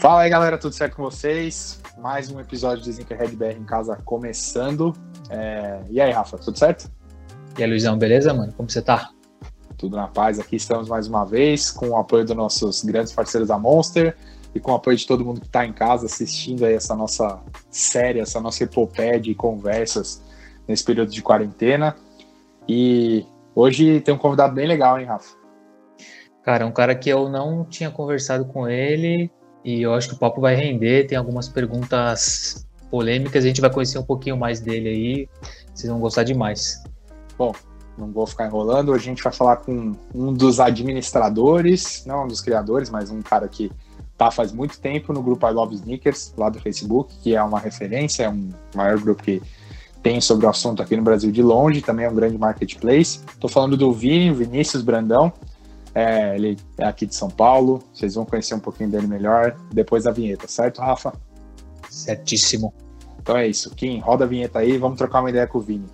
Fala 0.00 0.22
aí, 0.22 0.30
galera, 0.30 0.56
tudo 0.56 0.74
certo 0.74 0.96
com 0.96 1.02
vocês? 1.02 1.78
Mais 1.98 2.30
um 2.30 2.40
episódio 2.40 2.82
de 2.82 2.90
Zinkerhead 2.90 3.36
BR 3.36 3.58
em 3.58 3.64
casa 3.64 3.96
começando. 4.02 4.94
É... 5.28 5.82
E 5.90 6.00
aí, 6.00 6.10
Rafa, 6.10 6.38
tudo 6.38 6.58
certo? 6.58 6.90
E 7.58 7.62
aí, 7.62 7.68
Luizão, 7.68 7.98
beleza, 7.98 8.32
mano? 8.32 8.50
Como 8.54 8.70
você 8.70 8.80
tá? 8.80 9.10
Tudo 9.76 9.96
na 9.96 10.08
paz. 10.08 10.40
Aqui 10.40 10.56
estamos 10.56 10.88
mais 10.88 11.06
uma 11.06 11.26
vez 11.26 11.70
com 11.70 11.90
o 11.90 11.98
apoio 11.98 12.24
dos 12.24 12.34
nossos 12.34 12.82
grandes 12.82 13.12
parceiros 13.12 13.50
da 13.50 13.58
Monster 13.58 14.16
e 14.54 14.58
com 14.58 14.72
o 14.72 14.74
apoio 14.74 14.96
de 14.96 15.06
todo 15.06 15.22
mundo 15.22 15.38
que 15.38 15.48
está 15.48 15.66
em 15.66 15.72
casa 15.74 16.06
assistindo 16.06 16.64
aí 16.64 16.72
essa 16.72 16.96
nossa 16.96 17.38
série, 17.70 18.20
essa 18.20 18.40
nossa 18.40 18.64
epopeia 18.64 19.20
de 19.20 19.34
conversas 19.34 20.22
nesse 20.66 20.82
período 20.82 21.10
de 21.10 21.20
quarentena. 21.20 21.94
E 22.66 23.26
hoje 23.54 24.00
tem 24.00 24.14
um 24.14 24.18
convidado 24.18 24.54
bem 24.54 24.66
legal, 24.66 24.98
hein, 24.98 25.04
Rafa? 25.04 25.36
Cara, 26.42 26.66
um 26.66 26.72
cara 26.72 26.94
que 26.94 27.10
eu 27.10 27.28
não 27.28 27.66
tinha 27.66 27.90
conversado 27.90 28.46
com 28.46 28.66
ele 28.66 29.30
e 29.64 29.82
eu 29.82 29.94
acho 29.94 30.08
que 30.08 30.14
o 30.14 30.18
papo 30.18 30.40
vai 30.40 30.54
render. 30.54 31.06
Tem 31.06 31.16
algumas 31.16 31.48
perguntas 31.48 32.66
polêmicas, 32.90 33.44
a 33.44 33.46
gente 33.46 33.60
vai 33.60 33.70
conhecer 33.70 33.98
um 33.98 34.02
pouquinho 34.02 34.36
mais 34.36 34.60
dele 34.60 34.88
aí. 34.88 35.28
Vocês 35.74 35.90
vão 35.90 36.00
gostar 36.00 36.24
demais. 36.24 36.82
Bom, 37.38 37.54
não 37.96 38.10
vou 38.10 38.26
ficar 38.26 38.46
enrolando. 38.46 38.90
Hoje 38.90 39.04
a 39.04 39.08
gente 39.10 39.22
vai 39.22 39.32
falar 39.32 39.56
com 39.56 39.94
um 40.14 40.32
dos 40.32 40.60
administradores, 40.60 42.04
não 42.06 42.24
um 42.24 42.28
dos 42.28 42.40
criadores, 42.40 42.90
mas 42.90 43.10
um 43.10 43.22
cara 43.22 43.46
que 43.48 43.70
tá 44.16 44.30
faz 44.30 44.52
muito 44.52 44.78
tempo 44.78 45.12
no 45.12 45.22
grupo 45.22 45.48
I 45.48 45.52
Love 45.52 45.74
Sneakers, 45.76 46.34
lá 46.36 46.50
do 46.50 46.60
Facebook, 46.60 47.14
que 47.22 47.34
é 47.34 47.42
uma 47.42 47.58
referência, 47.58 48.24
é 48.24 48.28
um 48.28 48.50
maior 48.74 48.98
grupo 48.98 49.22
que 49.22 49.40
tem 50.02 50.20
sobre 50.20 50.46
o 50.46 50.48
assunto 50.48 50.82
aqui 50.82 50.96
no 50.96 51.02
Brasil 51.02 51.30
de 51.30 51.42
longe, 51.42 51.82
também 51.82 52.06
é 52.06 52.10
um 52.10 52.14
grande 52.14 52.36
marketplace. 52.36 53.20
Estou 53.32 53.48
falando 53.48 53.76
do 53.76 53.92
Vini, 53.92 54.32
Vinícius 54.32 54.82
Brandão. 54.82 55.32
É, 55.94 56.34
ele 56.36 56.56
é 56.78 56.86
aqui 56.86 57.06
de 57.06 57.14
São 57.14 57.28
Paulo. 57.28 57.82
Vocês 57.92 58.14
vão 58.14 58.24
conhecer 58.24 58.54
um 58.54 58.60
pouquinho 58.60 58.90
dele 58.90 59.06
melhor 59.06 59.56
depois 59.72 60.04
da 60.04 60.10
vinheta, 60.10 60.46
certo, 60.46 60.80
Rafa? 60.80 61.12
Certíssimo. 61.88 62.72
Então 63.20 63.36
é 63.36 63.46
isso. 63.46 63.74
Kim, 63.74 63.98
roda 63.98 64.24
a 64.24 64.28
vinheta 64.28 64.60
aí 64.60 64.78
vamos 64.78 64.98
trocar 64.98 65.20
uma 65.20 65.30
ideia 65.30 65.46
com 65.46 65.58
o 65.58 65.60
Vini. 65.60 65.86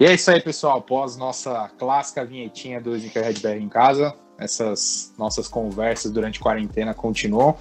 E 0.00 0.04
é 0.04 0.14
isso 0.14 0.30
aí, 0.32 0.40
pessoal. 0.40 0.78
Após 0.78 1.16
nossa 1.16 1.70
clássica 1.78 2.24
vinhetinha 2.24 2.80
do 2.80 2.96
Sneakerhead 2.96 3.40
BR 3.40 3.62
em 3.62 3.68
casa, 3.68 4.12
essas 4.36 5.14
nossas 5.16 5.46
conversas 5.46 6.10
durante 6.10 6.40
a 6.40 6.42
quarentena 6.42 6.92
continuam. 6.92 7.56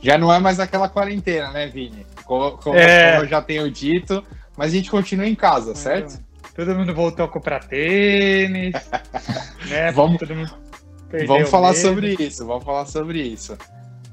Já 0.00 0.16
não 0.16 0.32
é 0.32 0.38
mais 0.38 0.58
aquela 0.58 0.88
quarentena, 0.88 1.50
né, 1.50 1.66
Vini? 1.66 2.06
Como, 2.24 2.56
como, 2.56 2.76
é. 2.76 3.12
como 3.12 3.24
eu 3.24 3.28
já 3.28 3.42
tenho 3.42 3.70
dito, 3.70 4.24
mas 4.62 4.72
a 4.72 4.76
gente 4.76 4.92
continua 4.92 5.26
em 5.26 5.34
casa, 5.34 5.74
certo? 5.74 6.20
Todo 6.54 6.72
mundo 6.72 6.94
voltou 6.94 7.24
a 7.24 7.28
comprar 7.28 7.64
tênis, 7.64 8.72
né? 9.68 9.90
Vamos, 9.90 10.20
vamos 11.26 11.50
falar 11.50 11.74
sobre 11.74 12.14
isso, 12.14 12.46
vamos 12.46 12.62
falar 12.62 12.86
sobre 12.86 13.20
isso. 13.20 13.58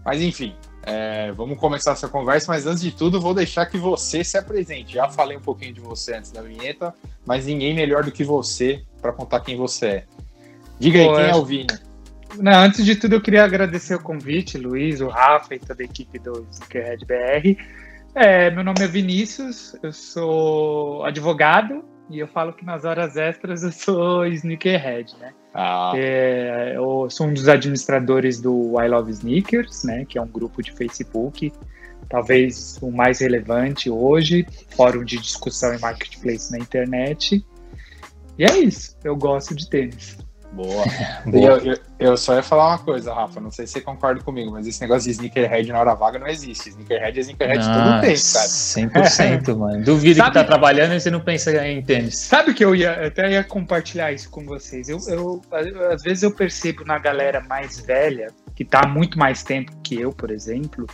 Mas 0.03 0.23
enfim, 0.23 0.55
é, 0.81 1.31
vamos 1.33 1.59
começar 1.59 1.92
essa 1.92 2.08
conversa, 2.08 2.52
mas 2.52 2.66
antes 2.66 2.81
de 2.81 2.92
tudo, 2.92 3.22
vou 3.22 3.36
deixar 3.36 3.67
que 3.67 3.77
você 3.77 4.23
se 4.23 4.39
apresente. 4.39 4.95
Já 4.95 5.08
falei 5.08 5.38
um 5.38 5.42
pouquinho 5.42 5.72
de 5.72 5.81
você 5.81 6.16
antes 6.16 6.31
da 6.31 6.42
vinheta, 6.42 6.95
mas 7.27 7.45
ninguém 7.45 7.75
melhor 7.75 8.03
do 8.03 8.11
que 8.11 8.23
você 8.23 8.81
para 9.00 9.14
contar 9.14 9.42
quem 9.42 9.55
você 9.55 9.86
é. 9.86 10.03
Diga 10.80 10.97
Pô, 10.97 11.16
aí, 11.16 11.25
quem 11.25 11.31
é 11.31 11.36
o 11.36 11.45
Vini? 11.45 11.67
Não, 12.39 12.53
antes 12.53 12.83
de 12.83 12.95
tudo, 12.95 13.14
eu 13.14 13.22
queria 13.22 13.44
agradecer 13.44 13.94
o 13.94 14.00
convite, 14.00 14.58
Luiz, 14.58 15.00
o 15.00 15.09
Rafa 15.09 15.53
e 15.53 15.59
toda 15.59 15.83
a 15.83 15.86
equipe 15.86 16.17
do 16.17 16.47
Sneakerhead 16.50 17.05
BR. 17.05 17.80
É, 18.15 18.49
meu 18.49 18.63
nome 18.63 18.83
é 18.83 18.88
Vinícius, 18.88 19.75
eu 19.83 19.93
sou 19.93 21.03
advogado 21.05 21.83
e 22.09 22.19
eu 22.19 22.27
falo 22.27 22.53
que 22.53 22.65
nas 22.65 22.83
horas 22.83 23.15
extras 23.15 23.63
eu 23.63 23.71
sou 23.71 24.25
sneakerhead, 24.27 25.15
né? 25.19 25.31
Ah. 25.53 25.93
É, 25.95 26.73
eu 26.75 27.07
sou 27.09 27.27
um 27.27 27.33
dos 27.33 27.47
administradores 27.47 28.41
do 28.41 28.81
I 28.81 28.87
Love 28.87 29.11
Sneakers, 29.11 29.83
né? 29.83 30.05
Que 30.05 30.17
é 30.17 30.21
um 30.21 30.27
grupo 30.27 30.61
de 30.61 30.71
Facebook, 30.71 31.52
talvez 32.09 32.80
o 32.81 32.91
mais 32.91 33.19
relevante 33.19 33.89
hoje, 33.89 34.45
fórum 34.75 35.03
de 35.03 35.17
discussão 35.17 35.73
e 35.73 35.80
marketplace 35.80 36.52
na 36.52 36.58
internet. 36.58 37.45
E 38.37 38.43
é 38.43 38.58
isso, 38.58 38.98
eu 39.03 39.15
gosto 39.15 39.53
de 39.53 39.69
tênis. 39.69 40.17
Boa. 40.52 40.83
Boa. 41.26 41.45
Eu, 41.45 41.58
eu, 41.60 41.77
eu, 41.99 42.17
só 42.17 42.36
ia 42.36 42.43
falar 42.43 42.70
uma 42.70 42.80
coisa, 42.80 43.14
Rafa. 43.14 43.39
Não 43.39 43.52
sei 43.52 43.67
se 43.67 43.73
você 43.73 43.82
concorda 43.82 44.21
comigo, 44.21 44.52
mas 44.52 44.65
esse 44.65 44.82
negócio 44.82 45.04
de 45.04 45.11
sneakerhead 45.11 45.71
na 45.71 45.80
hora 45.80 45.93
vaga 45.93 46.17
não 46.17 46.27
existe. 46.27 46.70
Sneakerhead 46.70 47.17
é 47.17 47.21
sneakerhead 47.21 47.64
ah, 47.64 47.73
todo 47.73 48.02
tempo, 48.02 48.93
cara. 48.93 49.05
100%, 49.05 49.55
mano. 49.58 49.83
Duvido 49.83 50.17
Sabe, 50.17 50.30
que 50.30 50.33
tá 50.33 50.43
trabalhando 50.43 50.93
e 50.93 50.99
você 50.99 51.11
não 51.11 51.20
pensa 51.20 51.52
em 51.67 51.82
tênis. 51.82 52.17
Sabe 52.17 52.54
que 52.54 52.65
eu 52.65 52.76
ia 52.76 53.08
até 53.08 53.32
ia 53.32 53.43
compartilhar 53.43 54.11
isso 54.11 54.30
com 54.30 54.43
vocês. 54.45 54.89
Eu, 54.89 54.99
eu, 55.08 55.42
às 55.92 56.02
vezes 56.02 56.23
eu 56.23 56.32
percebo 56.32 56.83
na 56.83 56.98
galera 56.98 57.43
mais 57.48 57.80
velha, 57.80 58.27
que 58.55 58.66
tá 58.66 58.81
há 58.83 58.87
muito 58.87 59.20
mais 59.20 59.43
tempo 59.43 59.71
que 59.83 59.99
eu, 59.99 60.11
por 60.11 60.31
exemplo, 60.31 60.87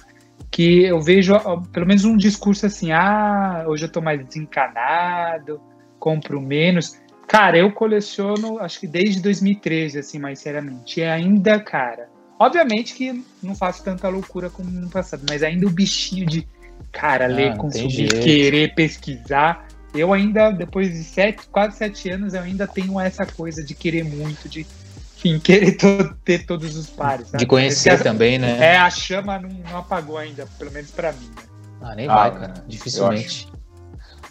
que 0.52 0.84
eu 0.84 1.02
vejo 1.02 1.34
pelo 1.72 1.86
menos 1.86 2.04
um 2.06 2.18
discurso 2.18 2.66
assim: 2.66 2.92
ah, 2.92 3.64
hoje 3.68 3.86
eu 3.86 3.90
tô 3.90 4.02
mais 4.02 4.24
desencanado, 4.26 5.62
compro 6.00 6.42
menos. 6.42 7.00
Cara, 7.28 7.58
eu 7.58 7.72
coleciono, 7.72 8.60
acho 8.60 8.80
que 8.80 8.88
desde 8.88 9.22
2013, 9.22 10.00
assim, 10.00 10.20
mais 10.20 10.40
seriamente. 10.40 11.00
E 11.00 11.04
ainda, 11.04 11.60
cara, 11.60 12.08
obviamente 12.40 12.94
que 12.94 13.24
não 13.42 13.56
faço 13.56 13.84
tanta 13.84 14.08
loucura 14.08 14.50
como 14.50 14.70
no 14.70 14.90
passado, 14.90 15.24
mas 15.30 15.42
ainda 15.42 15.66
o 15.66 15.70
bichinho 15.70 16.26
de, 16.26 16.48
cara, 16.92 17.26
ah, 17.26 17.28
ler, 17.28 17.58
consumir, 17.58 18.20
querer 18.20 18.74
pesquisar. 18.76 19.68
Eu 19.94 20.14
ainda, 20.14 20.52
depois 20.52 20.92
de 20.92 21.04
sete, 21.04 21.48
quase 21.50 21.78
sete 21.78 22.10
anos, 22.10 22.34
eu 22.34 22.42
ainda 22.42 22.68
tenho 22.68 23.00
essa 23.00 23.26
coisa 23.26 23.64
de 23.64 23.74
querer 23.74 24.04
muito, 24.04 24.48
de 24.48 24.66
enfim, 25.18 25.40
querer 25.40 25.78
ter 26.24 26.46
todos 26.46 26.76
os 26.76 26.90
pares. 26.90 27.28
Sabe? 27.28 27.40
De 27.40 27.46
conhecer 27.46 28.04
também, 28.04 28.38
né? 28.38 28.58
É, 28.60 28.78
a 28.78 28.90
chama 28.90 29.40
não, 29.40 29.50
não 29.50 29.78
apagou 29.78 30.18
ainda, 30.18 30.46
pelo 30.60 30.72
menos 30.72 30.92
para 30.92 31.12
mim. 31.14 31.28
Né? 31.28 31.44
Ah, 31.82 31.96
nem 31.96 32.08
ah, 32.08 32.16
vai, 32.16 32.32
cara. 32.32 32.54
Dificilmente. 32.68 33.52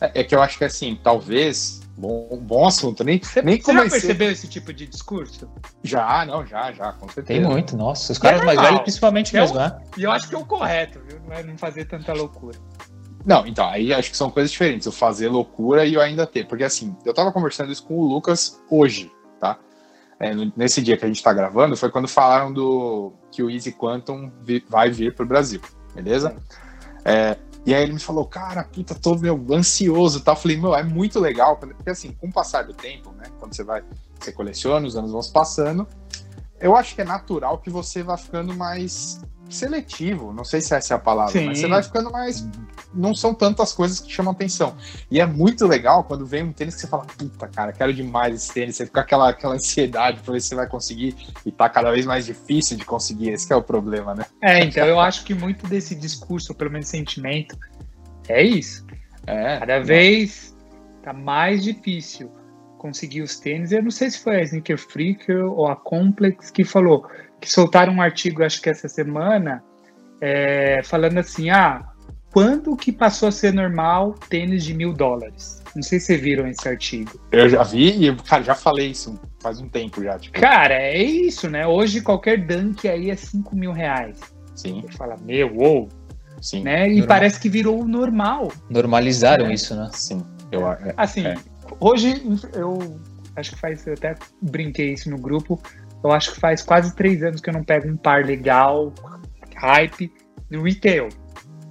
É, 0.01 0.21
é 0.21 0.25
que 0.25 0.35
eu 0.35 0.43
acho 0.43 0.59
que 0.59 0.65
assim, 0.65 0.99
talvez 1.03 1.84
Bom, 1.97 2.39
bom 2.43 2.67
assunto, 2.67 3.05
nem, 3.05 3.21
você, 3.23 3.41
nem 3.41 3.57
você 3.57 3.63
comecei. 3.63 3.85
já 3.85 3.91
percebeu 3.91 4.31
esse 4.31 4.49
tipo 4.49 4.73
de 4.73 4.87
discurso? 4.87 5.49
Já, 5.83 6.25
não, 6.27 6.45
já, 6.45 6.73
já, 6.73 6.93
com 6.93 7.09
certeza. 7.09 7.41
Tem 7.41 7.49
muito, 7.49 7.77
nossa, 7.77 8.13
os 8.13 8.19
caras 8.19 8.43
é 8.43 8.45
mais 8.45 8.61
velhos 8.61 8.81
principalmente 8.81 9.37
é 9.37 9.41
mesmo, 9.41 9.57
né? 9.57 9.81
E 9.97 10.03
eu 10.03 10.11
acho 10.11 10.29
que 10.29 10.35
é 10.35 10.39
o 10.39 10.45
correto, 10.45 11.01
viu? 11.07 11.21
Não 11.21 11.33
é 11.33 11.43
não 11.45 11.57
fazer 11.57 11.85
tanta 11.85 12.13
loucura. 12.13 12.59
Não, 13.25 13.47
então, 13.47 13.69
aí 13.69 13.95
acho 13.95 14.11
que 14.11 14.17
são 14.17 14.29
coisas 14.29 14.51
diferentes, 14.51 14.87
eu 14.87 14.93
fazer 14.93 15.29
loucura 15.29 15.87
e 15.87 15.95
eu 15.95 16.01
ainda 16.01 16.27
ter, 16.27 16.47
porque 16.47 16.65
assim, 16.65 16.95
eu 17.05 17.15
tava 17.15 17.33
conversando 17.33 17.73
isso 17.73 17.85
com 17.87 17.95
o 17.95 18.07
Lucas 18.07 18.61
hoje, 18.69 19.11
tá? 19.39 19.57
É, 20.19 20.33
nesse 20.57 20.83
dia 20.83 20.97
que 20.97 21.05
a 21.05 21.09
gente 21.09 21.23
tá 21.23 21.33
gravando, 21.33 21.77
foi 21.77 21.91
quando 21.91 22.09
falaram 22.09 22.53
do 22.53 23.13
que 23.31 23.43
o 23.43 23.49
Easy 23.49 23.73
Quantum 23.73 24.31
vi, 24.43 24.65
vai 24.69 24.91
vir 24.91 25.15
pro 25.15 25.25
Brasil, 25.25 25.61
beleza? 25.95 26.37
É, 27.05 27.37
e 27.67 27.75
aí 27.75 27.83
ele 27.83 27.95
me 27.95 28.01
falou, 28.01 28.27
cara, 28.27 28.65
puta, 28.65 28.95
tô 28.95 29.15
meu, 29.17 29.43
ansioso 29.51 30.21
tal. 30.21 30.35
Eu 30.35 30.41
falei, 30.41 30.57
meu, 30.57 30.75
é 30.75 30.83
muito 30.83 31.19
legal, 31.19 31.57
porque 31.57 31.91
assim, 31.91 32.13
com 32.13 32.29
o 32.29 32.33
passar 32.33 32.65
do 32.65 32.75
tempo, 32.75 33.11
né? 33.13 33.25
Quando 33.39 33.55
você 33.55 33.65
vai, 33.65 33.83
você 34.21 34.33
coleciona, 34.33 34.87
os 34.87 34.97
anos 34.97 35.13
vão 35.13 35.23
se 35.23 35.33
passando, 35.33 35.87
eu 36.61 36.77
acho 36.77 36.95
que 36.95 37.01
é 37.01 37.05
natural 37.05 37.59
que 37.59 37.71
você 37.71 38.03
vá 38.03 38.17
ficando 38.17 38.55
mais 38.55 39.21
seletivo, 39.49 40.33
não 40.33 40.45
sei 40.45 40.61
se 40.61 40.75
essa 40.75 40.95
é 40.95 40.97
a 40.97 41.01
palavra, 41.01 41.33
Sim. 41.33 41.47
mas 41.47 41.59
você 41.59 41.69
vai 41.69 41.83
ficando 41.83 42.11
mais. 42.11 42.49
Não 42.93 43.15
são 43.15 43.35
tantas 43.35 43.73
coisas 43.73 44.01
que 44.01 44.11
chamam 44.11 44.33
atenção. 44.33 44.77
E 45.11 45.21
é 45.21 45.27
muito 45.27 45.67
legal 45.67 46.05
quando 46.05 46.25
vem 46.25 46.45
um 46.45 46.53
tênis 46.53 46.75
que 46.77 46.83
você 46.83 46.87
fala, 46.87 47.05
puta, 47.05 47.49
cara, 47.49 47.73
quero 47.73 47.93
demais 47.93 48.35
esse 48.35 48.53
tênis. 48.53 48.77
Você 48.77 48.87
fica 48.87 49.01
aquela, 49.01 49.31
aquela 49.31 49.55
ansiedade 49.55 50.21
pra 50.21 50.35
ver 50.35 50.41
se 50.41 50.49
você 50.49 50.55
vai 50.55 50.69
conseguir 50.69 51.17
e 51.45 51.51
tá 51.51 51.69
cada 51.69 51.91
vez 51.91 52.07
mais 52.07 52.27
difícil 52.27 52.77
de 52.77 52.85
conseguir. 52.85 53.31
Esse 53.31 53.53
é 53.53 53.57
o 53.57 53.63
problema, 53.63 54.15
né? 54.15 54.25
É, 54.41 54.65
então 54.65 54.87
eu 54.87 55.01
acho 55.01 55.25
que 55.25 55.35
muito 55.35 55.67
desse 55.67 55.95
discurso, 55.95 56.55
pelo 56.55 56.71
menos 56.71 56.89
sentimento, 56.89 57.59
é 58.29 58.43
isso. 58.43 58.87
É, 59.27 59.59
cada 59.59 59.79
não. 59.79 59.87
vez 59.87 60.57
tá 61.03 61.13
mais 61.13 61.63
difícil 61.63 62.31
conseguir 62.79 63.23
os 63.23 63.41
tênis. 63.41 63.73
Eu 63.73 63.83
não 63.83 63.91
sei 63.91 64.11
se 64.11 64.19
foi 64.19 64.37
a 64.37 64.43
Sneaker 64.43 64.79
Freak 64.79 65.33
ou 65.33 65.67
a 65.67 65.75
Complex 65.75 66.51
que 66.51 66.65
falou 66.65 67.07
que 67.41 67.51
soltaram 67.51 67.95
um 67.95 68.03
artigo, 68.03 68.43
acho 68.43 68.61
que 68.61 68.71
essa 68.71 68.89
semana, 68.89 69.63
é, 70.21 70.83
falando 70.85 71.19
assim: 71.19 71.51
ah, 71.51 71.85
quando 72.33 72.77
que 72.77 72.91
passou 72.91 73.29
a 73.29 73.33
ser 73.33 73.53
normal 73.53 74.15
tênis 74.29 74.65
de 74.65 74.75
mil 74.75 74.93
dólares? 74.93 75.63
Não 75.75 75.83
sei 75.83 75.99
se 75.99 76.07
vocês 76.07 76.21
viram 76.21 76.47
esse 76.47 76.69
artigo. 76.69 77.21
Eu 77.33 77.49
já 77.49 77.63
vi 77.65 78.07
e, 78.07 78.17
cara, 78.17 78.45
já 78.45 78.55
falei 78.55 78.91
isso 78.91 79.19
faz 79.45 79.61
um 79.61 79.69
tempo 79.69 80.03
já. 80.03 80.19
Tipo. 80.19 80.41
Cara, 80.41 80.75
é 80.75 81.03
isso, 81.03 81.51
né? 81.51 81.67
Hoje 81.67 82.01
qualquer 82.01 82.47
dunk 82.47 82.89
aí 82.89 83.11
é 83.11 83.17
5 83.17 83.55
mil 83.55 83.73
reais. 83.73 84.19
Sim. 84.55 84.81
Você 84.81 84.97
fala, 84.97 85.17
meu, 85.23 85.55
uou. 85.55 85.89
Sim. 86.41 86.63
Né? 86.63 86.87
E 86.87 86.91
normal. 86.93 87.09
parece 87.09 87.39
que 87.39 87.49
virou 87.51 87.87
normal. 87.87 88.51
Normalizaram 88.71 89.47
é. 89.47 89.55
isso, 89.55 89.75
né? 89.77 89.91
Sim. 89.93 90.23
Eu, 90.51 90.67
é, 90.67 90.95
assim, 90.97 91.27
é. 91.27 91.37
hoje 91.79 92.23
eu 92.55 92.99
acho 93.37 93.53
que 93.53 93.61
faz, 93.61 93.87
eu 93.87 93.93
até 93.93 94.15
brinquei 94.41 94.95
isso 94.95 95.11
no 95.11 95.19
grupo. 95.19 95.61
Eu 96.05 96.13
acho 96.13 96.35
que 96.35 96.41
faz 96.41 96.63
quase 96.63 96.95
três 96.95 97.23
anos 97.23 97.41
que 97.41 97.49
eu 97.49 97.55
não 97.55 97.65
pego 97.65 97.89
um 97.89 97.97
par 97.97 98.25
legal, 98.25 98.93
hype, 99.57 100.13
no 100.51 100.63
retail. 100.63 101.09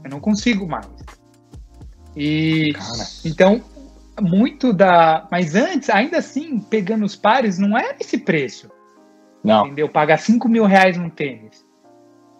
Eu 0.04 0.10
não 0.10 0.20
consigo 0.20 0.68
mais. 0.68 0.88
E 2.16 2.74
Cara. 2.74 3.10
então, 3.24 3.62
muito 4.20 4.74
da. 4.74 5.28
Mas 5.32 5.56
antes, 5.56 5.90
ainda 5.90 6.18
assim, 6.18 6.60
pegando 6.60 7.06
os 7.06 7.16
pares, 7.16 7.60
não 7.60 7.78
era 7.78 7.96
esse 8.00 8.18
preço. 8.18 8.70
Não. 9.44 9.68
Entendeu? 9.68 9.88
Pagar 9.88 10.18
5 10.18 10.50
mil 10.50 10.66
reais 10.66 10.98
num 10.98 11.10
tênis. 11.10 11.64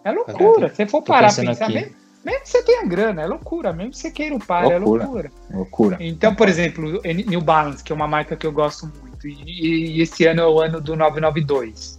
É 0.04 0.10
loucura. 0.10 0.68
Se 0.70 0.76
você 0.76 0.86
for 0.86 1.02
parar 1.02 1.26
a 1.26 1.30
pensando 1.30 1.46
pensar, 1.46 1.64
aqui. 1.66 1.74
mesmo, 1.74 1.94
mesmo 2.24 2.40
que 2.42 2.48
você 2.48 2.62
tenha 2.62 2.86
grana, 2.86 3.22
é 3.22 3.26
loucura. 3.26 3.72
Mesmo 3.72 3.92
que 3.92 3.98
você 3.98 4.10
queira 4.10 4.34
upar, 4.34 4.64
é 4.64 4.78
Loucura. 4.78 5.04
loucura. 5.04 5.32
Loucura. 5.50 5.96
Então, 6.00 6.34
por 6.34 6.48
exemplo, 6.48 7.00
New 7.04 7.40
Balance, 7.40 7.84
que 7.84 7.92
é 7.92 7.94
uma 7.94 8.08
marca 8.08 8.36
que 8.36 8.46
eu 8.46 8.52
gosto 8.52 8.86
muito, 8.86 9.03
e, 9.28 9.96
e 9.98 10.02
esse 10.02 10.26
ano 10.26 10.40
é 10.42 10.46
o 10.46 10.60
ano 10.60 10.80
do 10.80 10.96
992. 10.96 11.98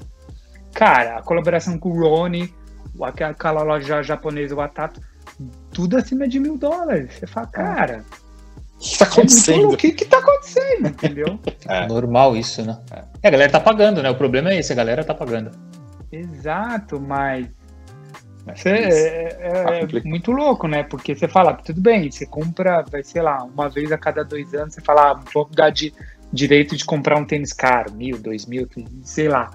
Cara, 0.74 1.18
a 1.18 1.22
colaboração 1.22 1.77
com 1.77 1.89
o 1.89 2.01
Rony, 2.01 2.54
aquela 3.01 3.63
loja 3.63 4.01
japonesa, 4.04 4.56
o 4.56 4.62
Atato, 4.62 5.00
tudo 5.72 5.98
acima 5.98 6.27
de 6.27 6.39
mil 6.39 6.57
dólares. 6.57 7.13
Você 7.13 7.27
fala, 7.27 7.48
cara, 7.48 8.04
O 8.77 8.80
que 8.80 8.98
tá 8.98 9.06
é 9.06 9.07
acontecendo? 9.07 9.69
o 9.69 9.77
que 9.77 9.92
que 9.92 10.06
tá 10.06 10.18
acontecendo, 10.19 10.88
entendeu? 10.88 11.39
É. 11.68 11.88
Normal 11.88 12.36
isso, 12.38 12.62
né? 12.63 12.77
É, 13.24 13.27
a 13.27 13.31
galera 13.31 13.51
tá 13.51 13.60
pagando, 13.60 14.04
né? 14.04 14.10
O 14.10 14.16
problema 14.16 14.51
é 14.51 14.60
esse, 14.60 14.72
a 14.72 14.75
galera 14.75 15.04
tá 15.04 15.13
pagando. 15.16 15.50
Exato, 16.12 17.00
mas 17.00 17.48
isso. 18.56 18.68
é, 18.68 19.24
é- 19.39 19.63
Tá 19.63 19.98
é 19.98 20.01
muito 20.04 20.31
louco, 20.31 20.68
né? 20.68 20.83
Porque 20.83 21.16
você 21.16 21.27
fala, 21.27 21.54
tudo 21.54 21.81
bem, 21.81 22.12
você 22.12 22.25
compra, 22.25 22.83
vai, 22.83 23.04
sei 23.04 23.22
lá, 23.22 23.44
uma 23.44 23.68
vez 23.69 23.92
a 23.92 23.98
cada 23.98 24.24
dois 24.24 24.54
anos, 24.54 24.75
você 24.75 24.81
fala, 24.81 25.12
ah, 25.12 25.19
vou 25.33 25.50
dar 25.51 25.72
de, 25.72 25.92
direito 26.35 26.75
de 26.75 26.85
comprar 26.85 27.17
um 27.17 27.25
tênis 27.25 27.53
caro, 27.53 27.93
mil, 27.93 28.17
dois 28.19 28.45
mil, 28.45 28.67
sei 29.03 29.27
lá. 29.29 29.49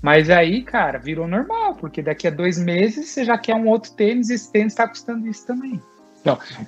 Mas 0.00 0.30
aí, 0.30 0.64
cara, 0.64 0.98
virou 0.98 1.28
normal, 1.28 1.76
porque 1.76 2.02
daqui 2.02 2.26
a 2.26 2.30
dois 2.30 2.58
meses 2.58 3.10
você 3.10 3.24
já 3.24 3.38
quer 3.38 3.54
um 3.54 3.68
outro 3.68 3.92
tênis 3.92 4.30
e 4.30 4.34
esse 4.34 4.50
tênis 4.50 4.74
tá 4.74 4.88
custando 4.88 5.28
isso 5.28 5.46
também. 5.46 5.80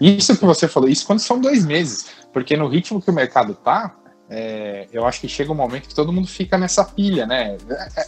Isso 0.00 0.36
que 0.36 0.44
você 0.44 0.68
falou, 0.68 0.88
isso 0.88 1.06
quando 1.06 1.18
são 1.20 1.40
dois 1.40 1.64
meses. 1.64 2.06
Porque 2.32 2.56
no 2.56 2.68
ritmo 2.68 3.00
que 3.02 3.10
o 3.10 3.14
mercado 3.14 3.54
tá, 3.54 3.94
é, 4.30 4.86
eu 4.92 5.04
acho 5.06 5.20
que 5.20 5.28
chega 5.28 5.50
um 5.50 5.54
momento 5.56 5.88
que 5.88 5.94
todo 5.94 6.12
mundo 6.12 6.28
fica 6.28 6.56
nessa 6.58 6.84
pilha, 6.84 7.26
né? 7.26 7.56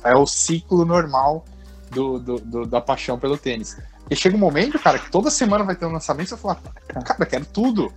É, 0.04 0.10
é 0.10 0.14
o 0.16 0.26
ciclo 0.26 0.84
normal 0.84 1.44
do, 1.90 2.18
do- 2.18 2.38
do- 2.40 2.66
da 2.66 2.80
paixão 2.80 3.18
pelo 3.18 3.36
tênis. 3.36 3.76
E 4.08 4.14
chega 4.14 4.36
um 4.36 4.40
momento, 4.40 4.78
cara, 4.78 4.98
que 4.98 5.10
toda 5.10 5.30
semana 5.30 5.64
vai 5.64 5.74
ter 5.74 5.86
um 5.86 5.92
lançamento 5.92 6.26
e 6.26 6.30
você 6.30 6.36
fala, 6.36 6.56
cara, 7.04 7.26
quero 7.26 7.44
tudo. 7.46 7.92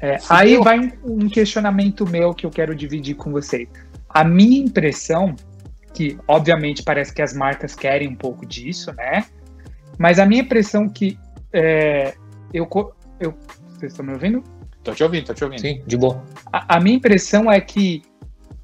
É, 0.00 0.18
aí 0.28 0.56
vai 0.58 0.78
um, 0.78 0.92
um 1.04 1.28
questionamento 1.28 2.06
meu 2.06 2.32
que 2.32 2.46
eu 2.46 2.50
quero 2.50 2.74
dividir 2.74 3.14
com 3.16 3.30
vocês. 3.32 3.68
A 4.08 4.22
minha 4.22 4.60
impressão, 4.60 5.34
que 5.92 6.18
obviamente 6.28 6.82
parece 6.82 7.12
que 7.12 7.22
as 7.22 7.34
marcas 7.34 7.74
querem 7.74 8.08
um 8.08 8.14
pouco 8.14 8.46
disso, 8.46 8.92
né? 8.94 9.24
Mas 9.98 10.18
a 10.18 10.26
minha 10.26 10.42
impressão 10.42 10.88
que 10.88 11.18
é, 11.52 12.14
eu, 12.52 12.68
eu. 13.20 13.34
Vocês 13.70 13.92
estão 13.92 14.04
me 14.04 14.12
ouvindo? 14.12 14.42
Tô 14.82 14.92
te 14.92 15.02
ouvindo, 15.02 15.24
tô 15.26 15.34
te 15.34 15.44
ouvindo. 15.44 15.60
Sim, 15.60 15.82
de 15.86 15.96
boa. 15.96 16.22
A, 16.52 16.76
a 16.76 16.80
minha 16.80 16.96
impressão 16.96 17.50
é 17.50 17.60
que 17.60 18.02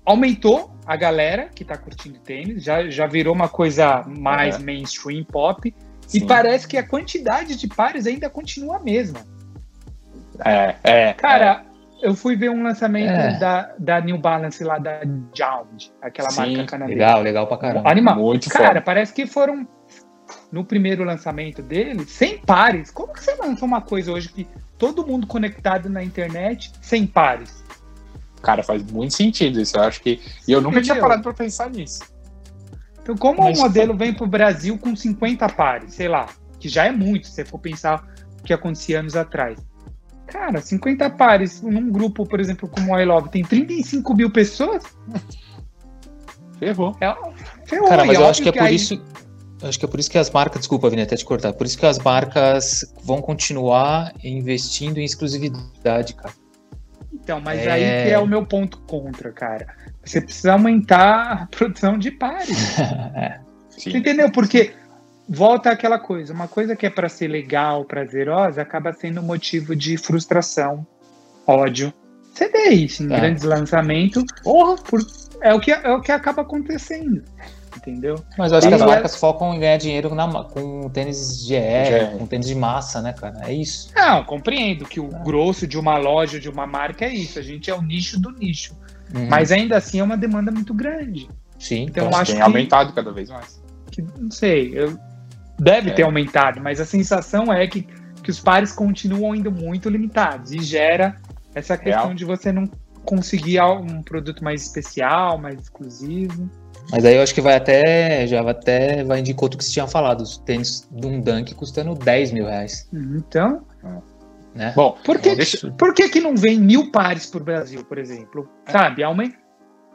aumentou 0.05 0.75
a 0.87 0.97
galera 0.97 1.49
que 1.55 1.65
tá 1.65 1.77
curtindo 1.77 2.19
tênis, 2.19 2.65
já, 2.65 2.89
já 2.91 3.07
virou 3.07 3.35
uma 3.35 3.49
coisa 3.49 4.05
mais 4.07 4.59
Uhum. 4.59 4.65
mainstream 4.65 5.25
pop, 5.25 5.73
Sim. 6.07 6.19
e 6.19 6.27
parece 6.27 6.67
que 6.67 6.77
a 6.77 6.87
quantidade 6.87 7.57
de 7.57 7.69
pares 7.69 8.07
ainda 8.07 8.29
continua 8.29 8.77
a 8.77 8.81
mesma. 8.81 9.21
É, 10.45 10.77
é. 10.83 11.13
Cara, 11.15 11.65
eu 12.03 12.15
fui 12.15 12.37
ver 12.37 12.51
um 12.51 12.63
lançamento 12.63 13.11
É. 13.11 13.39
da, 13.39 13.75
da 13.79 14.01
New 14.01 14.19
Balance 14.19 14.63
lá 14.65 14.79
da 14.79 15.01
Jound, 15.37 15.93
aquela 16.01 16.31
Sim, 16.31 16.57
marca 16.57 16.65
canadense. 16.73 16.99
Legal, 16.99 17.23
legal 17.23 17.47
pra 17.47 17.57
caramba. 17.59 17.91
Animal. 17.91 18.17
Muito 18.17 18.49
Cara, 18.49 18.67
foda. 18.69 18.81
parece 18.81 19.13
que 19.13 19.27
foram 19.27 19.67
no 20.53 20.65
primeiro 20.65 21.05
lançamento 21.05 21.61
dele 21.63 22.05
100 22.07 22.39
pares. 22.39 22.91
Como 22.91 23.13
que 23.13 23.23
você 23.23 23.35
lança 23.37 23.65
uma 23.65 23.81
coisa 23.81 24.13
hoje 24.13 24.29
que 24.31 24.47
todo 24.79 25.07
mundo 25.07 25.27
conectado 25.27 25.89
na 25.89 26.03
internet, 26.03 26.73
100 26.81 27.07
pares? 27.09 27.63
Cara, 28.43 28.63
faz 28.63 28.83
muito 28.91 29.13
sentido 29.15 29.61
isso. 29.61 29.77
Eu 29.77 29.83
acho 29.83 30.01
que. 30.01 30.21
E 30.49 30.53
eu 30.53 30.61
nunca 30.63 30.81
tinha 30.81 30.95
Entendeu? 30.95 31.03
parado 31.03 31.23
pra 31.23 31.35
pensar 31.35 31.69
nisso. 31.69 32.01
Então, 33.03 33.15
como 33.17 33.43
Mas- 33.43 33.59
um 33.59 33.63
modelo 33.63 33.95
vem 33.95 34.15
pro 34.15 34.27
Brasil 34.27 34.79
com 34.79 34.95
50 34.97 35.49
pares, 35.51 35.95
sei 35.95 36.09
lá, 36.09 36.27
que 36.59 36.69
já 36.69 36.85
é 36.87 36.93
muito, 36.93 37.27
se 37.27 37.33
você 37.35 37.45
for 37.45 37.59
pensar 37.59 38.05
o 38.39 38.43
que 38.43 38.53
acontecia 38.53 39.01
anos 39.01 39.17
atrás. 39.17 39.59
Cara, 40.31 40.61
50 40.61 41.11
pares 41.11 41.61
num 41.61 41.91
grupo, 41.91 42.25
por 42.25 42.39
exemplo, 42.41 42.69
como 42.69 42.93
o 42.93 42.99
I 43.01 43.05
Love, 43.05 43.29
tem 43.31 43.43
35 43.45 44.15
mil 44.15 44.31
pessoas, 44.31 44.83
Ferrou. 46.59 46.97
é 47.01 47.15
ferrou. 47.67 47.89
Cara, 47.89 48.05
mas 48.05 48.19
eu 48.19 48.27
acho 48.27 48.43
que 48.43 48.49
é 48.49 48.53
por 48.53 48.63
aí- 48.63 48.75
isso. 48.75 48.95
eu 49.63 49.69
Acho 49.69 49.79
que 49.79 49.85
é 49.85 49.89
por 49.89 50.01
isso 50.01 50.11
que 50.11 50.19
as 50.19 50.31
marcas, 50.31 50.61
desculpa, 50.61 50.89
Vini, 50.89 51.03
até 51.03 51.17
te 51.17 51.25
cortar, 51.25 51.53
por 51.53 51.67
isso 51.67 51.77
que 51.79 51.85
as 51.87 51.99
marcas 51.99 52.85
vão 53.03 53.21
continuar 53.21 54.13
investindo 54.25 54.99
em 54.99 55.05
exclusividade, 55.05 56.15
cara. 56.15 56.35
Então, 57.13 57.41
mas 57.41 57.61
É. 57.61 57.71
aí 57.71 58.05
que 58.07 58.11
é 58.15 58.19
o 58.19 58.27
meu 58.27 58.45
ponto 58.47 58.81
contra, 58.83 59.31
cara. 59.33 59.67
Você 60.05 60.21
precisa 60.21 60.53
aumentar 60.53 61.33
a 61.43 61.47
produção 61.47 61.99
de 61.99 62.11
pares. 62.11 62.49
Você 63.69 63.97
entendeu? 63.97 64.31
Porque 64.31 64.73
volta 65.31 65.71
aquela 65.71 65.99
coisa, 65.99 66.35
uma 66.35 66.49
coisa 66.49 66.75
que 66.75 66.85
é 66.85 66.91
para 66.91 67.09
ser 67.09 67.29
legal, 67.29 67.85
prazerosa, 67.85 68.61
acaba 68.61 68.93
sendo 68.93 69.23
motivo 69.23 69.77
de 69.77 69.97
frustração, 69.97 70.85
ódio. 71.47 71.93
Você 72.35 72.49
vê 72.49 72.71
isso 72.71 73.05
em 73.05 73.09
Tá. 73.09 73.17
grandes 73.19 73.45
lançamentos, 73.45 74.25
Porra! 74.43 74.77
por- 74.77 75.01
é, 75.41 75.55
o 75.55 75.61
que, 75.61 75.71
é 75.71 75.91
o 75.93 76.01
que 76.01 76.11
acaba 76.13 76.43
acontecendo. 76.43 77.23
Entendeu? 77.77 78.17
Mas 78.37 78.51
eu 78.51 78.59
acho 78.59 78.69
que 78.69 78.75
as 78.75 78.81
E- 78.81 78.85
marcas 78.85 79.17
focam 79.17 79.55
em 79.55 79.61
ganhar 79.61 79.77
dinheiro 79.77 80.13
na 80.15 80.29
com 80.45 80.91
tênis 80.91 81.47
GR, 81.47 82.11
GR. 82.13 82.19
com 82.19 82.27
tênis 82.27 82.47
de 82.49 82.55
massa, 82.57 83.01
né, 83.01 83.13
cara? 83.13 83.41
É 83.49 83.53
isso. 83.55 83.91
Não, 83.95 84.25
compreendo 84.25 84.85
que 84.85 84.99
o 84.99 85.07
grosso 85.07 85.67
de 85.69 85.79
uma 85.79 85.97
loja, 85.97 86.41
de 86.41 86.49
uma 86.51 86.67
marca 86.67 87.05
é 87.05 87.15
isso. 87.15 87.39
A 87.39 87.43
gente 87.43 87.71
é 87.71 87.75
o 87.75 87.81
nicho 87.81 88.21
do 88.21 88.33
nicho. 88.33 88.75
Uhum. 89.15 89.29
Mas 89.31 89.53
ainda 89.53 89.77
assim 89.77 90.01
é 90.01 90.05
uma 90.05 90.17
demanda 90.17 90.51
muito 90.51 90.75
grande. 90.75 91.29
Sim, 91.59 91.85
então, 91.89 92.09
então, 92.09 92.19
acho 92.19 92.33
tem 92.33 92.37
que- 92.41 92.43
aumentado 92.43 92.93
cada 92.93 93.13
vez 93.13 93.31
mais. 93.31 93.61
que 93.91 94.03
não 94.03 94.31
sei, 94.31 94.73
eu- 94.77 94.97
deve 95.61 95.91
É. 95.91 95.93
ter 95.95 96.03
aumentado, 96.03 96.61
mas 96.61 96.81
a 96.81 96.85
sensação 96.85 97.53
é 97.53 97.67
que, 97.67 97.83
que 98.23 98.31
os 98.31 98.41
pares 98.41 98.73
continuam 98.73 99.35
indo 99.35 99.51
muito 99.53 99.89
limitados 99.89 100.53
e 100.53 100.61
gera 100.61 101.17
essa 101.55 101.77
questão 101.77 102.05
Real. 102.07 102.15
de 102.15 102.25
você 102.25 102.51
não 102.53 102.69
conseguir 103.05 103.61
um 103.63 104.03
produto 104.03 104.43
mais 104.45 104.63
especial, 104.63 105.39
mais 105.39 105.61
exclusivo. 105.61 106.49
Mas 106.93 107.05
aí 107.05 107.15
eu 107.17 107.23
acho 107.23 107.35
que 107.35 107.41
vai 107.41 107.55
até. 107.57 108.27
Já 108.27 108.43
vai 108.43 108.53
até 108.53 109.05
vai 109.05 109.23
de 109.23 109.31
encontro 109.31 109.57
que 109.57 109.65
você 109.65 109.71
tinha 109.73 109.87
falado. 109.87 110.23
Os 110.23 110.39
tênis 110.39 110.89
de 110.91 111.07
um 111.07 111.21
Dunk 111.21 111.55
custando 111.55 111.95
10 111.95 112.33
mil 112.33 112.47
reais. 112.47 112.89
Então, 112.93 113.63
Né? 114.55 114.73
Bom, 114.75 114.97
por 115.05 115.21
que, 115.21 115.37
deixa- 115.37 115.71
por 115.79 115.95
que, 115.95 116.09
que 116.09 116.21
não 116.21 116.37
vem 116.37 116.59
mil 116.59 116.91
pares 116.91 117.27
por 117.27 117.41
Brasil, 117.45 117.85
por 117.85 117.99
exemplo? 117.99 118.49
Sabe? 118.69 119.05
Aumenta. 119.05 119.37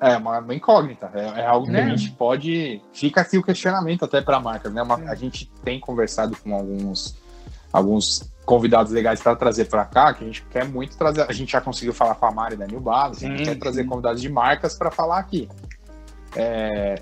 É 0.02 0.18
uma, 0.18 0.40
uma 0.40 0.54
incógnita, 0.54 1.10
é, 1.14 1.42
é 1.42 1.46
algo 1.46 1.68
que 1.68 1.76
a 1.78 1.88
gente 1.88 2.12
pode. 2.12 2.82
Fica 2.94 3.22
aqui 3.22 3.38
o 3.38 3.44
questionamento 3.44 4.04
até 4.04 4.22
para 4.22 4.38
a 4.38 4.40
marca, 4.40 4.70
né? 4.70 4.82
Uma- 4.84 5.00
É. 5.02 5.08
A 5.10 5.16
gente 5.16 5.50
tem 5.64 5.80
conversado 5.80 6.36
com 6.44 6.54
alguns, 6.54 7.16
alguns 7.72 8.30
convidados 8.46 8.92
legais 8.92 9.22
para 9.22 9.36
trazer 9.36 9.66
para 9.66 9.86
cá, 9.86 10.14
que 10.14 10.24
a 10.24 10.28
gente 10.28 10.44
quer 10.52 10.66
muito 10.68 10.98
trazer. 10.98 11.26
A 11.28 11.32
gente 11.34 11.52
já 11.54 11.62
conseguiu 11.62 11.94
falar 11.94 12.16
com 12.16 12.26
a 12.26 12.32
Mari 12.32 12.56
da 12.58 12.68
New 12.68 12.82
Balance, 12.82 13.26
a 13.26 13.30
gente 13.30 13.40
Sim, 13.40 13.46
quer 13.46 13.56
trazer 13.58 13.84
sim. 13.84 13.90
convidados 13.90 14.22
de 14.22 14.30
marcas 14.30 14.76
para 14.76 14.92
falar 14.92 15.18
aqui. 15.18 15.48
É, 16.36 17.02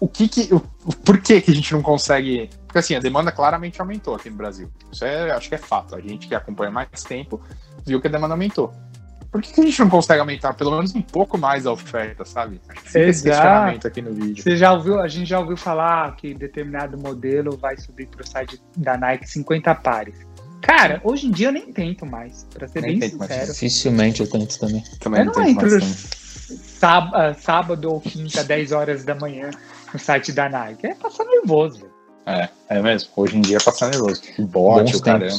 o 0.00 0.08
que 0.08 0.28
que. 0.28 0.52
O- 0.52 0.60
por 1.04 1.20
que, 1.20 1.40
que 1.40 1.50
a 1.52 1.54
gente 1.54 1.72
não 1.72 1.80
consegue. 1.80 2.50
Porque 2.66 2.78
assim, 2.78 2.94
a 2.96 3.00
demanda 3.00 3.30
claramente 3.32 3.80
aumentou 3.80 4.14
aqui 4.16 4.28
no 4.30 4.36
Brasil. 4.36 4.68
Isso 4.92 5.04
é, 5.04 5.30
acho 5.30 5.48
que 5.48 5.54
é 5.54 5.58
fato. 5.58 5.94
A 5.94 6.00
gente 6.00 6.26
que 6.28 6.34
acompanha 6.34 6.70
mais 6.70 6.88
tempo 7.04 7.40
viu 7.86 8.00
que 8.00 8.08
a 8.08 8.10
demanda 8.10 8.34
aumentou. 8.34 8.72
Por 9.30 9.40
que, 9.40 9.60
a 9.60 9.64
gente 9.64 9.78
não 9.78 9.88
consegue 9.88 10.18
aumentar 10.20 10.54
pelo 10.54 10.72
menos 10.72 10.92
um 10.94 11.02
pouco 11.02 11.38
mais 11.38 11.64
a 11.64 11.72
oferta, 11.72 12.24
sabe? 12.24 12.60
Fica 12.84 12.98
esse 12.98 13.22
questionamento 13.22 13.86
aqui 13.86 14.02
no 14.02 14.12
vídeo. 14.12 14.42
Você 14.42 14.56
já 14.56 14.72
ouviu, 14.72 14.98
a 15.00 15.06
gente 15.06 15.28
já 15.28 15.38
ouviu 15.38 15.56
falar 15.56 16.16
que 16.16 16.34
determinado 16.34 16.98
modelo 16.98 17.56
vai 17.56 17.76
subir 17.76 18.08
para 18.08 18.22
o 18.22 18.26
site 18.26 18.60
da 18.76 18.96
Nike 18.96 19.28
50 19.30 19.72
pares. 19.76 20.14
Cara, 20.60 21.00
hoje 21.04 21.28
em 21.28 21.30
dia 21.30 21.48
eu 21.48 21.52
nem 21.52 21.72
tento 21.72 22.04
mais, 22.04 22.44
para 22.52 22.66
ser 22.66 22.80
Nem 22.82 22.98
bem 22.98 23.08
tento 23.08 23.18
mais. 23.18 23.30
sincero. 23.30 23.52
Dificilmente 23.52 24.20
eu 24.20 24.28
tento 24.28 24.58
também. 24.58 24.82
Também 24.98 25.20
Eu 25.20 25.26
não 25.26 25.32
tenho 25.32 25.48
entro 25.48 25.70
mais 25.70 26.08
sáb- 26.80 27.14
ah, 27.14 27.34
sábado 27.34 27.90
ou 27.90 28.00
quinta, 28.00 28.42
10 28.42 28.72
horas 28.72 29.04
da 29.04 29.14
manhã 29.14 29.50
no 29.92 29.98
site 29.98 30.32
da 30.32 30.48
Nike. 30.48 30.86
É 30.88 30.94
passar 30.94 31.24
nervoso. 31.24 31.86
É, 32.26 32.48
é 32.68 32.82
mesmo. 32.82 33.10
Hoje 33.16 33.36
em 33.36 33.40
dia 33.40 33.56
é 33.56 33.60
passar 33.62 33.88
nervoso. 33.90 34.22
Bote, 34.40 34.96
o 34.96 35.00
caramba. 35.00 35.32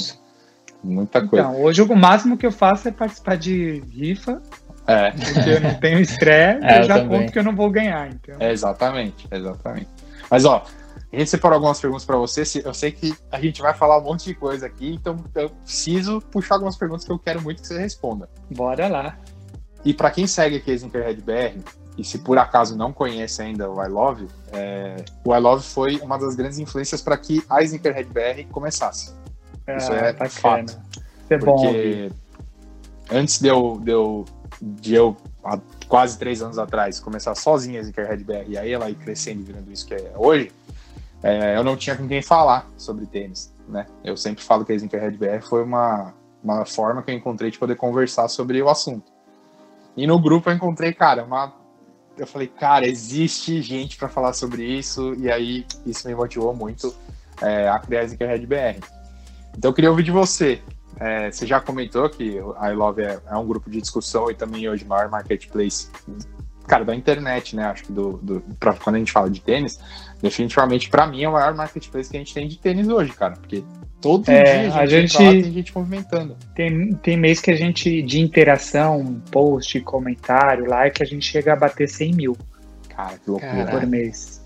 Muita 0.83 1.25
coisa. 1.27 1.47
Então, 1.47 1.61
hoje 1.61 1.81
o 1.81 1.95
máximo 1.95 2.37
que 2.37 2.45
eu 2.45 2.51
faço 2.51 2.87
é 2.87 2.91
participar 2.91 3.37
de 3.37 3.83
rifa, 3.91 4.41
É, 4.87 5.11
porque 5.11 5.49
eu 5.49 5.61
não 5.61 5.73
tenho 5.75 5.99
estreia, 5.99 6.59
É, 6.63 6.77
eu 6.77 6.81
eu 6.81 6.87
já 6.87 6.95
também. 6.99 7.19
conto 7.21 7.31
que 7.31 7.39
eu 7.39 7.43
não 7.43 7.55
vou 7.55 7.69
ganhar. 7.69 8.09
Então. 8.09 8.35
é, 8.39 8.51
exatamente, 8.51 9.27
exatamente. 9.31 9.87
Mas 10.29 10.43
ó, 10.45 10.65
a 11.13 11.17
gente 11.17 11.29
separou 11.29 11.55
algumas 11.55 11.79
perguntas 11.79 12.05
para 12.05 12.17
você. 12.17 12.43
Eu 12.65 12.73
sei 12.73 12.91
que 12.91 13.13
a 13.31 13.39
gente 13.39 13.61
vai 13.61 13.73
falar 13.73 13.99
um 13.99 14.03
monte 14.03 14.25
de 14.25 14.33
coisa 14.33 14.65
aqui, 14.65 14.93
então 14.93 15.17
eu 15.35 15.49
preciso 15.49 16.19
puxar 16.31 16.55
algumas 16.55 16.75
perguntas 16.77 17.05
que 17.05 17.11
eu 17.11 17.19
quero 17.19 17.41
muito 17.41 17.61
que 17.61 17.67
você 17.67 17.77
responda. 17.79 18.27
Bora 18.49 18.87
lá. 18.87 19.17
E 19.85 19.93
para 19.93 20.09
quem 20.11 20.25
segue 20.27 20.57
aqui 20.57 20.71
a 20.71 20.73
Sneakerhead 20.75 21.21
BR, 21.21 21.59
e 21.97 22.03
se 22.03 22.19
por 22.19 22.37
acaso 22.37 22.77
não 22.77 22.93
conhece 22.93 23.41
ainda 23.41 23.69
o 23.69 23.83
I 23.83 23.87
Love, 23.89 24.27
é, 24.53 24.95
o 25.25 25.35
I 25.35 25.39
Love 25.39 25.63
foi 25.63 25.97
uma 25.97 26.17
das 26.17 26.35
grandes 26.35 26.59
influências 26.59 27.01
para 27.01 27.17
que 27.17 27.43
a 27.49 27.61
Sneakerhead 27.61 28.09
BR 28.09 28.47
começasse. 28.51 29.13
Isso 29.67 29.93
é 29.93 30.29
fato. 30.29 30.69
Isso 30.69 31.33
é 31.33 31.37
bom. 31.37 31.55
Porque 31.55 32.11
antes 33.11 33.39
de 33.39 33.47
eu, 33.47 33.79
de, 33.83 33.91
eu, 33.91 34.25
de 34.61 34.95
eu 34.95 35.17
há 35.43 35.59
quase 35.87 36.17
três 36.17 36.41
anos 36.41 36.57
atrás, 36.57 36.99
começar 36.99 37.35
sozinha 37.35 37.79
a 37.79 37.83
Sneakerhead 37.83 38.23
BR 38.23 38.45
e 38.47 38.57
aí 38.57 38.71
ela 38.71 38.89
ir 38.89 38.95
crescendo 38.95 39.41
e 39.41 39.43
virando 39.43 39.71
isso 39.71 39.85
que 39.85 39.93
é 39.93 40.13
hoje, 40.15 40.51
é, 41.23 41.55
eu 41.55 41.63
não 41.63 41.75
tinha 41.75 41.95
com 41.95 42.07
quem 42.07 42.21
falar 42.21 42.67
sobre 42.77 43.05
tênis, 43.05 43.53
né? 43.67 43.85
Eu 44.03 44.17
sempre 44.17 44.43
falo 44.43 44.65
que 44.65 44.71
a 44.71 44.75
Sneakerhead 44.75 45.17
BR 45.17 45.41
foi 45.41 45.63
uma, 45.63 46.13
uma 46.43 46.65
forma 46.65 47.03
que 47.03 47.11
eu 47.11 47.15
encontrei 47.15 47.51
de 47.51 47.59
poder 47.59 47.75
conversar 47.75 48.27
sobre 48.27 48.61
o 48.61 48.69
assunto. 48.69 49.11
E 49.95 50.07
no 50.07 50.19
grupo 50.19 50.49
eu 50.49 50.55
encontrei, 50.55 50.93
cara, 50.93 51.23
uma. 51.23 51.53
Eu 52.17 52.27
falei, 52.27 52.47
cara, 52.47 52.87
existe 52.87 53.61
gente 53.61 53.97
para 53.97 54.07
falar 54.07 54.33
sobre 54.33 54.63
isso, 54.63 55.13
e 55.15 55.31
aí 55.31 55.65
isso 55.85 56.07
me 56.07 56.15
motivou 56.15 56.53
muito 56.53 56.93
é, 57.41 57.67
a 57.67 57.79
criar 57.79 58.01
a 58.01 58.03
Sneakerhead 58.03 58.45
BR. 58.45 59.00
Então 59.57 59.69
eu 59.69 59.73
queria 59.73 59.89
ouvir 59.89 60.03
de 60.03 60.11
você. 60.11 60.61
É, 60.99 61.31
você 61.31 61.47
já 61.47 61.59
comentou 61.59 62.07
que 62.09 62.39
a 62.57 62.71
I 62.71 62.75
Love 62.75 63.01
é, 63.01 63.19
é, 63.27 63.35
um 63.35 63.47
grupo 63.47 63.69
de 63.71 63.81
discussão 63.81 64.29
e 64.29 64.35
também 64.35 64.69
hoje 64.69 64.83
o 64.83 64.87
maior 64.87 65.09
marketplace, 65.09 65.89
cara, 66.67 66.85
da 66.85 66.95
internet, 66.95 67.55
né? 67.55 67.65
Acho 67.65 67.85
que 67.85 67.91
do, 67.91 68.17
do 68.17 68.41
pra, 68.59 68.73
quando 68.73 68.97
a 68.97 68.99
gente 68.99 69.11
fala 69.11 69.29
de 69.29 69.41
tênis, 69.41 69.79
definitivamente 70.21 70.89
para 70.89 71.07
mim 71.07 71.23
é 71.23 71.29
o 71.29 71.31
maior 71.31 71.55
marketplace 71.55 72.09
que 72.09 72.17
a 72.17 72.19
gente 72.19 72.33
tem 72.33 72.47
de 72.47 72.59
tênis 72.59 72.87
hoje, 72.87 73.13
cara, 73.13 73.33
porque 73.33 73.63
todo 73.99 74.29
é, 74.29 74.43
dia 74.43 74.75
a 74.75 74.85
gente, 74.85 75.17
a 75.17 75.21
gente 75.31 75.43
tem 75.43 75.53
gente 75.53 75.75
movimentando. 75.75 76.37
Tem, 76.53 76.93
tem 76.95 77.17
mês 77.17 77.39
que 77.39 77.49
a 77.49 77.55
gente, 77.55 78.01
de 78.03 78.19
interação, 78.19 79.21
post, 79.31 79.79
comentário, 79.81 80.67
like, 80.67 81.01
a 81.01 81.05
gente 81.05 81.25
chega 81.25 81.53
a 81.53 81.55
bater 81.55 81.89
100 81.89 82.13
mil. 82.13 82.37
Cara, 82.89 83.17
que 83.17 83.29
loucura. 83.29 83.65
Por 83.71 83.87
mês. 83.87 84.40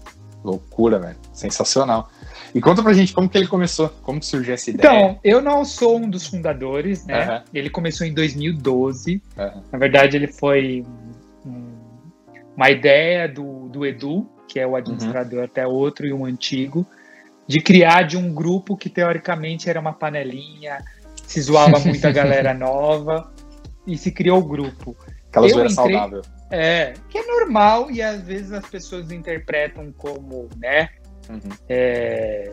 Loucura, 0.45 0.99
velho. 0.99 1.17
Sensacional. 1.33 2.09
E 2.53 2.61
conta 2.61 2.81
pra 2.81 2.93
gente 2.93 3.13
como 3.13 3.27
que 3.27 3.37
ele 3.37 3.47
começou, 3.47 3.89
como 4.03 4.19
que 4.19 4.25
surgiu 4.25 4.53
essa 4.53 4.69
ideia. 4.69 4.87
Então, 4.87 5.19
eu 5.23 5.41
não 5.41 5.65
sou 5.65 5.97
um 5.97 6.09
dos 6.09 6.27
fundadores, 6.27 7.05
né? 7.05 7.29
Uhum. 7.29 7.43
Ele 7.53 7.69
começou 7.69 8.05
em 8.05 8.13
2012. 8.13 9.21
Uhum. 9.37 9.63
Na 9.71 9.79
verdade, 9.79 10.15
ele 10.15 10.27
foi 10.27 10.85
um, 11.45 11.73
uma 12.55 12.69
ideia 12.69 13.27
do, 13.27 13.67
do 13.67 13.85
Edu, 13.85 14.29
que 14.47 14.59
é 14.59 14.65
o 14.65 14.75
administrador 14.75 15.39
uhum. 15.39 15.45
até 15.45 15.67
outro 15.67 16.05
e 16.05 16.13
um 16.13 16.23
antigo, 16.23 16.85
de 17.47 17.59
criar 17.59 18.03
de 18.03 18.15
um 18.15 18.33
grupo 18.33 18.77
que 18.77 18.89
teoricamente 18.89 19.69
era 19.69 19.79
uma 19.79 19.93
panelinha, 19.93 20.77
se 21.27 21.41
zoava 21.41 21.79
muito 21.79 22.05
a 22.07 22.11
galera 22.13 22.53
nova 22.53 23.33
e 23.85 23.97
se 23.97 24.11
criou 24.11 24.39
o 24.39 24.45
grupo. 24.45 24.95
Aquela 25.37 25.47
zoeira 25.49 25.71
entrei, 25.71 25.93
saudável. 25.95 26.21
É, 26.51 26.93
que 27.09 27.17
é 27.17 27.25
normal 27.25 27.91
e 27.91 28.01
às 28.01 28.21
vezes 28.21 28.51
as 28.51 28.65
pessoas 28.67 29.11
interpretam 29.11 29.91
como, 29.91 30.47
né, 30.57 30.89
Uhum. 31.29 31.39
É, 31.67 32.51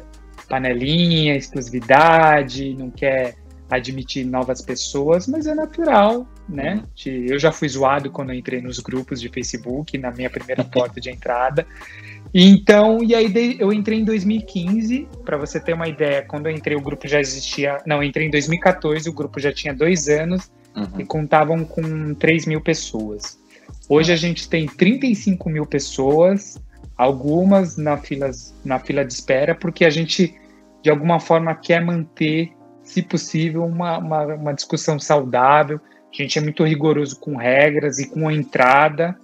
panelinha, 0.48 1.36
exclusividade, 1.36 2.74
não 2.74 2.90
quer 2.90 3.34
admitir 3.70 4.26
novas 4.26 4.60
pessoas, 4.60 5.26
mas 5.26 5.46
é 5.46 5.54
natural, 5.54 6.26
né? 6.48 6.82
Uhum. 7.06 7.26
Eu 7.26 7.38
já 7.38 7.50
fui 7.50 7.68
zoado 7.68 8.10
quando 8.10 8.32
entrei 8.32 8.60
nos 8.60 8.78
grupos 8.78 9.20
de 9.20 9.30
Facebook, 9.30 9.96
na 9.96 10.10
minha 10.10 10.28
primeira 10.28 10.62
porta 10.64 11.00
de 11.00 11.10
entrada. 11.10 11.66
Então, 12.34 13.02
e 13.02 13.14
aí 13.14 13.56
eu 13.58 13.72
entrei 13.72 14.00
em 14.00 14.04
2015, 14.04 15.08
para 15.24 15.36
você 15.36 15.60
ter 15.60 15.74
uma 15.74 15.88
ideia, 15.88 16.22
quando 16.22 16.46
eu 16.46 16.52
entrei 16.52 16.76
o 16.76 16.80
grupo 16.80 17.06
já 17.06 17.20
existia, 17.20 17.78
não, 17.86 18.02
entrei 18.02 18.26
em 18.26 18.30
2014, 18.30 19.08
o 19.08 19.12
grupo 19.12 19.38
já 19.38 19.52
tinha 19.52 19.74
dois 19.74 20.08
anos 20.08 20.50
uhum. 20.76 21.00
e 21.00 21.04
contavam 21.04 21.64
com 21.64 22.14
3 22.14 22.46
mil 22.46 22.60
pessoas. 22.60 23.38
Hoje 23.88 24.12
a 24.12 24.16
gente 24.16 24.48
tem 24.48 24.66
35 24.66 25.48
mil 25.50 25.66
pessoas, 25.66 26.60
algumas 26.96 27.76
na 27.76 27.96
fila, 27.96 28.30
na 28.64 28.78
fila 28.78 29.04
de 29.04 29.12
espera, 29.12 29.54
porque 29.54 29.84
a 29.84 29.90
gente, 29.90 30.34
de 30.82 30.90
alguma 30.90 31.18
forma, 31.18 31.54
quer 31.54 31.84
manter, 31.84 32.52
se 32.82 33.02
possível, 33.02 33.64
uma, 33.64 33.98
uma, 33.98 34.26
uma 34.34 34.52
discussão 34.52 34.98
saudável. 34.98 35.80
A 36.12 36.22
gente 36.22 36.38
é 36.38 36.42
muito 36.42 36.64
rigoroso 36.64 37.18
com 37.18 37.36
regras 37.36 37.98
e 37.98 38.08
com 38.08 38.28
a 38.28 38.34
entrada, 38.34 39.16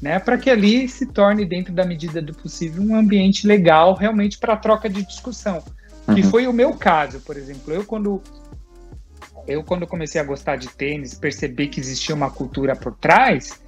né, 0.00 0.18
para 0.18 0.38
que 0.38 0.48
ali 0.48 0.88
se 0.88 1.06
torne, 1.06 1.44
dentro 1.44 1.72
da 1.72 1.84
medida 1.84 2.22
do 2.22 2.32
possível, 2.32 2.82
um 2.82 2.94
ambiente 2.94 3.46
legal 3.46 3.94
realmente 3.94 4.38
para 4.38 4.56
troca 4.56 4.88
de 4.88 5.02
discussão. 5.02 5.62
Uhum. 6.06 6.14
Que 6.14 6.22
foi 6.22 6.46
o 6.46 6.52
meu 6.52 6.74
caso, 6.74 7.20
por 7.20 7.36
exemplo. 7.36 7.74
Eu, 7.74 7.84
quando 7.84 8.22
eu 9.48 9.64
quando 9.64 9.86
comecei 9.86 10.20
a 10.20 10.24
gostar 10.24 10.56
de 10.56 10.68
tênis, 10.68 11.14
percebi 11.14 11.68
que 11.68 11.80
existia 11.80 12.14
uma 12.14 12.30
cultura 12.30 12.76
por 12.76 12.94
trás, 12.94 13.58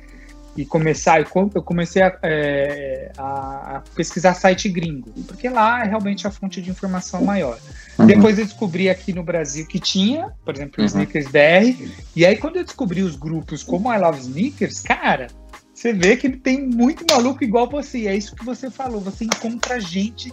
e 0.57 0.65
começar, 0.65 1.21
eu 1.21 1.63
comecei 1.63 2.03
a, 2.03 2.19
é, 2.23 3.13
a, 3.17 3.83
pesquisar 3.95 4.35
site 4.35 4.69
gringo, 4.69 5.11
porque 5.27 5.49
lá 5.49 5.85
é 5.85 5.89
realmente 5.89 6.27
a 6.27 6.31
fonte 6.31 6.61
de 6.61 6.71
informação 6.71 7.25
maior. 7.25 7.59
Uhum. 7.99 8.07
Depois 8.07 8.39
eu 8.39 8.45
descobri 8.45 8.91
aqui 8.91 9.13
no 9.13 9.23
Brasil 9.23 9.67
que 9.67 9.79
tinha, 9.79 10.33
por 10.45 10.55
exemplo, 10.55 10.75
o 10.79 10.81
uhum. 10.81 10.87
Sneakers 10.87 11.29
BR, 11.29 11.91
e 12.17 12.27
aí 12.27 12.37
quando 12.37 12.57
eu 12.57 12.65
descobri 12.65 13.03
os 13.03 13.17
grupos 13.17 13.63
como 13.63 13.93
I 13.93 13.99
Love 13.99 14.21
Sneakers, 14.21 14.81
cara, 14.81 15.29
você 15.73 15.93
vê 15.93 16.17
que 16.17 16.29
tem 16.29 16.67
muito 16.67 17.05
maluco 17.11 17.45
igual 17.45 17.69
você, 17.69 18.07
é 18.07 18.17
isso 18.17 18.35
que 18.35 18.45
você 18.45 18.71
falou, 18.71 19.01
você 19.01 19.25
encontra 19.25 19.81
gente 19.81 20.33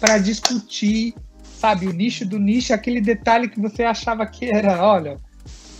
para 0.00 0.18
discutir, 0.18 1.14
sabe, 1.58 1.86
o 1.88 1.92
nicho 1.92 2.24
do 2.24 2.38
nicho, 2.38 2.72
aquele 2.72 3.00
detalhe 3.00 3.48
que 3.48 3.60
você 3.60 3.82
achava 3.82 4.24
que 4.26 4.48
era, 4.48 4.80
olha, 4.82 5.18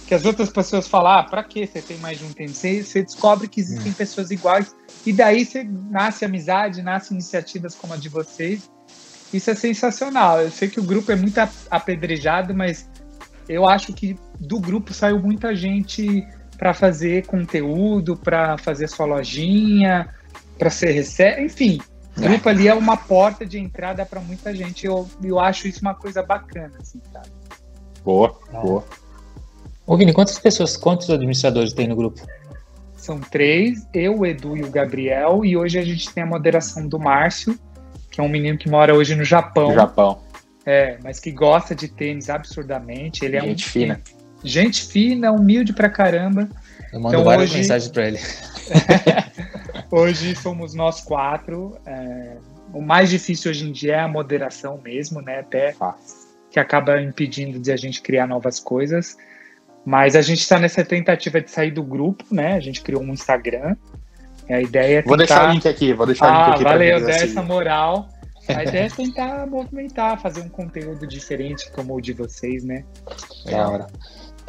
que 0.06 0.14
as 0.14 0.24
outras 0.24 0.50
pessoas 0.50 0.88
falam, 0.88 1.12
ah, 1.12 1.22
pra 1.22 1.44
que 1.44 1.66
você 1.66 1.80
tem 1.80 1.98
mais 1.98 2.18
de 2.18 2.24
um 2.24 2.32
tênis? 2.32 2.56
Você, 2.56 2.82
você 2.82 3.02
descobre 3.02 3.46
que 3.46 3.60
existem 3.60 3.92
hum. 3.92 3.94
pessoas 3.94 4.30
iguais 4.30 4.74
e 5.06 5.12
daí 5.12 5.44
você 5.44 5.62
nasce 5.62 6.24
amizade, 6.24 6.82
nasce 6.82 7.12
iniciativas 7.12 7.74
como 7.74 7.94
a 7.94 7.96
de 7.96 8.08
vocês. 8.08 8.68
Isso 9.32 9.50
é 9.50 9.54
sensacional. 9.54 10.40
Eu 10.40 10.50
sei 10.50 10.68
que 10.68 10.80
o 10.80 10.82
grupo 10.82 11.12
é 11.12 11.16
muito 11.16 11.38
apedrejado, 11.70 12.54
mas 12.54 12.88
eu 13.48 13.68
acho 13.68 13.92
que 13.92 14.16
do 14.40 14.58
grupo 14.58 14.92
saiu 14.92 15.20
muita 15.20 15.54
gente 15.54 16.26
para 16.56 16.74
fazer 16.74 17.26
conteúdo, 17.26 18.16
para 18.16 18.58
fazer 18.58 18.88
sua 18.88 19.06
lojinha, 19.06 20.08
para 20.58 20.70
ser 20.70 20.90
recebe, 20.90 21.42
enfim. 21.42 21.78
O 22.18 22.20
grupo 22.20 22.48
ali 22.48 22.66
é 22.66 22.74
uma 22.74 22.96
porta 22.96 23.46
de 23.46 23.58
entrada 23.58 24.04
para 24.04 24.20
muita 24.20 24.54
gente. 24.54 24.84
Eu, 24.84 25.08
eu 25.22 25.38
acho 25.38 25.68
isso 25.68 25.80
uma 25.80 25.94
coisa 25.94 26.22
bacana, 26.22 26.72
assim, 26.80 27.00
sabe? 27.12 27.28
Boa, 28.04 28.36
boa. 28.50 28.84
Ô 29.86 29.96
Vini, 29.96 30.12
quantas 30.12 30.38
pessoas, 30.38 30.76
quantos 30.76 31.08
administradores 31.08 31.72
tem 31.72 31.86
no 31.86 31.96
grupo? 31.96 32.20
São 32.96 33.20
três, 33.20 33.86
eu, 33.94 34.18
o 34.18 34.26
Edu 34.26 34.56
e 34.56 34.62
o 34.62 34.70
Gabriel, 34.70 35.44
e 35.44 35.56
hoje 35.56 35.78
a 35.78 35.84
gente 35.84 36.12
tem 36.12 36.24
a 36.24 36.26
moderação 36.26 36.86
do 36.86 36.98
Márcio, 36.98 37.58
que 38.10 38.20
é 38.20 38.24
um 38.24 38.28
menino 38.28 38.58
que 38.58 38.68
mora 38.68 38.94
hoje 38.94 39.14
no 39.14 39.24
Japão. 39.24 39.68
No 39.68 39.74
Japão. 39.74 40.20
É, 40.66 40.98
mas 41.02 41.20
que 41.20 41.30
gosta 41.30 41.74
de 41.74 41.88
tênis 41.88 42.28
absurdamente. 42.28 43.24
Ele 43.24 43.36
é 43.36 43.40
gente 43.40 43.66
um, 43.66 43.70
fina. 43.70 44.00
Gente 44.44 44.84
fina, 44.84 45.32
humilde 45.32 45.72
pra 45.72 45.88
caramba. 45.88 46.48
Eu 46.92 47.00
mando 47.00 47.14
então, 47.14 47.24
várias 47.24 47.50
hoje... 47.50 47.58
mensagens 47.58 47.90
pra 47.90 48.06
ele. 48.06 48.18
hoje 49.90 50.34
somos 50.36 50.74
nós 50.74 51.00
quatro. 51.00 51.78
É... 51.86 52.36
O 52.72 52.82
mais 52.82 53.10
difícil 53.10 53.50
hoje 53.50 53.68
em 53.68 53.72
dia 53.72 53.96
é 53.96 54.00
a 54.00 54.08
moderação 54.08 54.78
mesmo, 54.82 55.22
né? 55.22 55.40
Até 55.40 55.74
que 56.50 56.60
acaba 56.60 57.00
impedindo 57.00 57.58
de 57.58 57.72
a 57.72 57.76
gente 57.76 58.02
criar 58.02 58.26
novas 58.26 58.60
coisas. 58.60 59.16
Mas 59.84 60.14
a 60.14 60.22
gente 60.22 60.40
está 60.40 60.58
nessa 60.58 60.84
tentativa 60.84 61.40
de 61.40 61.50
sair 61.50 61.70
do 61.70 61.82
grupo, 61.82 62.24
né? 62.30 62.54
A 62.54 62.60
gente 62.60 62.82
criou 62.82 63.02
um 63.02 63.12
Instagram. 63.12 63.74
A 64.48 64.60
ideia 64.60 64.98
é 64.98 65.02
tentar... 65.02 65.08
Vou 65.08 65.16
deixar 65.16 65.48
o 65.48 65.52
link 65.52 65.68
aqui, 65.68 65.92
vou 65.92 66.06
deixar 66.06 66.26
ah, 66.26 66.30
o 66.30 66.44
link 66.46 66.54
aqui. 66.54 66.64
Valeu, 66.64 67.00
dá 67.00 67.12
essa 67.12 67.42
moral. 67.42 68.08
A 68.48 68.64
ideia 68.64 68.86
é 68.86 68.90
tentar 68.90 69.46
movimentar, 69.46 70.20
fazer 70.20 70.40
um 70.40 70.48
conteúdo 70.48 71.06
diferente 71.06 71.70
como 71.72 71.94
o 71.94 72.00
de 72.00 72.12
vocês, 72.12 72.64
né? 72.64 72.84
Da 73.46 73.68
hora. 73.68 73.86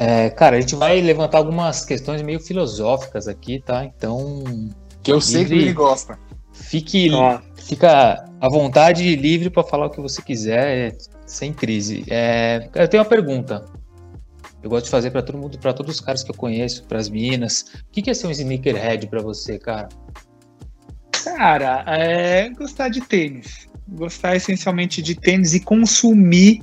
É, 0.02 0.30
cara, 0.30 0.56
a 0.56 0.60
gente 0.62 0.74
vai 0.74 0.98
levantar 0.98 1.36
algumas 1.36 1.84
questões 1.84 2.22
meio 2.22 2.40
filosóficas 2.40 3.28
aqui, 3.28 3.60
tá? 3.60 3.84
Então. 3.84 4.42
Que 5.02 5.12
eu 5.12 5.20
sei 5.20 5.44
que 5.44 5.52
ele 5.52 5.74
gosta. 5.74 6.18
Fique, 6.54 7.10
fica 7.56 8.24
à 8.40 8.48
vontade 8.48 9.14
livre 9.14 9.50
para 9.50 9.62
falar 9.62 9.86
o 9.86 9.90
que 9.90 10.00
você 10.00 10.22
quiser, 10.22 10.96
sem 11.26 11.52
crise. 11.52 12.04
É, 12.08 12.70
eu 12.74 12.88
tenho 12.88 13.02
uma 13.02 13.08
pergunta. 13.08 13.62
Eu 14.62 14.70
gosto 14.70 14.86
de 14.86 14.90
fazer 14.90 15.10
para 15.10 15.22
todo 15.22 15.36
mundo, 15.36 15.58
para 15.58 15.74
todos 15.74 15.96
os 15.96 16.00
caras 16.00 16.22
que 16.22 16.30
eu 16.30 16.34
conheço, 16.34 16.84
para 16.84 16.98
as 16.98 17.10
minas. 17.10 17.66
O 17.86 17.92
que, 17.92 18.00
que 18.00 18.08
é 18.08 18.14
ser 18.14 18.26
um 18.26 18.30
sneakerhead 18.30 19.06
para 19.06 19.20
você, 19.20 19.58
cara? 19.58 19.90
Cara, 21.12 21.84
é 21.86 22.48
gostar 22.48 22.88
de 22.88 23.02
tênis. 23.02 23.68
Gostar 23.86 24.34
essencialmente 24.34 25.02
de 25.02 25.14
tênis 25.14 25.52
e 25.52 25.60
consumir 25.60 26.62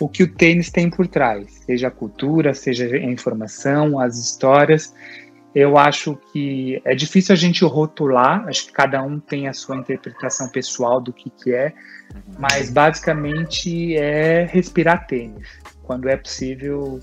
o 0.00 0.08
que 0.08 0.22
o 0.22 0.28
tênis 0.28 0.70
tem 0.70 0.90
por 0.90 1.06
trás, 1.06 1.62
seja 1.66 1.88
a 1.88 1.90
cultura, 1.90 2.54
seja 2.54 2.84
a 2.86 2.98
informação, 2.98 3.98
as 3.98 4.18
histórias. 4.18 4.94
Eu 5.54 5.78
acho 5.78 6.18
que 6.32 6.82
é 6.84 6.94
difícil 6.96 7.32
a 7.32 7.36
gente 7.36 7.64
rotular, 7.64 8.44
acho 8.48 8.66
que 8.66 8.72
cada 8.72 9.00
um 9.02 9.20
tem 9.20 9.46
a 9.46 9.52
sua 9.52 9.76
interpretação 9.76 10.48
pessoal 10.48 11.00
do 11.00 11.12
que, 11.12 11.30
que 11.30 11.54
é, 11.54 11.72
mas 12.38 12.70
basicamente 12.70 13.96
é 13.96 14.46
respirar 14.50 15.06
tênis 15.06 15.46
quando 15.84 16.08
é 16.08 16.16
possível, 16.16 17.00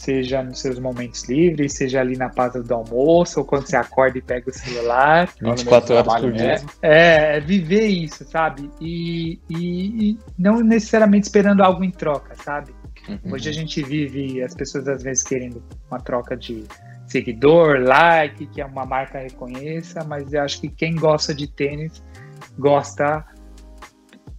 seja 0.00 0.42
nos 0.42 0.60
seus 0.60 0.78
momentos 0.78 1.28
livres, 1.28 1.74
seja 1.74 2.00
ali 2.00 2.16
na 2.16 2.30
pausa 2.30 2.62
do 2.62 2.74
almoço, 2.74 3.40
ou 3.40 3.44
quando 3.44 3.66
você 3.66 3.76
acorda 3.76 4.16
e 4.16 4.22
pega 4.22 4.48
o 4.48 4.52
celular. 4.52 5.28
24 5.40 5.94
horas 5.94 6.20
por 6.20 6.32
dia. 6.32 6.62
É, 6.80 7.36
é, 7.36 7.40
viver 7.40 7.86
isso, 7.86 8.24
sabe? 8.24 8.70
E, 8.80 9.38
e, 9.48 10.10
e, 10.10 10.18
não 10.38 10.60
necessariamente 10.60 11.26
esperando 11.26 11.62
algo 11.62 11.84
em 11.84 11.90
troca, 11.90 12.34
sabe? 12.42 12.72
Uhum. 13.08 13.32
Hoje 13.32 13.50
a 13.50 13.52
gente 13.52 13.82
vive, 13.82 14.42
as 14.42 14.54
pessoas 14.54 14.88
às 14.88 15.02
vezes 15.02 15.22
querendo 15.22 15.62
uma 15.90 16.00
troca 16.00 16.34
de 16.34 16.64
seguidor, 17.06 17.80
like, 17.80 18.46
que 18.46 18.60
é 18.60 18.64
uma 18.64 18.86
marca 18.86 19.18
reconheça, 19.18 20.02
mas 20.04 20.32
eu 20.32 20.42
acho 20.42 20.60
que 20.62 20.68
quem 20.68 20.96
gosta 20.96 21.34
de 21.34 21.46
tênis 21.46 22.02
gosta 22.58 23.24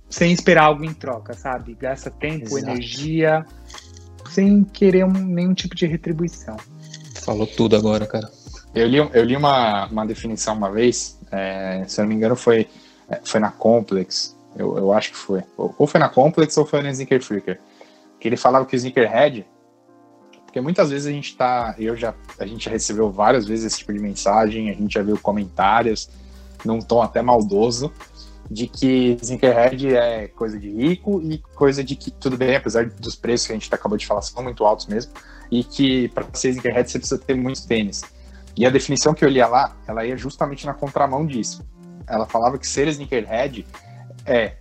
sem 0.10 0.32
esperar 0.32 0.66
algo 0.66 0.84
em 0.84 0.94
troca, 0.94 1.34
sabe? 1.34 1.76
Gasta 1.80 2.10
tempo, 2.10 2.58
Exato. 2.58 2.72
energia, 2.72 3.46
sem 4.34 4.64
querer 4.64 5.06
um, 5.06 5.12
nenhum 5.12 5.54
tipo 5.54 5.76
de 5.76 5.86
retribuição. 5.86 6.58
Falou 7.24 7.46
tudo 7.46 7.76
agora, 7.76 8.06
cara. 8.06 8.30
Eu 8.74 8.88
li, 8.88 8.98
eu 8.98 9.24
li 9.24 9.36
uma, 9.36 9.88
uma 9.88 10.06
definição 10.06 10.56
uma 10.56 10.72
vez, 10.72 11.20
é, 11.32 11.84
se 11.88 12.00
eu 12.00 12.04
não 12.04 12.10
me 12.10 12.16
engano 12.16 12.36
foi, 12.36 12.68
é, 13.10 13.20
foi 13.24 13.40
na 13.40 13.52
Complex, 13.52 14.36
eu, 14.56 14.78
eu 14.78 14.94
acho 14.94 15.12
que 15.12 15.18
foi. 15.18 15.44
Ou 15.58 15.86
foi 15.86 16.00
na 16.00 16.10
Complex 16.10 16.58
ou 16.58 16.66
foi 16.66 16.82
na 16.82 16.92
Sneaker 16.92 17.22
Freaker. 17.22 17.60
Que 18.20 18.28
ele 18.28 18.38
falava 18.38 18.66
que 18.66 18.76
o 18.76 18.78
Sneakerhead, 18.78 19.46
porque 20.46 20.62
muitas 20.62 20.90
vezes 20.90 21.08
a 21.08 21.12
gente 21.12 21.36
tá, 21.36 21.76
eu 21.78 21.96
já, 21.96 22.14
a 22.40 22.46
gente 22.46 22.66
já 22.66 22.72
recebeu 22.72 23.10
várias 23.10 23.46
vezes 23.46 23.66
esse 23.66 23.80
tipo 23.80 23.94
de 23.94 24.00
mensagem, 24.00 24.70
a 24.70 24.74
gente 24.74 24.94
já 24.94 25.02
viu 25.02 25.18
comentários 25.18 26.10
num 26.64 26.80
tom 26.80 27.02
até 27.02 27.22
maldoso, 27.22 27.92
de 28.52 28.68
que 28.68 29.18
Sneakerhead 29.22 29.96
é 29.96 30.28
coisa 30.28 30.60
de 30.60 30.70
rico 30.70 31.22
e 31.22 31.38
coisa 31.56 31.82
de 31.82 31.96
que, 31.96 32.12
tudo 32.12 32.36
bem, 32.36 32.58
apesar 32.58 32.86
dos 32.86 33.16
preços 33.16 33.48
que 33.48 33.54
a 33.54 33.56
gente 33.56 33.74
acabou 33.74 33.98
de 33.98 34.06
falar 34.06 34.22
são 34.22 34.44
muito 34.44 34.66
altos 34.66 34.88
mesmo, 34.88 35.14
e 35.50 35.64
que 35.64 36.10
para 36.10 36.26
ser 36.34 36.50
Sneakerhead 36.50 36.92
você 36.92 37.00
precisa 37.00 37.22
ter 37.22 37.34
muitos 37.34 37.64
tênis. 37.64 38.02
E 38.58 38.66
a 38.66 38.70
definição 38.70 39.14
que 39.14 39.24
eu 39.24 39.30
lia 39.30 39.48
lá, 39.48 39.78
ela 39.88 40.06
ia 40.06 40.18
justamente 40.18 40.66
na 40.66 40.74
contramão 40.74 41.26
disso. 41.26 41.66
Ela 42.06 42.28
falava 42.28 42.58
que 42.58 42.68
ser 42.68 42.90
Sneakerhead 42.90 43.66
é, 44.26 44.56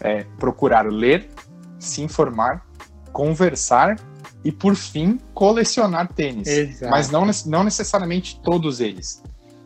é 0.00 0.24
procurar 0.40 0.86
ler, 0.86 1.30
se 1.78 2.02
informar, 2.02 2.66
conversar 3.12 3.96
e, 4.44 4.50
por 4.50 4.74
fim, 4.74 5.20
colecionar 5.32 6.12
tênis. 6.12 6.48
Exato. 6.48 6.90
Mas 6.90 7.10
não, 7.10 7.24
não 7.46 7.62
necessariamente 7.62 8.40
todos 8.42 8.80
eles. 8.80 9.22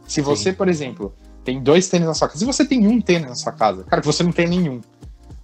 Se 0.07 0.21
você, 0.21 0.51
Sim. 0.51 0.57
por 0.57 0.69
exemplo, 0.69 1.15
tem 1.45 1.63
dois 1.63 1.89
tênis 1.89 2.07
na 2.07 2.15
sua 2.15 2.29
casa, 2.29 2.39
se 2.39 2.45
você 2.45 2.65
tem 2.65 2.87
um 2.87 3.01
tênis 3.01 3.29
na 3.29 3.35
sua 3.35 3.53
casa, 3.53 3.85
cara, 3.85 4.03
você 4.03 4.23
não 4.23 4.33
tem 4.33 4.49
nenhum, 4.49 4.81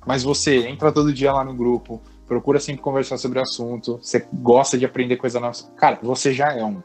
mas 0.06 0.22
você 0.22 0.66
entra 0.66 0.90
todo 0.90 1.12
dia 1.12 1.32
lá 1.32 1.44
no 1.44 1.54
grupo, 1.54 2.00
procura 2.26 2.58
sempre 2.58 2.80
conversar 2.82 3.18
sobre 3.18 3.38
o 3.38 3.42
assunto, 3.42 3.98
você 4.02 4.26
gosta 4.32 4.78
de 4.78 4.84
aprender 4.84 5.16
coisa 5.16 5.38
nova, 5.38 5.56
cara, 5.76 5.98
você 6.02 6.32
já 6.32 6.52
é 6.52 6.64
um. 6.64 6.82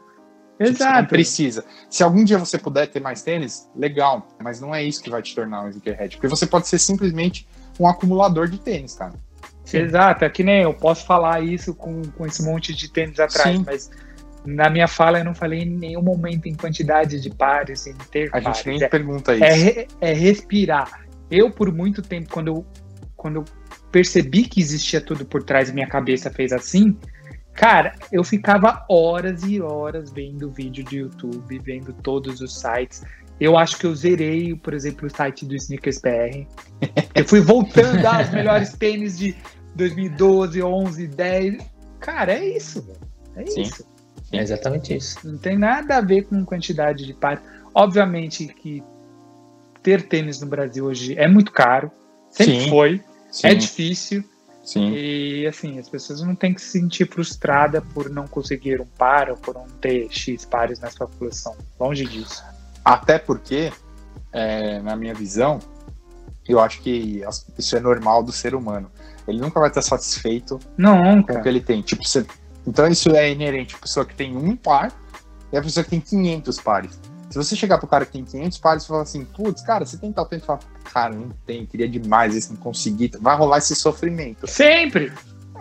Exato. 0.58 0.78
Você 0.78 1.00
não 1.00 1.06
precisa. 1.06 1.64
Se 1.90 2.02
algum 2.02 2.24
dia 2.24 2.38
você 2.38 2.58
puder 2.58 2.86
ter 2.86 3.00
mais 3.00 3.22
tênis, 3.22 3.68
legal, 3.76 4.26
mas 4.42 4.60
não 4.60 4.74
é 4.74 4.82
isso 4.82 5.02
que 5.02 5.10
vai 5.10 5.22
te 5.22 5.34
tornar 5.34 5.64
um 5.64 5.68
sneakerhead, 5.68 6.16
porque 6.16 6.28
você 6.28 6.46
pode 6.46 6.66
ser 6.66 6.78
simplesmente 6.78 7.46
um 7.78 7.86
acumulador 7.86 8.48
de 8.48 8.58
tênis, 8.58 8.94
cara. 8.94 9.14
Sim. 9.64 9.78
Exato, 9.78 10.24
é 10.24 10.30
que 10.30 10.44
nem 10.44 10.62
eu 10.62 10.72
posso 10.72 11.04
falar 11.04 11.42
isso 11.42 11.74
com, 11.74 12.02
com 12.02 12.24
esse 12.24 12.42
monte 12.42 12.72
de 12.72 12.88
tênis 12.88 13.18
atrás, 13.18 13.56
Sim. 13.56 13.64
mas 13.66 13.90
na 14.46 14.70
minha 14.70 14.88
fala 14.88 15.18
eu 15.18 15.24
não 15.24 15.34
falei 15.34 15.62
em 15.62 15.76
nenhum 15.76 16.02
momento 16.02 16.46
em 16.46 16.54
quantidade 16.54 17.20
de 17.20 17.30
pares, 17.30 17.86
em 17.86 17.94
ter 18.10 18.28
A 18.28 18.40
pares. 18.40 18.58
gente 18.58 18.68
nem 18.68 18.82
é, 18.82 18.88
pergunta 18.88 19.34
isso. 19.34 19.44
É, 19.44 19.86
é, 20.00 20.12
respirar. 20.12 21.06
Eu, 21.30 21.50
por 21.50 21.72
muito 21.72 22.00
tempo, 22.02 22.30
quando 22.30 22.48
eu, 22.48 22.66
quando 23.16 23.36
eu 23.36 23.44
percebi 23.90 24.44
que 24.44 24.60
existia 24.60 25.00
tudo 25.00 25.24
por 25.24 25.42
trás, 25.42 25.70
minha 25.72 25.86
cabeça 25.88 26.30
fez 26.30 26.52
assim, 26.52 26.96
cara, 27.52 27.94
eu 28.12 28.22
ficava 28.22 28.84
horas 28.88 29.42
e 29.42 29.60
horas 29.60 30.10
vendo 30.12 30.50
vídeo 30.50 30.84
de 30.84 30.98
YouTube, 30.98 31.58
vendo 31.58 31.92
todos 31.92 32.40
os 32.40 32.58
sites. 32.58 33.02
Eu 33.38 33.58
acho 33.58 33.76
que 33.78 33.86
eu 33.86 33.94
zerei, 33.94 34.54
por 34.54 34.72
exemplo, 34.72 35.06
o 35.06 35.10
site 35.10 35.44
do 35.44 35.54
Sneakers 35.54 36.00
BR. 36.00 36.46
Eu 37.14 37.24
fui 37.24 37.40
voltando 37.40 38.04
aos 38.06 38.30
melhores 38.30 38.72
tênis 38.72 39.18
de 39.18 39.36
2012, 39.74 40.62
11, 40.62 41.06
10. 41.08 41.56
Cara, 42.00 42.32
é 42.32 42.48
isso, 42.56 42.86
É 43.34 43.44
Sim. 43.46 43.62
isso. 43.62 43.95
É 44.32 44.38
exatamente 44.38 44.96
isso. 44.96 45.18
Não 45.24 45.38
tem 45.38 45.56
nada 45.56 45.96
a 45.96 46.00
ver 46.00 46.22
com 46.22 46.44
quantidade 46.44 47.06
de 47.06 47.14
pares. 47.14 47.40
Obviamente 47.74 48.46
que 48.46 48.82
ter 49.82 50.02
tênis 50.08 50.40
no 50.40 50.46
Brasil 50.46 50.84
hoje 50.84 51.16
é 51.16 51.28
muito 51.28 51.52
caro. 51.52 51.90
Sempre 52.30 52.60
Sim. 52.60 52.70
foi. 52.70 53.02
Sim. 53.30 53.46
É 53.46 53.54
difícil. 53.54 54.24
Sim. 54.64 54.92
E 54.92 55.46
assim, 55.46 55.78
as 55.78 55.88
pessoas 55.88 56.20
não 56.22 56.34
têm 56.34 56.52
que 56.52 56.60
se 56.60 56.70
sentir 56.80 57.08
frustradas 57.08 57.84
por 57.94 58.10
não 58.10 58.26
conseguir 58.26 58.80
um 58.80 58.86
par 58.98 59.30
ou 59.30 59.36
por 59.36 59.54
não 59.54 59.66
ter 59.80 60.08
X 60.10 60.44
pares 60.44 60.80
na 60.80 60.90
sua 60.90 61.06
coleção. 61.06 61.54
Longe 61.78 62.04
disso. 62.04 62.42
Até 62.84 63.16
porque, 63.16 63.72
é, 64.32 64.80
na 64.80 64.96
minha 64.96 65.14
visão, 65.14 65.60
eu 66.48 66.58
acho 66.58 66.80
que 66.82 67.22
isso 67.56 67.76
é 67.76 67.80
normal 67.80 68.24
do 68.24 68.32
ser 68.32 68.56
humano. 68.56 68.90
Ele 69.26 69.40
nunca 69.40 69.60
vai 69.60 69.68
estar 69.68 69.82
satisfeito 69.82 70.58
nunca. 70.76 71.34
com 71.34 71.38
o 71.38 71.42
que 71.42 71.48
ele 71.48 71.60
tem. 71.60 71.80
Tipo, 71.82 72.04
você... 72.04 72.26
Então 72.66 72.86
isso 72.88 73.10
é 73.10 73.30
inerente 73.30 73.74
à 73.74 73.78
pessoa 73.78 74.04
que 74.04 74.14
tem 74.14 74.36
um 74.36 74.56
par 74.56 74.92
e 75.52 75.56
a 75.56 75.62
pessoa 75.62 75.84
que 75.84 75.90
tem 75.90 76.00
500 76.00 76.60
pares. 76.60 77.00
Se 77.30 77.36
você 77.36 77.56
chegar 77.56 77.78
pro 77.78 77.86
cara 77.86 78.06
que 78.06 78.12
tem 78.12 78.24
500 78.24 78.58
pares 78.58 78.84
e 78.84 78.86
falar 78.86 79.02
assim, 79.02 79.24
putz, 79.24 79.62
cara, 79.62 79.84
você 79.84 79.96
tem 79.98 80.12
tal 80.12 80.26
tempo, 80.26 80.44
fala, 80.44 80.60
cara, 80.92 81.14
não 81.14 81.30
tem, 81.44 81.66
queria 81.66 81.88
demais 81.88 82.34
esse, 82.34 82.50
não 82.50 82.56
consegui, 82.56 83.10
vai 83.20 83.36
rolar 83.36 83.58
esse 83.58 83.74
sofrimento. 83.74 84.46
Sempre! 84.46 85.12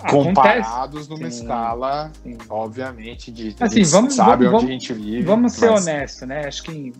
Comparados 0.09 1.05
Acontece. 1.05 1.09
numa 1.09 1.31
sim, 1.31 1.41
escala, 1.41 2.11
sim. 2.21 2.37
obviamente, 2.49 3.31
de 3.31 3.55
assim, 3.59 3.83
vamos, 3.83 4.13
sabe 4.13 4.45
vamos, 4.45 4.61
onde 4.61 4.71
a 4.71 4.73
gente 4.73 4.93
vive. 4.93 5.23
Vamos 5.23 5.53
ser 5.53 5.71
mas... 5.71 5.81
honestos, 5.81 6.27
né? 6.27 6.45
Acho 6.45 6.63
que 6.63 6.71
em 6.71 6.93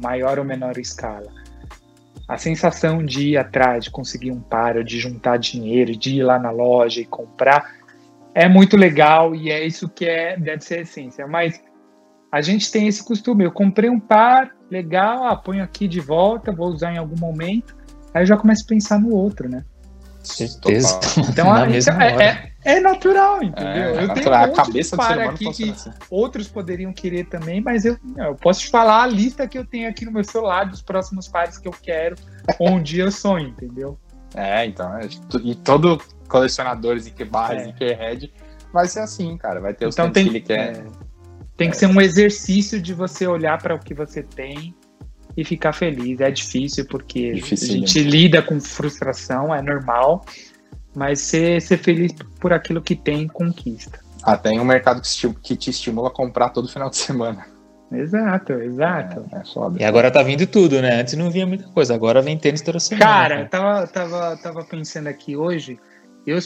maior 0.00 0.38
ou 0.38 0.44
menor 0.44 0.78
escala. 0.78 1.32
A 2.28 2.38
sensação 2.38 3.04
de 3.04 3.30
ir 3.30 3.36
atrás, 3.36 3.84
de 3.84 3.90
conseguir 3.90 4.30
um 4.30 4.40
par, 4.40 4.82
de 4.84 5.00
juntar 5.00 5.38
dinheiro, 5.38 5.96
de 5.96 6.16
ir 6.16 6.22
lá 6.22 6.38
na 6.38 6.50
loja 6.50 7.00
e 7.00 7.04
comprar, 7.04 7.74
é 8.34 8.48
muito 8.48 8.76
legal 8.76 9.34
e 9.34 9.50
é 9.50 9.64
isso 9.64 9.88
que 9.88 10.04
é, 10.04 10.36
deve 10.36 10.62
ser 10.62 10.78
a 10.78 10.82
essência. 10.82 11.26
Mas 11.26 11.60
a 12.30 12.40
gente 12.40 12.72
tem 12.72 12.88
esse 12.88 13.04
costume. 13.04 13.44
Eu 13.44 13.52
comprei 13.52 13.90
um 13.90 14.00
par, 14.00 14.50
legal, 14.70 15.26
ah, 15.26 15.36
ponho 15.36 15.62
aqui 15.62 15.86
de 15.86 16.00
volta, 16.00 16.50
vou 16.50 16.68
usar 16.68 16.94
em 16.94 16.98
algum 16.98 17.18
momento. 17.18 17.76
Aí 18.14 18.22
eu 18.22 18.26
já 18.26 18.36
começo 18.36 18.64
a 18.64 18.68
pensar 18.68 18.98
no 18.98 19.14
outro, 19.14 19.48
né? 19.48 19.64
Certeza. 20.22 21.00
Então, 21.28 21.52
a, 21.52 21.68
então 21.68 22.00
é, 22.00 22.52
é, 22.64 22.76
é, 22.76 22.80
natural, 22.80 23.42
entendeu? 23.42 23.98
É, 23.98 24.04
eu 24.04 24.14
tenho 24.14 24.28
um 24.28 24.38
monte 24.38 24.50
a 24.50 24.64
cabeça 24.64 24.96
de 24.96 25.02
par 25.02 25.20
aqui 25.20 25.50
que 25.50 25.70
assim. 25.70 25.90
outros 26.08 26.48
poderiam 26.48 26.92
querer 26.92 27.26
também, 27.26 27.60
mas 27.60 27.84
eu, 27.84 27.98
eu 28.16 28.34
posso 28.36 28.60
te 28.60 28.70
falar 28.70 29.02
a 29.02 29.06
lista 29.06 29.46
que 29.48 29.58
eu 29.58 29.64
tenho 29.64 29.88
aqui 29.88 30.04
no 30.04 30.12
meu 30.12 30.24
celular 30.24 30.64
dos 30.64 30.80
próximos 30.80 31.28
pares 31.28 31.58
que 31.58 31.66
eu 31.66 31.72
quero, 31.72 32.16
onde 32.58 33.00
eu 33.00 33.10
sonho, 33.10 33.48
entendeu? 33.48 33.98
É, 34.34 34.64
então, 34.64 34.96
é, 34.96 35.08
e 35.42 35.54
todo 35.54 36.00
colecionador 36.32 36.98
que 37.02 37.24
barra 37.24 37.54
é. 37.54 37.92
Red 37.92 38.30
vai 38.72 38.88
ser 38.88 39.00
assim, 39.00 39.36
cara, 39.36 39.60
vai 39.60 39.74
ter 39.74 39.86
então 39.86 40.06
os 40.06 40.12
tem, 40.12 40.24
que 40.24 40.30
ele 40.30 40.40
quer. 40.40 40.76
É, 40.78 40.84
tem 41.58 41.70
que 41.70 41.76
ser 41.76 41.86
um 41.86 42.00
exercício 42.00 42.80
de 42.80 42.94
você 42.94 43.26
olhar 43.26 43.60
para 43.60 43.74
o 43.74 43.78
que 43.78 43.92
você 43.92 44.22
tem 44.22 44.74
e 45.36 45.44
ficar 45.44 45.74
feliz. 45.74 46.20
É 46.20 46.30
difícil 46.30 46.86
porque 46.86 47.34
difícil, 47.34 47.68
a 47.68 47.78
gente 47.78 48.02
lida 48.02 48.40
com 48.40 48.58
frustração, 48.58 49.54
é 49.54 49.60
normal, 49.60 50.24
mas 50.96 51.20
ser, 51.20 51.60
ser 51.60 51.76
feliz 51.76 52.12
por 52.40 52.52
aquilo 52.52 52.80
que 52.80 52.96
tem 52.96 53.28
conquista. 53.28 54.00
Ah, 54.22 54.36
tem 54.36 54.58
um 54.58 54.64
mercado 54.64 55.02
que, 55.02 55.34
que 55.34 55.56
te 55.56 55.68
estimula 55.68 56.08
a 56.08 56.10
comprar 56.10 56.48
todo 56.48 56.66
final 56.66 56.88
de 56.88 56.96
semana. 56.96 57.46
Exato, 57.92 58.54
exato. 58.54 59.22
É, 59.32 59.36
é. 59.36 59.82
E 59.82 59.84
agora 59.84 60.10
tá 60.10 60.22
vindo 60.22 60.46
tudo, 60.46 60.80
né? 60.80 61.00
Antes 61.00 61.12
não 61.14 61.30
vinha 61.30 61.46
muita 61.46 61.68
coisa, 61.68 61.94
agora 61.94 62.22
vem 62.22 62.38
tênis 62.38 62.62
toda 62.62 62.80
semana. 62.80 63.04
Cara, 63.04 63.36
né? 63.36 63.44
tava, 63.44 63.86
tava, 63.86 64.36
tava 64.38 64.64
pensando 64.64 65.08
aqui 65.08 65.36
hoje, 65.36 65.78
eu, 66.26 66.38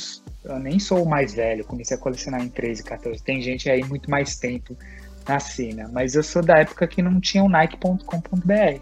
eu, 0.44 0.58
nem 0.58 0.78
sou 0.78 1.02
o 1.02 1.08
mais 1.08 1.34
velho, 1.34 1.64
comecei 1.64 1.96
a 1.96 2.00
colecionar 2.00 2.42
em 2.42 2.48
13, 2.48 2.82
14. 2.82 3.22
Tem 3.22 3.40
gente 3.42 3.68
aí 3.68 3.84
muito 3.84 4.10
mais 4.10 4.36
tempo 4.36 4.76
na 5.28 5.40
cena, 5.40 5.88
mas 5.92 6.14
eu 6.14 6.22
sou 6.22 6.42
da 6.42 6.58
época 6.58 6.86
que 6.86 7.02
não 7.02 7.20
tinha 7.20 7.42
o 7.42 7.48
Nike.com.br. 7.48 8.80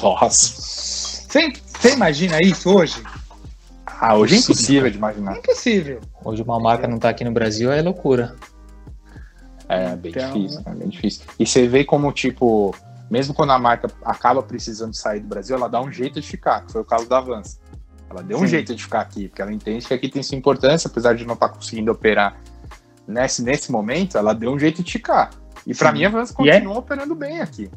Nossa. 0.00 1.28
Você 1.28 1.92
imagina 1.92 2.40
isso 2.40 2.70
hoje? 2.74 3.02
Ah, 3.86 4.14
hoje 4.14 4.36
é 4.36 4.38
impossível 4.38 4.90
de 4.90 4.96
imaginar. 4.96 5.34
É 5.34 5.38
impossível. 5.38 6.00
Hoje 6.24 6.42
uma 6.42 6.60
marca 6.60 6.86
não 6.86 6.98
tá 6.98 7.08
aqui 7.08 7.24
no 7.24 7.32
Brasil 7.32 7.72
é 7.72 7.82
loucura. 7.82 8.36
É 9.68 9.96
bem 9.96 10.12
então... 10.12 10.32
difícil, 10.32 10.62
é 10.64 10.70
bem 10.70 10.88
difícil. 10.88 11.26
E 11.38 11.46
você 11.46 11.66
vê 11.66 11.84
como, 11.84 12.10
tipo, 12.12 12.74
mesmo 13.10 13.34
quando 13.34 13.50
a 13.50 13.58
marca 13.58 13.90
acaba 14.02 14.42
precisando 14.42 14.94
sair 14.94 15.20
do 15.20 15.28
Brasil, 15.28 15.56
ela 15.56 15.68
dá 15.68 15.80
um 15.80 15.90
jeito 15.90 16.20
de 16.20 16.26
ficar, 16.26 16.64
que 16.64 16.72
foi 16.72 16.80
o 16.80 16.84
caso 16.84 17.08
da 17.08 17.20
Vans. 17.20 17.58
Ela 18.10 18.22
deu 18.22 18.38
Sim. 18.38 18.44
um 18.44 18.46
jeito 18.46 18.74
de 18.74 18.82
ficar 18.82 19.00
aqui, 19.00 19.28
porque 19.28 19.42
ela 19.42 19.52
entende 19.52 19.86
que 19.86 19.94
aqui 19.94 20.08
tem 20.08 20.22
sua 20.22 20.36
importância, 20.36 20.88
apesar 20.88 21.14
de 21.14 21.26
não 21.26 21.34
estar 21.34 21.48
tá 21.48 21.54
conseguindo 21.54 21.92
operar 21.92 22.40
nesse, 23.06 23.42
nesse 23.42 23.72
momento, 23.72 24.18
ela 24.18 24.34
deu 24.34 24.52
um 24.52 24.58
jeito 24.58 24.82
de 24.82 24.92
ficar. 24.92 25.30
E 25.66 25.74
para 25.74 25.92
mim 25.92 26.04
a 26.04 26.08
Vans 26.08 26.30
é 26.30 26.34
continua 26.34 26.74
é... 26.74 26.78
operando 26.78 27.14
bem 27.14 27.40
aqui. 27.40 27.70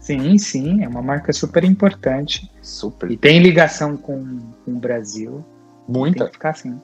Sim, 0.00 0.36
sim, 0.36 0.84
é 0.84 0.88
uma 0.88 1.00
marca 1.00 1.32
super 1.32 1.64
importante. 1.64 2.50
Super. 2.60 3.10
E 3.10 3.16
tem 3.16 3.38
ligação 3.38 3.96
com, 3.96 4.38
com 4.64 4.72
o 4.72 4.78
Brasil. 4.78 5.42
Muita. 5.88 6.20
Tem 6.20 6.26
que 6.26 6.32
ficar 6.34 6.50
assim. 6.50 6.80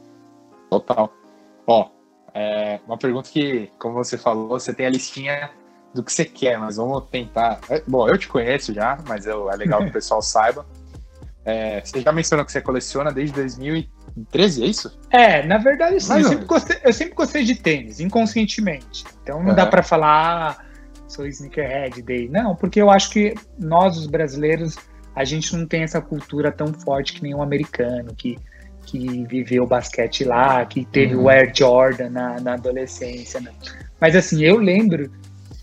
Total. 0.70 1.12
Ó, 1.66 1.90
é 2.32 2.80
uma 2.86 2.96
pergunta 2.96 3.28
que, 3.28 3.70
como 3.78 3.94
você 3.94 4.16
falou, 4.16 4.48
você 4.48 4.72
tem 4.72 4.86
a 4.86 4.90
listinha 4.90 5.50
do 5.92 6.02
que 6.02 6.12
você 6.12 6.24
quer, 6.24 6.58
mas 6.58 6.76
vamos 6.76 7.04
tentar. 7.10 7.60
É, 7.68 7.82
bom, 7.86 8.08
eu 8.08 8.16
te 8.16 8.26
conheço 8.26 8.72
já, 8.72 8.98
mas 9.06 9.26
é 9.26 9.34
legal 9.34 9.82
que 9.82 9.90
o 9.90 9.92
pessoal 9.94 10.22
saiba. 10.22 10.64
É, 11.50 11.80
você 11.84 12.00
já 12.00 12.12
mencionou 12.12 12.46
que 12.46 12.52
você 12.52 12.60
coleciona 12.60 13.12
desde 13.12 13.34
2013, 13.34 14.62
é 14.62 14.66
isso? 14.66 15.00
É, 15.10 15.46
na 15.46 15.58
verdade 15.58 16.00
sim. 16.00 16.18
Eu 16.18 16.24
sempre, 16.24 16.44
gostei, 16.44 16.76
eu 16.84 16.92
sempre, 16.92 17.14
gostei, 17.14 17.44
de 17.44 17.56
tênis, 17.56 17.98
inconscientemente. 17.98 19.04
Então 19.22 19.42
não 19.42 19.50
uhum. 19.50 19.56
dá 19.56 19.66
para 19.66 19.82
falar, 19.82 20.64
sou 21.08 21.26
sneakerhead 21.26 22.00
day. 22.02 22.28
Não, 22.28 22.54
porque 22.54 22.80
eu 22.80 22.88
acho 22.88 23.10
que 23.10 23.34
nós, 23.58 23.96
os 23.96 24.06
brasileiros, 24.06 24.76
a 25.14 25.24
gente 25.24 25.54
não 25.56 25.66
tem 25.66 25.82
essa 25.82 26.00
cultura 26.00 26.52
tão 26.52 26.72
forte 26.72 27.14
que 27.14 27.34
o 27.34 27.42
americano, 27.42 28.14
que, 28.14 28.38
que 28.86 29.24
viveu 29.26 29.66
basquete 29.66 30.24
lá, 30.24 30.64
que 30.64 30.84
teve 30.84 31.16
uhum. 31.16 31.24
o 31.24 31.28
Air 31.28 31.52
Jordan 31.52 32.10
na, 32.10 32.40
na 32.40 32.54
adolescência. 32.54 33.40
Né? 33.40 33.50
Mas 34.00 34.14
assim, 34.14 34.42
eu 34.44 34.56
lembro 34.56 35.10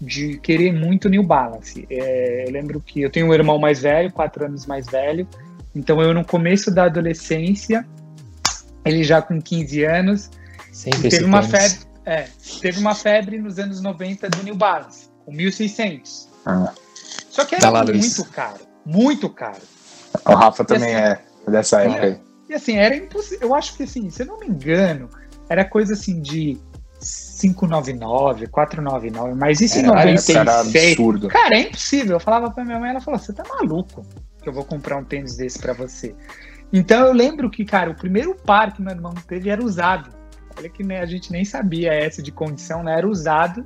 de 0.02 0.38
querer 0.38 0.74
muito 0.74 1.10
New 1.10 1.24
Balance. 1.24 1.88
É, 1.90 2.46
eu 2.48 2.52
lembro 2.52 2.82
que 2.82 3.02
eu 3.02 3.10
tenho 3.10 3.28
um 3.28 3.34
irmão 3.34 3.58
mais 3.58 3.82
velho, 3.82 4.12
quatro 4.12 4.46
anos 4.46 4.66
mais 4.66 4.86
velho, 4.86 5.28
então 5.78 6.02
eu 6.02 6.12
no 6.12 6.26
começo 6.26 6.72
da 6.72 6.86
adolescência, 6.86 7.88
ele 8.84 9.04
já 9.04 9.22
com 9.22 9.40
15 9.40 9.84
anos, 9.84 10.30
teve 11.02 11.24
uma 11.24 11.44
febre, 11.44 11.78
é, 12.04 12.28
teve 12.60 12.80
uma 12.80 12.96
febre 12.96 13.38
nos 13.38 13.60
anos 13.60 13.80
90 13.80 14.28
do 14.30 14.44
New 14.44 14.56
Balance, 14.56 15.08
o 15.28 15.32
1600. 15.32 16.30
Ah. 16.48 16.74
Só 17.30 17.46
que 17.46 17.54
era 17.54 17.70
muito 17.84 18.26
caro, 18.26 18.60
muito 18.84 19.30
caro. 19.30 19.62
O 20.26 20.34
Rafa 20.34 20.64
e 20.64 20.66
também 20.66 20.96
assim, 20.96 21.20
é 21.48 21.52
dessa 21.52 21.82
época 21.82 22.06
aí. 22.06 22.20
E 22.50 22.54
assim, 22.56 22.78
era 22.78 22.96
impossível. 22.96 23.50
Eu 23.50 23.56
acho 23.56 23.76
que 23.76 23.84
assim, 23.84 24.10
se 24.10 24.24
eu 24.24 24.26
não 24.26 24.40
me 24.40 24.48
engano, 24.48 25.10
era 25.48 25.64
coisa 25.64 25.94
assim 25.94 26.20
de 26.20 26.58
599, 27.40 28.48
499, 28.48 29.36
mas 29.36 29.62
isso 29.62 29.78
em 29.78 29.84
96. 29.84 30.38
Era 30.40 30.62
absurdo. 30.62 31.28
Cara, 31.28 31.56
é 31.56 31.62
impossível. 31.62 32.16
Eu 32.16 32.20
falava 32.20 32.50
pra 32.50 32.66
minha 32.66 32.80
mãe, 32.80 32.90
ela 32.90 33.02
falou: 33.02 33.20
"Você 33.20 33.32
tá 33.32 33.44
maluco 33.48 34.04
que 34.48 34.50
eu 34.50 34.54
vou 34.54 34.64
comprar 34.64 34.98
um 34.98 35.04
tênis 35.04 35.36
desse 35.36 35.60
para 35.60 35.74
você?" 35.74 36.16
Então 36.72 37.06
eu 37.06 37.14
lembro 37.14 37.50
que, 37.50 37.64
cara, 37.66 37.92
o 37.92 37.96
primeiro 37.96 38.36
par 38.36 38.74
que 38.74 38.82
meu 38.82 38.94
irmão 38.94 39.14
teve 39.28 39.50
era 39.50 39.64
usado. 39.64 40.10
Olha 40.58 40.70
que 40.70 40.84
né, 40.84 41.00
a 41.00 41.06
gente 41.06 41.32
nem 41.32 41.46
sabia 41.46 41.94
essa 41.94 42.22
de 42.22 42.32
condição, 42.32 42.84
né? 42.84 42.98
Era 42.98 43.08
usado. 43.08 43.66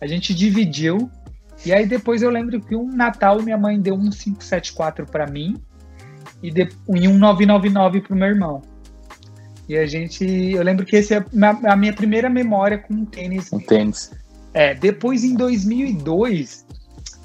A 0.00 0.06
gente 0.06 0.34
dividiu. 0.34 1.10
E 1.64 1.72
aí 1.72 1.86
depois 1.86 2.22
eu 2.22 2.30
lembro 2.30 2.60
que 2.60 2.74
um 2.74 2.88
Natal 2.88 3.40
minha 3.42 3.58
mãe 3.58 3.80
deu 3.80 3.94
um 3.94 4.10
574 4.10 5.06
para 5.06 5.26
mim 5.26 5.56
e, 6.42 6.50
de, 6.50 6.68
e 6.88 7.08
um 7.08 7.18
999 7.18 8.00
pro 8.00 8.16
meu 8.16 8.28
irmão. 8.28 8.62
E 9.68 9.76
a 9.76 9.86
gente. 9.86 10.24
Eu 10.24 10.62
lembro 10.62 10.84
que 10.84 10.96
essa 10.96 11.14
é 11.14 11.24
a 11.68 11.76
minha 11.76 11.92
primeira 11.92 12.28
memória 12.28 12.78
com 12.78 12.94
um 12.94 13.04
tênis. 13.04 13.52
Um 13.52 13.58
tênis. 13.58 14.10
É, 14.52 14.74
depois 14.74 15.24
em 15.24 15.34
2002, 15.34 16.66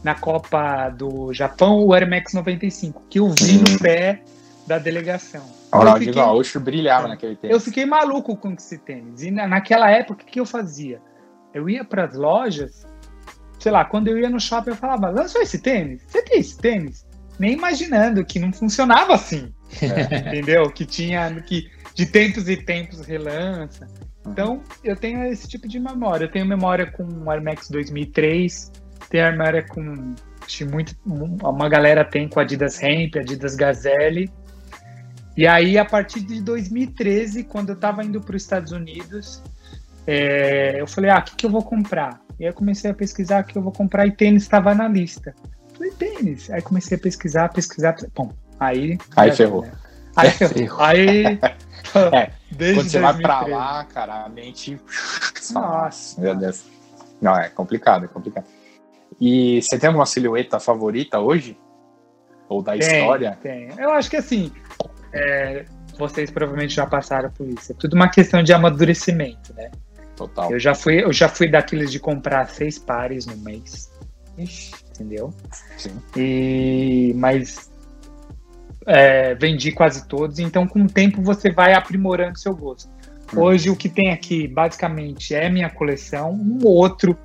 na 0.03 0.15
Copa 0.15 0.89
do 0.89 1.33
Japão, 1.33 1.83
o 1.83 1.93
Air 1.93 2.09
Max 2.09 2.33
95, 2.33 3.03
que 3.09 3.19
eu 3.19 3.29
vi 3.29 3.57
no 3.57 3.79
pé 3.79 4.21
da 4.65 4.77
delegação. 4.77 5.43
O 5.71 5.77
Ronaldinho 5.77 6.11
fiquei... 6.11 6.23
Gaúcho 6.23 6.59
brilhava 6.59 7.07
naquele 7.07 7.35
tênis. 7.35 7.53
Eu 7.53 7.59
fiquei 7.59 7.85
maluco 7.85 8.35
com 8.35 8.53
esse 8.53 8.77
tênis. 8.77 9.21
E 9.23 9.31
na, 9.31 9.47
naquela 9.47 9.89
época, 9.89 10.23
o 10.23 10.25
que 10.25 10.39
eu 10.39 10.45
fazia? 10.45 11.01
Eu 11.53 11.69
ia 11.69 11.83
para 11.83 12.05
as 12.05 12.15
lojas, 12.15 12.85
sei 13.59 13.71
lá, 13.71 13.83
quando 13.83 14.07
eu 14.07 14.17
ia 14.17 14.29
no 14.29 14.39
shopping, 14.39 14.71
eu 14.71 14.75
falava: 14.75 15.09
lançou 15.09 15.41
esse 15.41 15.59
tênis? 15.59 16.03
Você 16.07 16.21
tem 16.23 16.39
esse 16.39 16.57
tênis? 16.57 17.05
Nem 17.37 17.53
imaginando 17.53 18.23
que 18.25 18.39
não 18.39 18.51
funcionava 18.53 19.13
assim. 19.13 19.53
É. 19.81 20.29
Entendeu? 20.29 20.69
Que 20.71 20.85
tinha. 20.85 21.33
que 21.41 21.69
de 21.93 22.05
tempos 22.05 22.47
e 22.47 22.55
tempos 22.55 23.01
relança. 23.01 23.87
Então, 24.25 24.61
eu 24.83 24.95
tenho 24.95 25.23
esse 25.25 25.47
tipo 25.47 25.67
de 25.67 25.79
memória. 25.79 26.25
Eu 26.25 26.31
tenho 26.31 26.45
memória 26.45 26.85
com 26.85 27.03
o 27.03 27.31
Air 27.31 27.43
Max 27.43 27.69
2003, 27.69 28.71
tenho 29.09 29.31
memória 29.31 29.63
com. 29.63 30.15
Acho 30.45 30.65
muito, 30.67 30.95
uma 31.05 31.69
galera 31.69 32.03
tem 32.03 32.27
com 32.27 32.39
Adidas 32.39 32.81
Hemp, 32.81 33.17
Adidas 33.17 33.55
Gazelle. 33.55 34.31
E 35.37 35.45
aí, 35.45 35.77
a 35.77 35.85
partir 35.85 36.21
de 36.21 36.41
2013, 36.41 37.43
quando 37.43 37.69
eu 37.69 37.75
estava 37.75 38.03
indo 38.03 38.19
para 38.19 38.35
os 38.35 38.41
Estados 38.41 38.71
Unidos, 38.71 39.43
é, 40.07 40.81
eu 40.81 40.87
falei: 40.87 41.11
ah, 41.11 41.19
o 41.19 41.23
que, 41.23 41.35
que 41.35 41.45
eu 41.45 41.49
vou 41.51 41.63
comprar? 41.63 42.19
E 42.39 42.45
aí 42.45 42.49
eu 42.49 42.53
comecei 42.53 42.89
a 42.89 42.93
pesquisar 42.93 43.43
o 43.43 43.45
que 43.45 43.57
eu 43.57 43.61
vou 43.61 43.71
comprar 43.71 44.07
e 44.07 44.11
tênis 44.11 44.43
estava 44.43 44.73
na 44.73 44.87
lista. 44.87 45.35
falei: 45.73 45.91
tênis. 45.91 46.49
Aí 46.49 46.61
comecei 46.61 46.97
a 46.97 46.99
pesquisar, 46.99 47.49
pesquisar. 47.49 47.95
Bom, 48.15 48.33
aí. 48.59 48.97
Aí 49.15 49.31
ferrou. 49.31 49.61
Né? 49.61 49.71
Aí 50.15 50.31
ferrou. 50.33 50.81
Aí 50.81 51.39
É, 51.95 52.31
quando 52.75 52.89
você 52.89 52.99
2013. 52.99 52.99
vai 52.99 53.17
pra 53.17 53.41
lá, 53.41 53.85
cara, 53.85 54.25
a 54.25 54.29
mente. 54.29 54.79
Nossa. 55.51 56.21
Meu 56.21 56.35
Deus. 56.35 56.65
Não, 57.21 57.35
é 57.35 57.49
complicado, 57.49 58.05
é 58.05 58.07
complicado. 58.07 58.45
E 59.19 59.61
você 59.61 59.77
tem 59.77 59.87
alguma 59.87 60.05
silhueta 60.05 60.59
favorita 60.59 61.19
hoje? 61.19 61.57
Ou 62.47 62.61
da 62.61 62.71
tem, 62.71 62.81
história? 62.81 63.37
Tem. 63.41 63.69
Eu 63.77 63.91
acho 63.91 64.09
que 64.09 64.15
assim, 64.15 64.51
é, 65.13 65.65
vocês 65.97 66.31
provavelmente 66.31 66.73
já 66.73 66.85
passaram 66.85 67.29
por 67.29 67.47
isso. 67.47 67.71
É 67.71 67.75
tudo 67.75 67.95
uma 67.95 68.09
questão 68.09 68.41
de 68.41 68.53
amadurecimento, 68.53 69.53
né? 69.53 69.69
Total. 70.15 70.51
Eu 70.51 70.59
já 70.59 70.73
fui, 70.73 71.03
eu 71.03 71.13
já 71.13 71.29
fui 71.29 71.49
daqueles 71.49 71.91
de 71.91 71.99
comprar 71.99 72.47
seis 72.49 72.79
pares 72.79 73.25
no 73.25 73.37
mês. 73.37 73.91
Ixi, 74.37 74.73
entendeu? 74.89 75.33
Sim. 75.77 76.01
E, 76.15 77.13
mas 77.15 77.69
é, 78.85 79.35
vendi 79.35 79.71
quase 79.71 80.07
todos, 80.07 80.39
então 80.39 80.67
com 80.67 80.83
o 80.83 80.87
tempo 80.87 81.21
você 81.21 81.51
vai 81.51 81.73
aprimorando 81.73 82.39
seu 82.39 82.55
gosto. 82.55 82.89
Hum. 83.33 83.41
Hoje 83.41 83.69
o 83.69 83.75
que 83.75 83.89
tem 83.89 84.11
aqui 84.11 84.47
basicamente 84.47 85.35
é 85.35 85.49
minha 85.49 85.69
coleção, 85.69 86.31
um 86.31 86.65
outro 86.65 87.17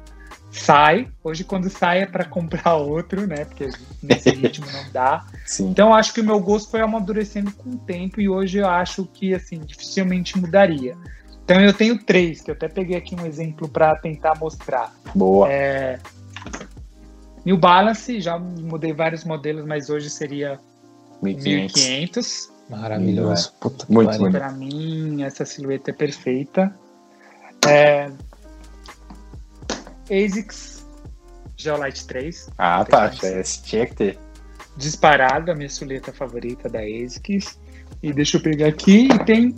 sai. 0.61 1.09
Hoje 1.23 1.45
quando 1.45 1.69
sai 1.69 2.03
é 2.03 2.07
para 2.07 2.25
comprar 2.25 2.77
outro, 2.77 3.27
né? 3.27 3.45
Porque 3.45 3.71
nesse 4.03 4.31
ritmo 4.35 4.67
não 4.71 4.91
dá. 4.93 5.27
Sim. 5.45 5.69
Então 5.69 5.95
acho 5.95 6.13
que 6.15 6.21
o 6.21 6.25
meu 6.25 6.41
gosto 6.41 6.71
foi 6.71 6.81
amadurecendo 6.81 7.53
com 7.53 7.71
o 7.71 7.79
tempo 7.79 8.21
e 8.21 8.29
hoje 8.29 8.59
eu 8.59 8.69
acho 8.69 9.05
que 9.07 9.35
assim 9.35 9.59
dificilmente 9.61 10.39
mudaria. 10.39 10.97
Então 11.45 11.61
eu 11.61 11.75
tenho 11.75 12.03
três 12.03 12.41
que 12.41 12.51
eu 12.51 12.55
até 12.55 12.69
peguei 12.69 12.97
aqui 12.97 13.15
um 13.15 13.27
exemplo 13.27 13.69
para 13.69 13.95
tentar 13.97 14.39
mostrar. 14.39 14.95
Boa. 15.15 15.51
É, 15.51 15.99
New 17.45 17.59
Balance, 17.59 18.21
já 18.21 18.39
mudei 18.39 18.93
vários 18.93 19.25
modelos, 19.25 19.67
mas 19.67 19.91
hoje 19.91 20.09
seria 20.09 20.59
1500. 21.23 22.51
Maravilhoso. 22.71 23.53
É. 23.55 23.61
Puta, 23.61 23.87
muito. 23.89 24.31
Para 24.31 24.51
mim, 24.53 25.23
essa 25.23 25.45
silhueta 25.45 25.91
é 25.91 25.95
perfeita. 25.95 26.75
É... 27.67 28.11
ASICS 30.11 30.85
Geolite 31.57 32.07
3. 32.07 32.51
Ah, 32.59 32.85
tá. 32.85 33.11
Tinha 33.11 33.87
que 33.87 33.95
ter. 33.95 34.19
Disparado, 34.77 35.53
a 35.53 35.55
minha 35.55 35.69
silhueta 35.69 36.13
favorita 36.13 36.69
da 36.69 36.81
ASICS. 36.81 37.59
E 38.03 38.13
deixa 38.13 38.37
eu 38.37 38.43
pegar 38.43 38.67
aqui. 38.67 39.09
E 39.09 39.25
tem 39.25 39.55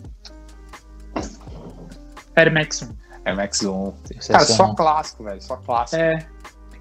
Air 2.36 2.52
Max 2.52 2.82
1. 2.82 2.94
Air 3.24 3.36
Max 3.36 3.62
1. 3.62 3.92
Cara, 4.28 4.44
só 4.44 4.74
clássico, 4.74 5.24
velho. 5.24 5.42
Só 5.42 5.56
clássico. 5.56 6.02
É. 6.02 6.18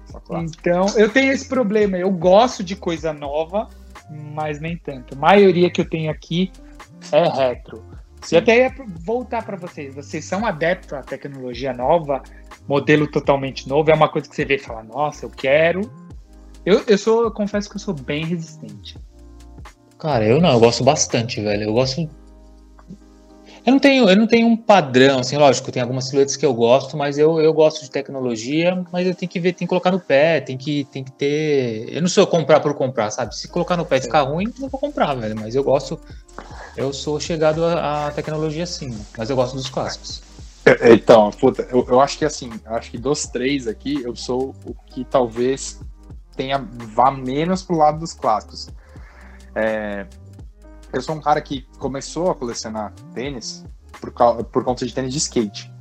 Só 0.04 0.20
clássico. 0.20 0.60
Então, 0.60 0.86
eu 0.96 1.08
tenho 1.08 1.32
esse 1.32 1.48
problema. 1.48 1.96
Eu 1.96 2.10
gosto 2.10 2.62
de 2.62 2.76
coisa 2.76 3.12
nova, 3.12 3.68
mas 4.10 4.60
nem 4.60 4.76
tanto. 4.76 5.14
A 5.14 5.18
maioria 5.18 5.70
que 5.70 5.80
eu 5.80 5.88
tenho 5.88 6.10
aqui 6.10 6.52
é 7.10 7.26
retro. 7.26 7.82
E 8.30 8.36
até 8.36 8.58
ia 8.58 8.74
voltar 9.04 9.44
para 9.44 9.56
vocês. 9.56 9.94
Vocês 9.94 10.24
são 10.24 10.44
adeptos 10.44 10.92
à 10.92 11.02
tecnologia 11.02 11.72
nova, 11.72 12.22
modelo 12.68 13.06
totalmente 13.06 13.68
novo. 13.68 13.90
É 13.90 13.94
uma 13.94 14.08
coisa 14.08 14.28
que 14.28 14.34
você 14.34 14.44
vê 14.44 14.56
e 14.56 14.58
fala, 14.58 14.82
nossa, 14.82 15.24
eu 15.24 15.30
quero. 15.30 15.90
Eu, 16.64 16.82
eu 16.86 16.98
sou, 16.98 17.24
eu 17.24 17.30
confesso 17.30 17.68
que 17.68 17.76
eu 17.76 17.80
sou 17.80 17.94
bem 17.94 18.24
resistente. 18.24 18.98
Cara, 19.98 20.24
eu 20.24 20.40
não, 20.40 20.52
eu 20.52 20.60
gosto 20.60 20.84
bastante, 20.84 21.40
velho. 21.40 21.64
Eu 21.64 21.72
gosto 21.72 22.08
eu 23.66 23.72
não 23.72 23.80
tenho, 23.80 24.08
eu 24.08 24.16
não 24.16 24.28
tenho 24.28 24.46
um 24.46 24.56
padrão, 24.56 25.18
assim, 25.18 25.36
lógico, 25.36 25.72
tem 25.72 25.82
algumas 25.82 26.04
silhuetas 26.04 26.36
que 26.36 26.46
eu 26.46 26.54
gosto, 26.54 26.96
mas 26.96 27.18
eu, 27.18 27.40
eu 27.40 27.52
gosto 27.52 27.82
de 27.82 27.90
tecnologia, 27.90 28.84
mas 28.92 29.04
eu 29.04 29.12
tenho 29.12 29.28
que 29.28 29.40
ver, 29.40 29.54
tem 29.54 29.66
que 29.66 29.68
colocar 29.68 29.90
no 29.90 29.98
pé, 29.98 30.40
tem 30.40 30.56
que, 30.56 30.84
tem 30.84 31.02
que 31.02 31.10
ter. 31.10 31.92
Eu 31.92 32.00
não 32.00 32.08
sou 32.08 32.24
comprar 32.28 32.60
por 32.60 32.72
comprar, 32.74 33.10
sabe? 33.10 33.34
Se 33.34 33.48
colocar 33.48 33.76
no 33.76 33.84
pé 33.84 33.96
e 33.96 34.02
ficar 34.02 34.22
ruim, 34.22 34.46
não 34.60 34.68
vou 34.68 34.78
comprar, 34.78 35.14
velho. 35.14 35.34
Mas 35.36 35.56
eu 35.56 35.64
gosto. 35.64 35.98
Eu 36.76 36.92
sou 36.92 37.18
chegado 37.18 37.64
à 37.64 38.12
tecnologia 38.14 38.66
sim, 38.66 38.96
mas 39.18 39.30
eu 39.30 39.34
gosto 39.34 39.56
dos 39.56 39.68
clássicos. 39.68 40.22
É, 40.66 40.88
é, 40.88 40.94
então, 40.94 41.30
puta, 41.30 41.62
eu, 41.70 41.86
eu 41.88 42.00
acho 42.00 42.18
que 42.18 42.24
assim, 42.24 42.50
acho 42.66 42.90
que 42.90 42.98
dos 42.98 43.26
três 43.26 43.68
aqui, 43.68 44.02
eu 44.02 44.16
sou 44.16 44.52
o 44.64 44.74
que 44.74 45.04
talvez 45.04 45.80
tenha 46.34 46.58
vá 46.58 47.12
menos 47.12 47.62
pro 47.62 47.76
lado 47.76 48.00
dos 48.00 48.12
clássicos. 48.12 48.68
É, 49.54 50.06
eu 50.92 51.00
sou 51.00 51.14
um 51.14 51.20
cara 51.20 51.40
que 51.40 51.62
começou 51.78 52.32
a 52.32 52.34
colecionar 52.34 52.92
tênis 53.14 53.64
por, 54.00 54.12
por 54.44 54.64
conta 54.64 54.84
de 54.84 54.92
tênis 54.92 55.12
de 55.12 55.18
skate. 55.18 55.72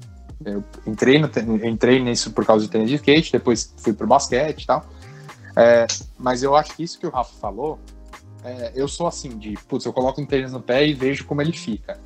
Eu 0.45 0.63
entrei, 0.85 1.17
no, 1.19 1.29
entrei 1.65 1.99
nisso 1.99 2.31
por 2.31 2.45
causa 2.45 2.63
de 2.63 2.71
tênis 2.71 2.89
de 2.89 2.95
skate, 2.95 3.31
depois 3.31 3.73
fui 3.77 3.91
pro 3.91 4.05
basquete 4.05 4.63
e 4.63 4.67
tal. 4.67 4.85
É, 5.55 5.87
mas 6.19 6.43
eu 6.43 6.55
acho 6.55 6.75
que 6.75 6.83
isso 6.83 6.99
que 6.99 7.07
o 7.07 7.09
Rafa 7.09 7.33
falou, 7.39 7.79
é, 8.43 8.71
eu 8.75 8.87
sou 8.87 9.07
assim, 9.07 9.29
de, 9.29 9.53
putz, 9.67 9.83
eu 9.85 9.93
coloco 9.93 10.21
um 10.21 10.25
tênis 10.27 10.51
no 10.51 10.61
pé 10.61 10.85
e 10.85 10.93
vejo 10.93 11.25
como 11.25 11.41
ele 11.41 11.53
fica. 11.53 11.99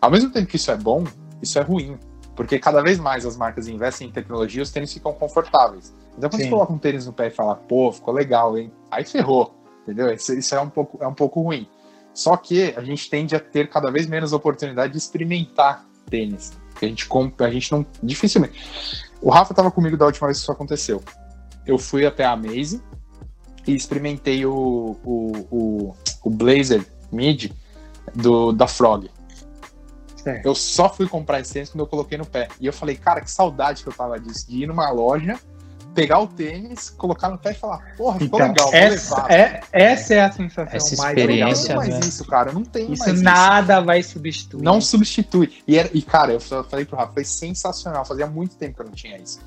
Ao 0.00 0.08
mesmo 0.08 0.30
tempo 0.30 0.46
que 0.46 0.56
isso 0.56 0.70
é 0.70 0.76
bom, 0.76 1.02
isso 1.42 1.58
é 1.58 1.62
ruim. 1.62 1.98
Porque 2.34 2.58
cada 2.58 2.82
vez 2.82 2.98
mais 2.98 3.24
as 3.24 3.36
marcas 3.36 3.66
investem 3.66 4.08
em 4.08 4.10
tecnologia 4.10 4.60
e 4.60 4.62
os 4.62 4.70
tênis 4.70 4.92
ficam 4.92 5.12
confortáveis. 5.12 5.92
Então 6.16 6.28
quando 6.28 6.42
Sim. 6.42 6.44
você 6.44 6.50
coloca 6.50 6.72
um 6.72 6.78
tênis 6.78 7.06
no 7.06 7.12
pé 7.12 7.28
e 7.28 7.30
fala, 7.30 7.54
pô, 7.54 7.90
ficou 7.90 8.12
legal, 8.12 8.58
hein? 8.58 8.70
Aí 8.90 9.04
ferrou, 9.04 9.54
entendeu? 9.82 10.12
Isso, 10.12 10.34
isso 10.34 10.54
é, 10.54 10.60
um 10.60 10.68
pouco, 10.68 11.02
é 11.02 11.06
um 11.06 11.14
pouco 11.14 11.40
ruim. 11.40 11.66
Só 12.12 12.36
que 12.36 12.74
a 12.76 12.82
gente 12.82 13.08
tende 13.10 13.34
a 13.34 13.40
ter 13.40 13.68
cada 13.68 13.90
vez 13.90 14.06
menos 14.06 14.32
oportunidade 14.32 14.92
de 14.92 14.98
experimentar 14.98 15.86
tênis. 16.08 16.52
A 16.80 16.84
gente 16.84 17.06
compra, 17.06 17.46
a 17.46 17.50
gente 17.50 17.72
não. 17.72 17.84
Dificilmente. 18.02 19.02
O 19.20 19.30
Rafa 19.30 19.52
estava 19.52 19.70
comigo 19.70 19.96
da 19.96 20.06
última 20.06 20.28
vez 20.28 20.38
que 20.38 20.42
isso 20.42 20.52
aconteceu. 20.52 21.02
eu 21.66 21.78
fui 21.78 22.06
até 22.06 22.24
a 22.24 22.36
Maze 22.36 22.82
e 23.66 23.74
experimentei 23.74 24.46
o, 24.46 24.96
o, 25.04 25.32
o, 25.50 25.96
o 26.24 26.30
Blazer 26.30 26.86
Mid 27.10 27.50
do, 28.14 28.52
da 28.52 28.66
Frog. 28.66 29.10
Certo. 30.26 30.44
Eu 30.44 30.54
só 30.56 30.88
fui 30.92 31.06
comprar 31.08 31.38
esse 31.40 31.52
tênis 31.52 31.70
quando 31.70 31.80
eu 31.80 31.86
coloquei 31.86 32.18
no 32.18 32.26
pé. 32.26 32.48
E 32.60 32.66
eu 32.66 32.72
falei, 32.72 32.96
cara, 32.96 33.20
que 33.20 33.30
saudade 33.30 33.84
que 33.84 33.88
eu 33.88 33.92
tava 33.92 34.18
disso, 34.18 34.48
de 34.48 34.64
ir 34.64 34.66
numa 34.66 34.90
loja, 34.90 35.38
pegar 35.94 36.18
o 36.18 36.26
tênis, 36.26 36.90
colocar 36.90 37.30
no 37.30 37.38
pé 37.38 37.52
e 37.52 37.54
falar, 37.54 37.94
porra, 37.96 38.18
ficou 38.18 38.40
Então, 38.40 38.48
legal, 38.48 38.66
vou 38.66 38.74
essa, 38.74 39.14
levar. 39.16 39.30
é, 39.32 39.60
essa 39.72 40.14
é 40.14 40.20
a 40.24 40.32
sensação 40.32 40.76
Essa 40.76 40.96
mais 40.96 41.16
Legal, 41.16 41.50
experiência, 41.50 41.74
não 41.76 41.80
tem 41.82 41.90
mais 41.92 42.00
né? 42.04 42.08
isso, 42.08 42.24
cara, 42.24 42.52
não 42.52 42.64
tem 42.64 42.92
Isso 42.92 43.04
mais 43.06 43.22
nada 43.22 43.80
vai 43.80 44.02
substituir. 44.02 44.56
isso. 44.58 44.64
Não 44.64 44.80
substitui. 44.80 45.52
E, 45.66 45.78
era- 45.78 45.90
e, 45.94 46.02
cara, 46.02 46.32
eu 46.32 46.40
falei 46.40 46.84
pro 46.84 46.96
Rafa, 46.96 47.12
foi 47.14 47.24
sensacional, 47.24 48.04
fazia 48.04 48.26
muito 48.26 48.56
tempo 48.56 48.74
que 48.74 48.82
eu 48.82 48.86
não 48.86 48.92
tinha 48.92 49.16
isso. 49.18 49.38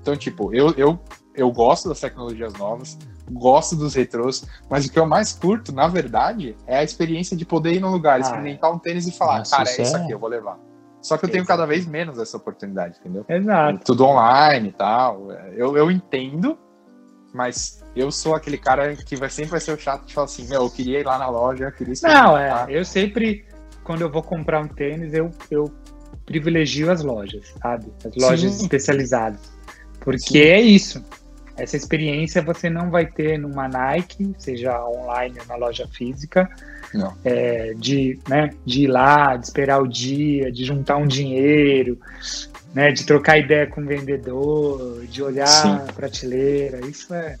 Então, 0.00 0.16
tipo, 0.16 0.52
eu, 0.54 0.72
eu, 0.78 0.98
eu 1.34 1.52
gosto 1.52 1.88
das 1.90 2.00
tecnologias 2.00 2.54
novas, 2.54 2.96
gosto 3.32 3.74
dos 3.76 3.94
retrôs, 3.94 4.44
mas 4.70 4.86
o 4.86 4.92
que 4.92 4.98
eu 4.98 5.06
mais 5.06 5.32
curto, 5.32 5.72
na 5.72 5.88
verdade, 5.88 6.56
é 6.66 6.78
a 6.78 6.84
experiência 6.84 7.36
de 7.36 7.44
poder 7.44 7.74
ir 7.74 7.80
num 7.80 7.90
lugar, 7.90 8.16
Ah, 8.16 8.20
experimentar 8.20 8.72
um 8.72 8.78
tênis 8.78 9.06
e 9.06 9.12
falar, 9.12 9.38
Nossa, 9.38 9.56
cara, 9.56 9.68
é 9.68 9.72
isso 9.72 9.82
isso 9.82 9.96
é- 9.96 10.00
aqui, 10.02 10.12
eu 10.12 10.18
vou 10.18 10.28
levar. 10.28 10.58
Só 11.00 11.16
que 11.18 11.24
eu 11.24 11.28
tenho 11.28 11.42
Exato. 11.42 11.58
cada 11.58 11.66
vez 11.66 11.84
menos 11.84 12.18
essa 12.18 12.36
oportunidade, 12.36 12.96
entendeu? 13.00 13.24
Exato. 13.28 13.80
Tudo 13.84 14.04
online 14.04 14.68
e 14.68 14.72
tal. 14.72 15.32
Eu, 15.52 15.76
eu 15.76 15.90
entendo, 15.90 16.56
mas 17.34 17.82
eu 17.96 18.12
sou 18.12 18.36
aquele 18.36 18.56
cara 18.56 18.94
que 18.94 19.16
vai, 19.16 19.28
sempre 19.28 19.50
vai 19.50 19.60
ser 19.60 19.72
o 19.72 19.78
chato 19.78 20.06
de 20.06 20.14
falar 20.14 20.26
assim, 20.26 20.46
meu, 20.48 20.62
eu 20.62 20.70
queria 20.70 21.00
ir 21.00 21.04
lá 21.06 21.18
na 21.18 21.28
loja, 21.28 21.64
eu 21.64 21.72
queria 21.72 21.94
Não, 22.04 22.38
é. 22.38 22.66
Eu 22.68 22.84
sempre, 22.84 23.44
quando 23.82 24.02
eu 24.02 24.10
vou 24.10 24.22
comprar 24.22 24.60
um 24.60 24.68
tênis, 24.68 25.12
eu, 25.12 25.30
eu 25.50 25.72
privilegio 26.24 26.90
as 26.90 27.02
lojas, 27.02 27.52
sabe? 27.60 27.92
As 28.04 28.14
lojas 28.14 28.52
Sim. 28.52 28.62
especializadas. 28.62 29.40
Porque 30.00 30.20
Sim. 30.20 30.38
é 30.38 30.60
isso. 30.60 31.04
Essa 31.62 31.76
experiência 31.76 32.42
você 32.42 32.68
não 32.68 32.90
vai 32.90 33.06
ter 33.06 33.38
numa 33.38 33.68
Nike, 33.68 34.34
seja 34.36 34.84
online 34.84 35.38
ou 35.38 35.46
na 35.46 35.54
loja 35.54 35.86
física, 35.86 36.50
Não. 36.92 37.14
é, 37.24 37.72
de, 37.74 38.18
né, 38.28 38.50
de 38.66 38.82
ir 38.82 38.86
lá, 38.88 39.36
de 39.36 39.46
esperar 39.46 39.80
o 39.80 39.86
dia, 39.86 40.50
de 40.50 40.64
juntar 40.64 40.96
um 40.96 41.06
dinheiro, 41.06 41.96
né, 42.74 42.90
de 42.90 43.06
trocar 43.06 43.38
ideia 43.38 43.64
com 43.68 43.80
o 43.80 43.86
vendedor, 43.86 45.06
de 45.06 45.22
olhar 45.22 45.46
Sim. 45.46 45.72
a 45.88 45.92
prateleira. 45.92 46.84
Isso 46.84 47.14
é. 47.14 47.38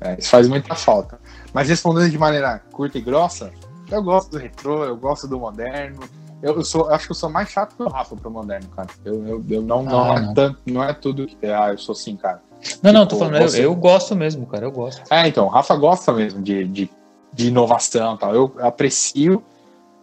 É, 0.00 0.16
isso 0.16 0.30
faz 0.30 0.46
muita 0.46 0.76
falta. 0.76 1.18
Mas 1.52 1.68
respondendo 1.68 2.08
de 2.08 2.18
maneira 2.18 2.60
curta 2.70 2.98
e 2.98 3.00
grossa, 3.00 3.50
eu 3.90 4.00
gosto 4.00 4.30
do 4.30 4.38
retrô, 4.38 4.84
eu 4.84 4.96
gosto 4.96 5.26
do 5.26 5.40
moderno. 5.40 6.08
Eu, 6.40 6.54
eu 6.54 6.64
sou, 6.64 6.82
eu 6.86 6.94
acho 6.94 7.06
que 7.06 7.10
eu 7.10 7.16
sou 7.16 7.30
mais 7.30 7.48
chato 7.48 7.74
que 7.74 7.82
o 7.82 7.88
Rafa 7.88 8.14
pro 8.14 8.30
moderno, 8.30 8.68
cara. 8.68 8.88
Eu, 9.04 9.26
eu, 9.26 9.44
eu 9.50 9.62
não, 9.62 9.82
não, 9.82 10.12
Ah, 10.12 10.16
é 10.18 10.20
não. 10.20 10.34
tanto, 10.34 10.60
não 10.66 10.84
é 10.84 10.92
tudo 10.92 11.26
que. 11.26 11.46
Ah, 11.46 11.70
eu 11.70 11.78
sou 11.78 11.94
assim, 11.94 12.14
cara. 12.14 12.40
Não, 12.82 12.92
não, 12.92 13.06
tô 13.06 13.16
Tipo, 13.16 13.26
falando, 13.26 13.42
eu, 13.42 13.48
você- 13.48 13.64
eu 13.64 13.74
gosto 13.74 14.14
mesmo, 14.16 14.46
cara, 14.46 14.64
eu 14.66 14.72
gosto. 14.72 15.02
É, 15.12 15.26
então, 15.28 15.46
o 15.46 15.48
Rafa 15.48 15.76
gosta 15.76 16.12
mesmo 16.12 16.42
de, 16.42 16.64
de, 16.66 16.90
de 17.32 17.48
inovação 17.48 18.14
e 18.14 18.18
tal. 18.18 18.34
Eu 18.34 18.54
aprecio, 18.60 19.42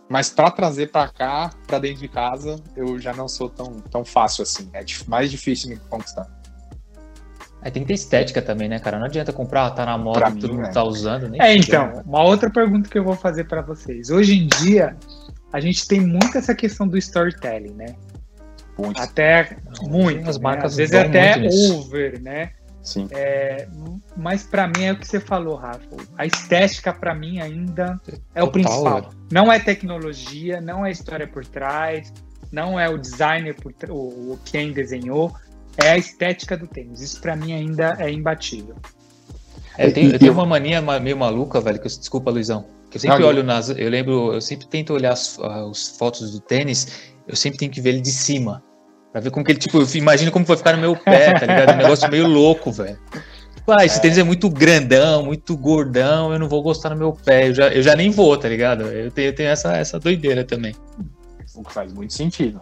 mas 0.10 0.30
para 0.30 0.50
trazer 0.52 0.92
para 0.92 1.08
cá, 1.10 1.52
para 1.68 1.80
dentro 1.80 2.00
de 2.02 2.08
casa, 2.08 2.56
eu 2.76 3.00
já 3.00 3.14
não 3.14 3.28
sou 3.28 3.50
tão, 3.50 3.74
tão 3.92 4.06
fácil 4.06 4.44
assim. 4.44 4.70
É 4.74 4.84
mais 5.08 5.30
difícil 5.32 5.70
me 5.70 5.78
conquistar. 5.90 6.28
Aí 7.62 7.72
tem 7.72 7.82
que 7.84 7.88
ter 7.88 7.94
estética 7.94 8.42
também, 8.42 8.68
né, 8.68 8.78
cara? 8.78 9.00
Não 9.00 9.06
adianta 9.06 9.32
comprar, 9.32 9.72
tá 9.72 9.86
na 9.86 9.98
moda, 9.98 10.20
Pra 10.20 10.32
todo 10.32 10.50
mim, 10.50 10.56
mundo 10.58 10.68
é. 10.68 10.72
tá 10.72 10.84
usando. 10.84 11.30
Nem 11.30 11.42
É, 11.42 11.56
então, 11.56 11.88
né? 11.88 12.04
uma 12.06 12.22
outra 12.24 12.50
pergunta 12.50 12.90
que 12.90 13.00
eu 13.00 13.04
vou 13.06 13.16
fazer 13.16 13.46
para 13.46 13.62
vocês. 13.62 14.10
Hoje 14.10 14.38
em 14.38 14.48
dia, 14.62 14.98
a 15.52 15.62
gente 15.62 15.88
tem 15.88 16.02
muito 16.02 16.38
essa 16.38 16.54
questão 16.54 16.86
do 16.88 16.98
storytelling, 16.98 17.74
né? 17.74 17.96
Muito. 18.78 19.00
Até 19.00 19.58
muito. 19.82 20.30
as 20.30 20.38
né? 20.38 20.44
marcas 20.44 20.72
Às 20.72 20.78
vezes 20.78 20.96
até 20.96 21.48
over, 21.74 22.22
né? 22.22 22.52
Sim. 22.82 23.08
É, 23.12 23.68
mas 24.18 24.44
para 24.44 24.68
mim 24.68 24.84
é 24.84 24.92
o 24.92 24.98
que 24.98 25.08
você 25.08 25.20
falou, 25.20 25.56
Rafa. 25.56 25.80
A 26.18 26.26
estética 26.26 26.92
para 26.92 27.16
mim 27.16 27.40
ainda 27.40 28.00
é 28.36 28.44
o 28.44 28.48
Total, 28.48 28.52
principal. 28.52 28.96
velho. 28.96 29.08
Não 29.32 29.52
é 29.52 29.60
tecnologia, 29.60 30.60
não 30.60 30.86
é 30.86 30.92
história 30.92 31.26
por 31.26 31.46
trás, 31.46 32.12
não 32.52 32.78
é 32.80 32.90
o 32.90 32.98
designer 32.98 33.56
por 33.56 33.72
tr- 33.74 33.92
o, 33.92 34.34
o 34.34 34.40
quem 34.44 34.74
desenhou, 34.74 35.34
é 35.78 35.92
a 35.92 35.98
estética 35.98 36.58
do 36.58 36.68
tênis. 36.68 37.00
Isso 37.00 37.22
para 37.22 37.36
mim 37.36 37.54
ainda 37.54 37.96
é 38.00 38.12
imbatível. 38.12 38.76
É, 39.78 39.88
eu 39.88 39.94
tenho, 39.94 40.12
eu 40.12 40.20
tenho 40.20 40.34
uma 40.34 40.46
mania 40.46 40.82
ma- 40.82 41.00
meio 41.00 41.18
maluca, 41.18 41.62
velho, 41.62 41.80
que 41.80 41.88
eu, 41.88 41.90
desculpa, 41.90 42.30
Luizão. 42.30 42.66
Que 42.92 42.98
eu 42.98 43.02
sempre 43.02 43.20
Não, 43.22 43.28
olho 43.28 43.44
nas. 43.44 43.70
Eu 43.70 43.90
lembro, 43.90 44.34
eu 44.34 44.42
sempre 44.42 44.68
tento 44.68 44.94
olhar 44.94 45.14
as, 45.14 45.40
as 45.40 45.98
fotos 45.98 46.32
do 46.32 46.40
tênis, 46.40 47.13
eu 47.28 47.36
sempre 47.36 47.60
tenho 47.60 47.72
que 47.72 47.82
ver 47.82 47.90
ele 47.90 48.02
de 48.02 48.12
cima. 48.12 48.64
Pra 49.12 49.22
ver 49.22 49.30
como 49.32 49.46
que 49.46 49.52
ele, 49.52 49.60
tipo, 49.60 49.78
eu 49.80 49.88
imagino 49.96 50.32
como 50.32 50.44
vai 50.46 50.58
ficar 50.58 50.74
no 50.74 50.82
meu 50.82 50.96
pé, 50.96 51.34
tá 51.34 51.46
ligado? 51.46 51.74
Um 51.74 51.78
negócio 51.78 52.10
meio 52.10 52.28
louco, 52.28 52.72
velho. 52.72 52.98
Tipo, 53.56 53.72
ah, 53.72 53.86
esse 53.86 54.02
tênis 54.02 54.18
é 54.18 54.24
muito 54.24 54.50
grandão, 54.50 55.24
muito 55.24 55.56
gordão, 55.56 56.34
eu 56.34 56.40
não 56.40 56.50
vou 56.50 56.64
gostar 56.64 56.90
no 56.90 56.96
meu 56.96 57.14
pé. 57.14 57.50
Eu 57.50 57.54
já, 57.54 57.68
eu 57.70 57.84
já 57.84 57.96
nem 57.96 58.10
vou, 58.10 58.36
tá 58.36 58.50
ligado? 58.50 58.84
Eu 58.86 59.12
tenho, 59.12 59.28
eu 59.30 59.36
tenho 59.36 59.50
essa, 59.50 59.78
essa 59.78 60.00
doideira 60.00 60.44
também. 60.44 60.74
O 61.56 61.64
que 61.64 61.72
faz 61.72 61.94
muito 61.94 62.12
sentido. 62.14 62.60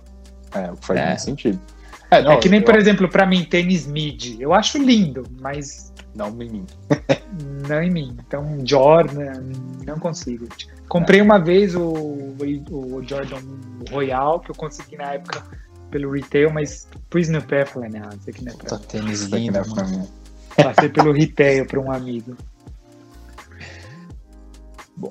É, 0.54 0.70
o 0.72 0.76
que 0.76 0.86
faz 0.86 1.00
É. 1.00 1.08
muito 1.08 1.22
sentido. 1.22 1.60
É, 2.12 2.22
não, 2.22 2.34
é 2.34 2.38
que 2.38 2.50
nem, 2.50 2.60
eu- 2.60 2.66
por 2.66 2.76
exemplo, 2.76 3.08
para 3.08 3.26
mim, 3.26 3.46
tênis 3.46 3.88
mid. 3.88 4.38
Eu 4.42 4.54
acho 4.54 4.78
lindo, 4.78 5.24
mas 5.40 5.94
Não, 6.14 6.30
menino. 6.30 6.68
não 7.70 7.82
em 7.82 7.90
mim. 7.90 8.18
Então, 8.28 8.60
Jordan, 8.66 9.42
não 9.88 9.98
consigo. 9.98 10.46
Comprei 10.92 11.22
uma 11.22 11.40
vez 11.40 11.74
o, 11.74 11.82
o 11.90 13.02
Jordan 13.08 13.40
Royal, 13.90 14.42
que 14.42 14.52
eu 14.52 14.56
consegui 14.56 14.98
na 14.98 15.14
época 15.14 15.42
pelo 15.90 16.12
retail, 16.12 16.52
mas 16.52 16.86
pus 17.10 17.30
no 17.30 17.42
pé 17.42 17.66
falei, 17.66 17.90
não, 17.90 18.10
isso 18.10 18.30
aqui 18.30 18.44
não 18.44 18.52
é 18.52 18.56
pra 18.58 18.68
Tá 18.72 18.76
mim. 18.78 18.84
tênis 18.90 19.22
lindo, 19.24 19.54
não 19.54 19.62
é 19.62 19.64
pra 19.64 19.84
mano. 19.86 20.00
mim. 20.00 20.08
Passei 20.62 20.90
pelo 20.90 21.14
retail 21.14 21.66
para 21.66 21.80
um 21.80 21.90
amigo. 21.94 22.36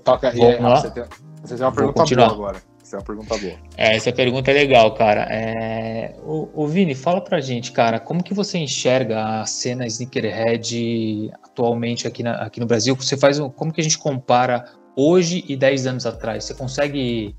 Toca, 0.05 0.29
é, 0.29 0.61
lá? 0.61 0.77
Você 0.81 0.90
tem, 0.90 1.05
você 1.43 1.55
tem 1.57 1.64
uma 1.64 1.71
Vou 1.71 1.77
pergunta 1.77 2.01
continuar. 2.01 2.29
boa 2.29 2.35
agora. 2.51 2.62
Você 2.83 2.90
tem 2.90 2.99
uma 2.99 3.05
pergunta 3.07 3.38
boa. 3.38 3.53
É, 3.77 3.97
essa 3.97 4.12
pergunta 4.12 4.51
é 4.51 4.55
legal, 4.55 4.95
cara. 4.95 5.23
É, 5.31 6.14
o, 6.25 6.49
o 6.62 6.66
Vini, 6.69 6.95
fala 6.95 7.21
pra 7.23 7.40
gente, 7.40 7.73
cara, 7.73 7.99
como 7.99 8.23
que 8.23 8.35
você 8.35 8.59
enxerga 8.59 9.40
a 9.40 9.47
cena 9.47 9.87
sneakerhead 9.87 11.31
atualmente 11.43 12.07
aqui, 12.07 12.23
na- 12.23 12.37
aqui 12.43 12.61
no 12.61 12.66
Brasil? 12.66 12.95
Você 12.97 13.16
faz 13.16 13.38
um, 13.38 13.49
como 13.49 13.73
que 13.73 13.81
a 13.81 13.85
gente 13.85 13.99
compara 13.99 14.64
hoje 15.00 15.44
e 15.48 15.56
10 15.56 15.86
anos 15.86 16.06
atrás? 16.06 16.44
Você 16.44 16.54
consegue 16.54 17.34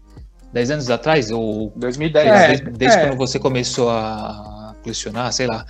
10 0.53 0.71
anos 0.71 0.89
atrás 0.89 1.31
ou 1.31 1.71
2010. 1.75 2.27
É, 2.27 2.47
desde, 2.47 2.69
desde 2.71 2.97
é. 2.99 3.05
quando 3.07 3.17
você 3.17 3.39
começou 3.39 3.89
a 3.89 4.75
colecionar, 4.83 5.31
sei 5.31 5.45
lá? 5.47 5.63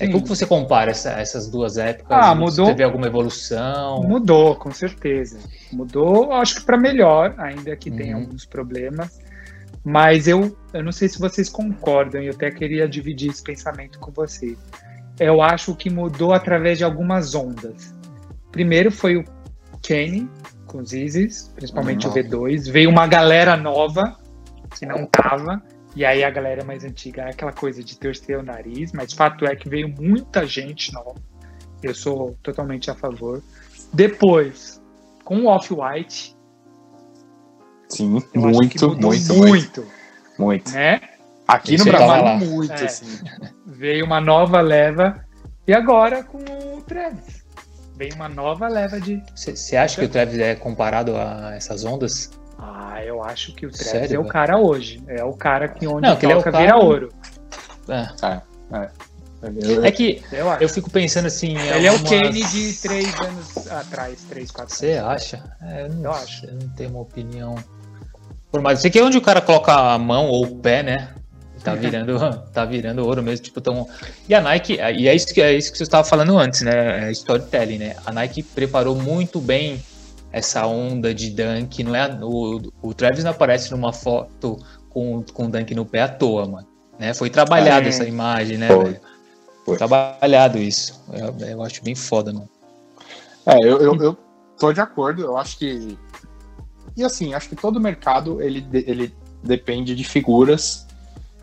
É, 0.00 0.06
Sim. 0.06 0.12
como 0.12 0.26
você 0.26 0.44
compara 0.44 0.90
essa- 0.90 1.12
essas 1.12 1.48
duas 1.48 1.78
épocas? 1.78 2.18
Ah, 2.20 2.34
mudou. 2.34 2.66
Teve 2.66 2.82
alguma 2.82 3.06
evolução? 3.06 4.02
Mudou, 4.02 4.56
com 4.56 4.72
certeza. 4.72 5.38
Mudou, 5.72 6.32
acho 6.32 6.56
que 6.56 6.62
para 6.64 6.76
melhor, 6.76 7.34
ainda 7.38 7.74
que 7.76 7.90
tenha 7.90 8.16
Uhum. 8.16 8.22
alguns 8.24 8.44
problemas. 8.44 9.18
Mas 9.84 10.26
eu, 10.26 10.56
eu 10.74 10.82
não 10.82 10.90
sei 10.90 11.08
se 11.08 11.16
vocês 11.20 11.48
concordam, 11.48 12.20
e 12.20 12.26
eu 12.26 12.32
até 12.32 12.50
queria 12.50 12.88
dividir 12.88 13.30
esse 13.30 13.40
pensamento 13.42 14.00
com 14.00 14.10
vocês. 14.10 14.58
Eu 15.18 15.40
acho 15.40 15.74
que 15.76 15.88
mudou 15.88 16.32
através 16.32 16.76
de 16.76 16.82
algumas 16.84 17.36
ondas. 17.36 17.94
Primeiro 18.50 18.90
foi 18.90 19.16
o 19.16 19.24
Kenny, 19.80 20.28
com 20.66 20.78
os 20.78 20.92
Isis, 20.92 21.50
principalmente 21.54 22.06
Uhum. 22.06 22.12
o 22.12 22.16
V2. 22.16 22.70
Veio 22.70 22.90
uma 22.90 23.06
galera 23.06 23.56
nova, 23.56 24.16
que 24.78 24.84
não 24.86 25.06
tava, 25.06 25.62
e 25.94 26.04
aí 26.04 26.22
a 26.24 26.30
galera 26.30 26.64
mais 26.64 26.84
antiga 26.84 27.22
é 27.22 27.30
aquela 27.30 27.52
coisa 27.52 27.82
de 27.82 27.98
torcer 27.98 28.38
o 28.38 28.42
nariz, 28.42 28.92
mas 28.92 29.12
fato 29.12 29.46
é 29.46 29.54
que 29.56 29.68
veio 29.68 29.88
muita 29.88 30.44
gente 30.46 30.92
nova. 30.92 31.14
Eu 31.82 31.94
sou 31.94 32.36
totalmente 32.42 32.90
a 32.90 32.94
favor. 32.94 33.42
Depois, 33.92 34.80
com 35.24 35.38
o 35.40 35.46
Off-White, 35.46 36.36
Sim, 37.88 38.08
muito, 38.08 38.38
muito, 38.38 38.88
muito, 39.00 39.34
muito, 39.34 39.86
muito. 40.38 40.72
né? 40.72 41.00
Aqui 41.46 41.76
Isso 41.76 41.84
no 41.84 41.92
Brasil, 41.92 42.48
muito, 42.48 42.72
É. 42.72 42.84
assim. 42.84 43.24
Veio 43.64 44.04
uma 44.04 44.20
nova 44.20 44.60
leva, 44.60 45.24
e 45.68 45.72
agora 45.72 46.24
com 46.24 46.38
o 46.38 46.82
Travis. 46.82 47.35
Vem 47.96 48.12
uma 48.14 48.28
nova 48.28 48.68
leva 48.68 49.00
de. 49.00 49.22
Você 49.34 49.76
acha 49.76 49.98
que 50.00 50.04
o 50.06 50.08
Travis 50.08 50.38
é 50.38 50.54
comparado 50.54 51.16
a 51.16 51.54
essas 51.56 51.84
ondas? 51.84 52.30
Ah, 52.58 53.02
eu 53.04 53.22
acho 53.22 53.54
que 53.54 53.66
o 53.66 53.70
Travis 53.70 53.88
Sério, 53.88 54.16
é 54.16 54.18
o 54.18 54.22
velho? 54.22 54.32
cara 54.32 54.58
hoje. 54.58 55.02
É 55.06 55.24
o 55.24 55.32
cara 55.32 55.68
que 55.68 55.86
onde 55.86 56.06
Não, 56.06 56.16
que 56.16 56.26
ele 56.26 56.32
é 56.32 56.36
o 56.36 56.42
cara- 56.42 56.58
vira 56.58 56.76
ouro. 56.76 57.08
É. 57.88 58.06
Eu- 59.62 59.84
É 59.84 59.90
que 59.92 60.22
Eu 60.32 60.50
acho. 60.50 60.62
eu 60.64 60.68
fico 60.68 60.90
pensando 60.90 61.26
assim. 61.26 61.56
Ele 61.56 61.86
é 61.86 61.90
o 61.90 61.94
algumas- 61.94 62.10
Kenny 62.10 62.42
de 62.44 62.72
três 62.80 63.20
anos 63.20 63.70
atrás, 63.70 64.22
três, 64.28 64.50
quatro 64.50 64.74
Você 64.74 64.94
acha? 64.94 65.42
É, 65.62 65.82
eu, 65.82 65.88
não, 65.90 66.04
Eu 66.04 66.12
acho. 66.12 66.46
eu 66.46 66.54
não 66.54 66.68
tenho 66.70 66.90
uma 66.90 67.00
opinião. 67.00 67.54
Por 68.50 68.60
mais, 68.60 68.84
aqui 68.84 68.98
é 68.98 69.02
onde 69.02 69.18
o 69.18 69.20
cara 69.22 69.40
coloca 69.40 69.72
a 69.72 69.98
mão 69.98 70.26
ou 70.28 70.44
o 70.46 70.56
pé, 70.56 70.82
né? 70.82 71.08
Tá 71.66 71.74
virando, 71.74 72.18
tá 72.54 72.64
virando 72.64 73.04
ouro 73.04 73.20
mesmo, 73.24 73.44
tipo 73.44 73.60
tão. 73.60 73.88
E 74.28 74.34
a 74.34 74.40
Nike, 74.40 74.74
e 74.74 75.08
é 75.08 75.14
isso 75.14 75.34
que 75.34 75.42
é 75.42 75.52
isso 75.52 75.72
que 75.72 75.78
você 75.78 75.82
estava 75.82 76.06
falando 76.06 76.38
antes, 76.38 76.62
né? 76.62 77.08
É 77.08 77.10
storytelling, 77.10 77.78
né? 77.78 77.96
A 78.06 78.12
Nike 78.12 78.40
preparou 78.40 78.94
muito 78.94 79.40
bem 79.40 79.82
essa 80.30 80.64
onda 80.64 81.12
de 81.12 81.28
dunk, 81.30 81.82
não 81.82 81.96
é? 81.96 82.16
O, 82.22 82.70
o 82.80 82.94
Travis 82.94 83.24
não 83.24 83.32
aparece 83.32 83.72
numa 83.72 83.92
foto 83.92 84.56
com 84.88 85.24
com 85.34 85.50
dunk 85.50 85.74
no 85.74 85.84
pé 85.84 86.02
à 86.02 86.08
toa, 86.08 86.46
mano. 86.46 86.68
Né? 86.98 87.12
Foi 87.12 87.28
trabalhada 87.28 87.86
É. 87.86 87.88
essa 87.88 88.04
imagem, 88.04 88.58
né? 88.58 88.68
Foi. 88.68 88.84
velho? 88.84 89.00
Foi. 89.64 89.76
Trabalhado 89.76 90.58
isso. 90.58 91.02
Eu, 91.12 91.48
eu, 91.48 91.62
acho 91.64 91.82
bem 91.82 91.96
foda, 91.96 92.32
mano. 92.32 92.48
É, 93.44 93.58
eu, 93.58 93.80
eu, 93.80 93.94
eu 93.96 94.16
tô 94.56 94.72
de 94.72 94.80
acordo. 94.80 95.22
Eu 95.22 95.36
acho 95.36 95.58
que. 95.58 95.98
E 96.96 97.02
assim, 97.02 97.34
acho 97.34 97.48
que 97.48 97.56
todo 97.56 97.80
mercado 97.80 98.40
ele, 98.40 98.64
ele 98.72 99.12
depende 99.42 99.96
de 99.96 100.04
figuras 100.04 100.85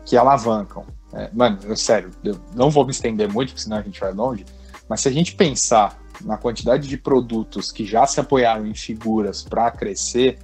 que 0.04 0.16
alavancam. 0.16 0.84
É, 1.12 1.30
mano, 1.32 1.58
eu, 1.62 1.76
sério, 1.76 2.10
eu 2.22 2.38
não 2.54 2.70
vou 2.70 2.84
me 2.84 2.90
estender 2.90 3.32
muito, 3.32 3.50
porque 3.50 3.62
senão 3.62 3.78
a 3.78 3.82
gente 3.82 4.00
vai 4.00 4.12
longe. 4.12 4.44
Mas 4.88 5.00
se 5.00 5.08
a 5.08 5.12
gente 5.12 5.34
pensar 5.34 5.98
na 6.20 6.36
quantidade 6.36 6.88
de 6.88 6.96
produtos 6.96 7.72
que 7.72 7.84
já 7.84 8.06
se 8.06 8.20
apoiaram 8.20 8.66
em 8.66 8.74
figuras 8.74 9.42
para 9.42 9.70
crescer, 9.70 10.38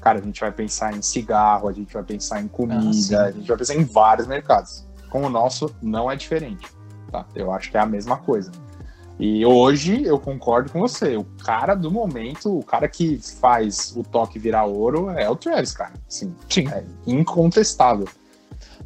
cara, 0.00 0.18
a 0.18 0.22
gente 0.22 0.40
vai 0.40 0.52
pensar 0.52 0.96
em 0.96 1.02
cigarro, 1.02 1.68
a 1.68 1.72
gente 1.72 1.92
vai 1.92 2.02
pensar 2.02 2.40
em 2.40 2.48
comida, 2.48 3.22
ah, 3.22 3.26
a 3.26 3.30
gente 3.30 3.48
vai 3.48 3.56
pensar 3.56 3.74
em 3.74 3.84
vários 3.84 4.26
mercados. 4.26 4.86
Com 5.08 5.22
o 5.22 5.30
nosso, 5.30 5.74
não 5.82 6.10
é 6.10 6.16
diferente. 6.16 6.66
Tá? 7.10 7.26
Eu 7.34 7.52
acho 7.52 7.70
que 7.70 7.76
é 7.76 7.80
a 7.80 7.86
mesma 7.86 8.16
coisa. 8.18 8.52
E 9.18 9.44
hoje 9.44 10.02
eu 10.02 10.18
concordo 10.18 10.70
com 10.72 10.80
você. 10.80 11.16
O 11.16 11.24
cara 11.44 11.74
do 11.74 11.90
momento, 11.90 12.58
o 12.58 12.64
cara 12.64 12.88
que 12.88 13.20
faz 13.40 13.94
o 13.94 14.02
toque 14.02 14.38
virar 14.38 14.64
ouro 14.64 15.10
é 15.10 15.28
o 15.28 15.36
Travis, 15.36 15.72
cara. 15.72 15.92
Sim, 16.08 16.34
Sim. 16.48 16.68
É 16.68 16.82
incontestável. 17.06 18.08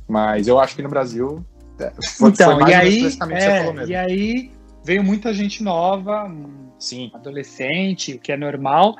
Mas 0.08 0.48
eu 0.48 0.58
acho 0.58 0.76
que 0.76 0.82
no 0.82 0.88
Brasil. 0.88 1.44
É, 1.78 1.92
foi, 2.16 2.30
então, 2.30 2.60
foi 2.60 2.70
e 2.70 2.74
aí, 2.74 3.18
é, 3.30 3.86
e 3.86 3.94
aí 3.96 4.52
veio 4.84 5.02
muita 5.02 5.34
gente 5.34 5.62
nova, 5.62 6.30
Sim. 6.78 7.10
adolescente, 7.14 8.14
o 8.14 8.18
que 8.18 8.30
é 8.30 8.36
normal. 8.36 8.94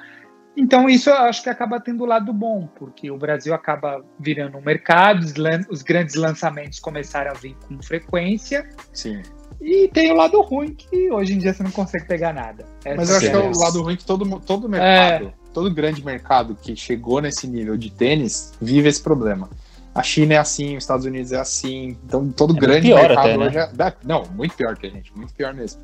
Então, 0.57 0.89
isso 0.89 1.11
eu 1.11 1.17
acho 1.17 1.43
que 1.43 1.51
acaba 1.51 1.81
tendo 1.81 2.05
o 2.05 2.07
lado 2.07 2.33
bom, 2.33 2.69
porque 2.79 3.11
o 3.11 3.19
Brasil 3.19 3.53
acaba 3.53 4.05
virando 4.19 4.57
um 4.57 4.61
mercado, 4.61 5.21
os, 5.21 5.35
os 5.69 5.83
grandes 5.83 6.15
lançamentos 6.15 6.79
começaram 6.79 7.33
a 7.33 7.35
vir 7.35 7.57
com 7.67 7.83
frequência. 7.83 8.69
Sim. 8.93 9.21
E 9.61 9.89
tem 9.89 10.13
o 10.13 10.15
lado 10.15 10.41
ruim 10.43 10.75
que 10.75 11.11
hoje 11.11 11.35
em 11.35 11.39
dia 11.39 11.53
você 11.53 11.63
não 11.63 11.71
consegue 11.71 12.07
pegar 12.07 12.33
nada. 12.33 12.65
Essa 12.85 12.97
Mas 12.97 13.11
eu 13.11 13.17
acho 13.17 13.31
que 13.31 13.37
é 13.37 13.39
o 13.39 13.59
lado 13.59 13.83
ruim 13.83 13.97
que 13.97 14.05
todo, 14.05 14.41
todo 14.41 14.69
mercado, 14.69 15.27
é. 15.27 15.33
todo 15.53 15.75
grande 15.75 16.05
mercado 16.05 16.55
que 16.55 16.77
chegou 16.77 17.21
nesse 17.21 17.49
nível 17.49 17.77
de 17.77 17.91
tênis 17.91 18.53
vive 18.61 18.89
esse 18.89 19.03
problema. 19.03 19.49
A 19.95 20.03
China 20.03 20.35
é 20.35 20.39
assim, 20.39 20.77
os 20.77 20.83
Estados 20.83 21.07
Unidos 21.07 21.31
é 21.31 21.39
assim, 21.39 21.97
então 22.05 22.29
todo 22.31 22.57
é 22.57 22.61
grande 22.61 22.89
mercado 22.89 23.19
até, 23.19 23.37
né? 23.37 23.47
hoje 23.47 23.59
é. 23.59 23.95
Não, 24.03 24.25
muito 24.35 24.57
pior 24.57 24.77
que 24.77 24.87
a 24.87 24.91
gente, 24.91 25.17
muito 25.17 25.33
pior 25.33 25.55
mesmo. 25.55 25.81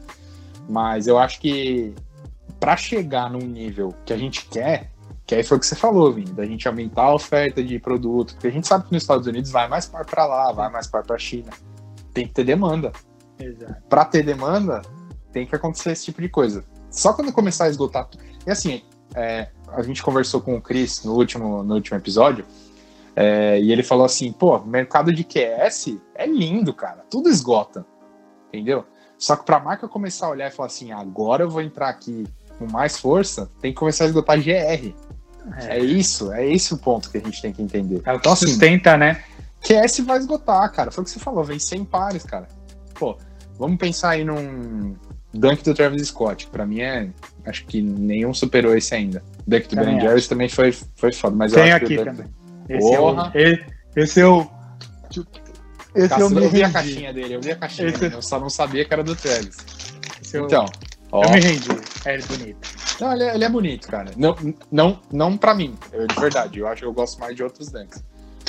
Mas 0.69 1.07
eu 1.07 1.19
acho 1.19 1.41
que 1.41 1.95
para 2.59 2.77
chegar 2.77 3.31
num 3.31 3.39
nível 3.39 3.95
que 4.05 4.13
a 4.13 4.17
gente 4.17 4.47
quer, 4.47 4.91
que 5.27 5.35
aí 5.35 5.45
foi 5.45 5.57
o 5.57 5.61
que 5.61 5.67
você 5.67 5.77
falou, 5.77 6.13
Vini, 6.13 6.33
da 6.33 6.45
gente 6.45 6.67
aumentar 6.67 7.05
a 7.05 7.15
oferta 7.15 7.63
de 7.63 7.79
produto, 7.79 8.35
porque 8.35 8.49
a 8.49 8.51
gente 8.51 8.67
sabe 8.67 8.87
que 8.87 8.93
nos 8.93 9.05
Estados 9.05 9.29
Unidos 9.29 9.51
vai 9.51 9.69
mais 9.69 9.87
para 9.87 10.27
lá, 10.27 10.53
vai 10.53 10.69
mais 10.71 10.89
para 10.89 11.05
a 11.09 11.19
China. 11.19 11.51
Tem 12.13 12.27
que 12.27 12.35
ter 12.35 12.43
demanda. 12.43 12.91
Para 13.89 14.05
ter 14.05 14.25
demanda, 14.25 14.83
tem 15.33 15.47
que 15.47 15.55
acontecer 15.55 15.93
esse 15.93 16.07
tipo 16.07 16.21
de 16.21 16.29
coisa. 16.29 16.65
Só 16.91 17.13
quando 17.13 17.33
começar 17.33 17.67
a 17.67 17.69
esgotar. 17.69 18.09
E 18.45 18.51
assim, 18.51 18.83
é, 19.15 19.49
a 19.69 19.83
gente 19.83 20.03
conversou 20.03 20.41
com 20.41 20.57
o 20.57 20.61
Chris 20.61 21.05
no 21.05 21.15
último, 21.15 21.63
no 21.63 21.75
último 21.75 21.97
episódio, 21.97 22.45
é, 23.15 23.61
e 23.61 23.73
ele 23.73 23.83
falou 23.83 24.05
assim: 24.05 24.33
pô, 24.33 24.59
mercado 24.61 25.13
de 25.13 25.25
QS 25.25 25.97
é 26.15 26.27
lindo, 26.27 26.73
cara, 26.73 27.05
tudo 27.11 27.29
esgota. 27.29 27.85
Entendeu? 28.49 28.85
Só 29.19 29.37
que 29.37 29.45
para 29.45 29.57
a 29.57 29.61
marca 29.61 29.89
começar 29.89 30.27
a 30.27 30.31
olhar 30.31 30.49
e 30.49 30.51
falar 30.51 30.69
assim: 30.69 30.93
agora 30.93 31.45
eu 31.45 31.51
vou 31.51 31.63
entrar 31.63 31.89
aqui 31.89 32.27
com 32.59 32.67
mais 32.71 32.99
força, 32.99 33.51
tem 33.61 33.73
que 33.73 33.79
começar 33.79 34.05
a 34.05 34.07
esgotar 34.09 34.39
GR. 34.39 34.95
É. 35.59 35.79
é 35.79 35.79
isso, 35.79 36.33
é 36.33 36.47
esse 36.47 36.75
o 36.75 36.79
ponto 36.79 37.11
que 37.11 37.19
a 37.19 37.21
gente 37.21 37.41
tem 37.41 37.53
que 37.53 37.63
entender. 37.63 37.97
É 38.05 38.11
o 38.11 38.15
que 38.15 38.19
então, 38.19 38.33
assim, 38.33 38.47
sustenta, 38.47 38.97
né? 38.97 39.23
QS 39.63 40.01
vai 40.01 40.19
esgotar, 40.19 40.71
cara. 40.73 40.91
Foi 40.91 41.03
o 41.03 41.05
que 41.05 41.11
você 41.11 41.19
falou, 41.19 41.45
vem 41.45 41.59
100 41.59 41.85
pares, 41.85 42.25
cara. 42.25 42.49
Pô, 42.95 43.17
vamos 43.59 43.79
pensar 43.79 44.11
aí 44.11 44.25
num 44.25 44.95
Dunk 45.33 45.63
do 45.63 45.75
Travis 45.75 46.09
Scott. 46.09 46.47
Pra 46.49 46.67
mim 46.67 46.81
é. 46.81 47.09
Acho 47.47 47.65
que 47.65 47.81
nenhum 47.81 48.35
superou 48.35 48.77
esse 48.77 48.95
ainda. 48.95 49.23
Dunk 49.47 49.69
do 49.75 49.77
Ben 49.77 50.01
Jerry's 50.01 50.29
também 50.29 50.49
foi, 50.49 50.73
foi 50.73 51.13
foda, 51.13 51.35
mas 51.35 51.53
Tem 51.53 51.69
eu 51.69 51.77
acho 51.77 51.85
aqui 51.85 51.97
que 51.97 52.01
o 52.01 52.05
Dunk... 52.05 52.31
Esse 52.71 52.79
Porra. 52.79 53.33
é 53.35 53.49
o. 53.49 54.01
Esse 54.01 54.21
é 54.21 54.27
o. 54.27 54.47
Esse 55.93 56.15
é 56.15 56.25
o 56.25 56.39
eu 56.39 56.51
vi 56.51 56.63
a 56.63 56.71
caixinha 56.71 57.13
dele, 57.13 57.35
eu 57.35 57.41
vi 57.41 57.51
a 57.51 57.57
caixinha 57.57 57.89
esse... 57.89 57.99
dele, 57.99 58.15
eu 58.15 58.23
só 58.23 58.39
não 58.39 58.49
sabia 58.49 58.85
que 58.85 58.95
era 58.95 59.03
do 59.03 59.17
Travis. 59.17 59.57
Então. 60.33 60.67
Ó. 61.11 61.25
Eu 61.25 61.31
me 61.31 61.41
rendi. 61.41 61.69
É 62.05 62.19
bonito. 62.19 62.69
Não, 63.01 63.13
ele 63.13 63.25
é, 63.25 63.35
ele 63.35 63.45
é, 63.45 63.49
bonito, 63.49 63.89
cara. 63.89 64.13
Não, 64.17 64.37
não, 64.71 65.01
não 65.13 65.37
pra 65.37 65.53
mim, 65.53 65.75
eu, 65.93 66.07
de 66.07 66.15
verdade. 66.15 66.61
Eu 66.61 66.69
acho 66.69 66.83
que 66.83 66.87
eu 66.87 66.93
gosto 66.93 67.19
mais 67.19 67.35
de 67.35 67.43
outros 67.43 67.69
dunks. 67.71 68.05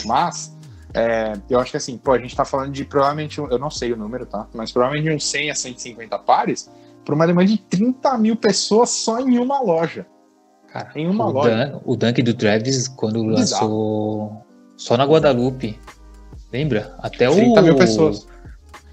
Mas, 0.06 0.56
é, 0.94 1.34
eu 1.50 1.60
acho 1.60 1.72
que 1.72 1.78
assim, 1.78 1.98
pô, 1.98 2.12
a 2.12 2.20
gente 2.20 2.36
tá 2.36 2.46
falando 2.46 2.72
de 2.72 2.86
provavelmente, 2.86 3.40
eu 3.40 3.58
não 3.58 3.72
sei 3.72 3.92
o 3.92 3.98
número, 3.98 4.28
tá? 4.28 4.48
Mas 4.54 4.72
provavelmente 4.72 5.10
de 5.10 5.16
uns 5.16 5.26
100 5.28 5.50
a 5.50 5.56
150 5.56 6.20
pares 6.20 6.70
para 7.04 7.16
uma 7.16 7.26
demanda 7.26 7.48
de 7.48 7.58
30 7.58 8.18
mil 8.20 8.36
pessoas 8.36 8.92
só 8.92 9.20
em 9.20 9.40
uma 9.40 9.60
loja. 9.60 10.06
Cara, 10.72 10.90
em 10.96 11.08
uma 11.08 11.26
o 11.26 11.32
loja. 11.32 11.50
Dan, 11.50 11.80
o 11.84 11.96
Dunk 11.96 12.22
do 12.22 12.34
Travis, 12.34 12.88
quando 12.88 13.24
lançou 13.24 14.46
só 14.78 14.96
na 14.96 15.06
Guadalupe, 15.06 15.78
lembra? 16.52 16.96
Até 17.00 17.30
30 17.30 17.60
o. 17.60 17.64
mil 17.64 17.76
pessoas. 17.76 18.28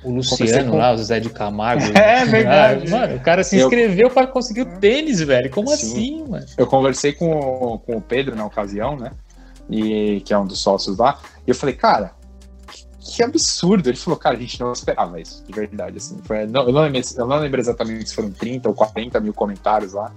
O 0.05 0.13
Luciano 0.13 0.71
com... 0.71 0.79
lá, 0.79 0.93
o 0.93 0.99
Zé 0.99 1.19
de 1.21 1.31
Camargo. 1.31 1.85
É 1.95 2.25
verdade. 2.25 2.85
Ah, 2.87 2.91
mano, 2.91 3.17
o 3.17 3.21
cara 3.21 3.43
se 3.43 3.57
inscreveu 3.57 4.09
eu... 4.09 4.15
para 4.15 4.27
conseguir 4.27 4.63
o 4.63 4.79
tênis, 4.79 5.21
velho. 5.21 5.51
Como 5.51 5.69
Sim. 5.69 5.75
assim, 5.75 6.25
mano? 6.29 6.47
Eu 6.57 6.67
conversei 6.67 7.13
com, 7.13 7.81
com 7.85 7.97
o 7.97 8.01
Pedro 8.01 8.37
na 8.37 8.45
ocasião, 8.45 8.97
né? 8.97 9.13
E, 9.71 10.21
que 10.25 10.33
é 10.33 10.39
um 10.39 10.47
dos 10.47 10.61
sócios 10.61 10.99
lá. 10.99 11.19
E 11.47 11.51
eu 11.51 11.55
falei, 11.55 11.75
cara, 11.75 12.13
que 13.01 13.23
absurdo. 13.23 13.89
Ele 13.89 13.97
falou, 13.97 14.19
cara, 14.19 14.37
a 14.37 14.41
gente 14.41 14.61
não 14.61 14.73
esperava 14.73 15.21
isso, 15.21 15.45
de 15.45 15.53
verdade. 15.53 15.97
Assim. 15.97 16.19
Foi, 16.25 16.47
não, 16.47 16.63
eu, 16.63 16.73
não 16.73 16.83
lembro, 16.83 17.01
eu 17.17 17.27
não 17.27 17.39
lembro 17.39 17.61
exatamente 17.61 18.09
se 18.09 18.15
foram 18.15 18.31
30 18.31 18.69
ou 18.69 18.75
40 18.75 19.21
mil 19.21 19.35
comentários 19.35 19.95
lá 19.95 20.13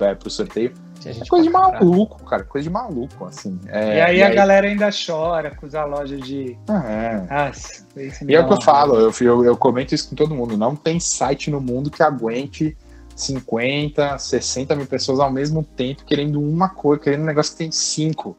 é, 0.00 0.14
pro 0.14 0.30
sorteio. 0.30 0.72
É 1.06 1.26
coisa 1.26 1.44
de 1.44 1.50
maluco, 1.50 2.24
cara, 2.24 2.44
coisa 2.44 2.68
de 2.68 2.72
maluco, 2.72 3.24
assim. 3.24 3.58
É, 3.66 3.98
e 3.98 4.00
aí 4.00 4.18
e 4.18 4.22
a 4.22 4.28
aí... 4.28 4.34
galera 4.34 4.66
ainda 4.66 4.88
chora 4.90 5.50
com 5.50 5.66
a 5.76 5.84
loja 5.84 6.16
de. 6.16 6.56
É. 6.68 7.46
Nossa, 7.46 7.86
e 8.26 8.34
é 8.34 8.40
o 8.40 8.46
que 8.46 8.52
eu 8.52 8.60
falo, 8.60 8.96
eu, 8.96 9.12
eu, 9.20 9.44
eu 9.44 9.56
comento 9.56 9.94
isso 9.94 10.08
com 10.08 10.16
todo 10.16 10.34
mundo. 10.34 10.56
Não 10.56 10.74
tem 10.74 10.98
site 10.98 11.50
no 11.50 11.60
mundo 11.60 11.90
que 11.90 12.02
aguente 12.02 12.76
50, 13.14 14.18
60 14.18 14.74
mil 14.74 14.86
pessoas 14.86 15.20
ao 15.20 15.30
mesmo 15.30 15.62
tempo 15.62 16.04
querendo 16.04 16.40
uma 16.40 16.68
cor, 16.68 16.98
querendo 16.98 17.22
um 17.22 17.26
negócio 17.26 17.52
que 17.52 17.58
tem 17.58 17.70
cinco. 17.70 18.36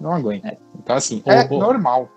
Não 0.00 0.12
aguenta. 0.12 0.48
É. 0.48 0.56
Então, 0.78 0.96
assim, 0.96 1.22
é 1.24 1.48
normal. 1.48 2.10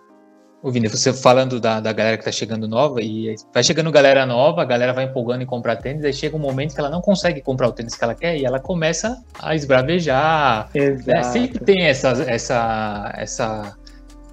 Ô, 0.62 0.72
Vini, 0.72 0.90
você 0.90 1.14
falando 1.14 1.58
da, 1.60 1.80
da 1.80 1.94
galera 1.94 2.18
que 2.18 2.26
tá 2.26 2.32
chegando 2.32 2.68
nova, 2.68 3.02
e 3.02 3.34
vai 3.54 3.64
chegando 3.64 3.90
galera 3.92 4.26
nova, 4.26 4.62
a 4.62 4.66
galera 4.66 4.92
vai 4.92 5.06
empolgando 5.06 5.42
em 5.42 5.46
comprar 5.46 5.78
tênis, 5.78 6.04
aí 6.04 6.12
chega 6.12 6.36
um 6.36 6.40
momento 6.40 6.74
que 6.74 6.80
ela 6.80 6.90
não 6.90 7.02
consegue 7.02 7.42
comprar 7.42 7.70
o 7.70 7.72
tênis 7.72 7.96
que 7.96 8.04
ela 8.04 8.14
quer 8.14 8.38
e 8.38 8.44
ela 8.44 8.60
começa 8.60 9.24
a 9.42 9.56
esbravejar. 9.56 10.70
Né? 10.74 11.24
Sempre 11.24 11.60
tem 11.60 11.86
essa, 11.86 12.10
essa, 12.28 13.14
essa, 13.16 13.78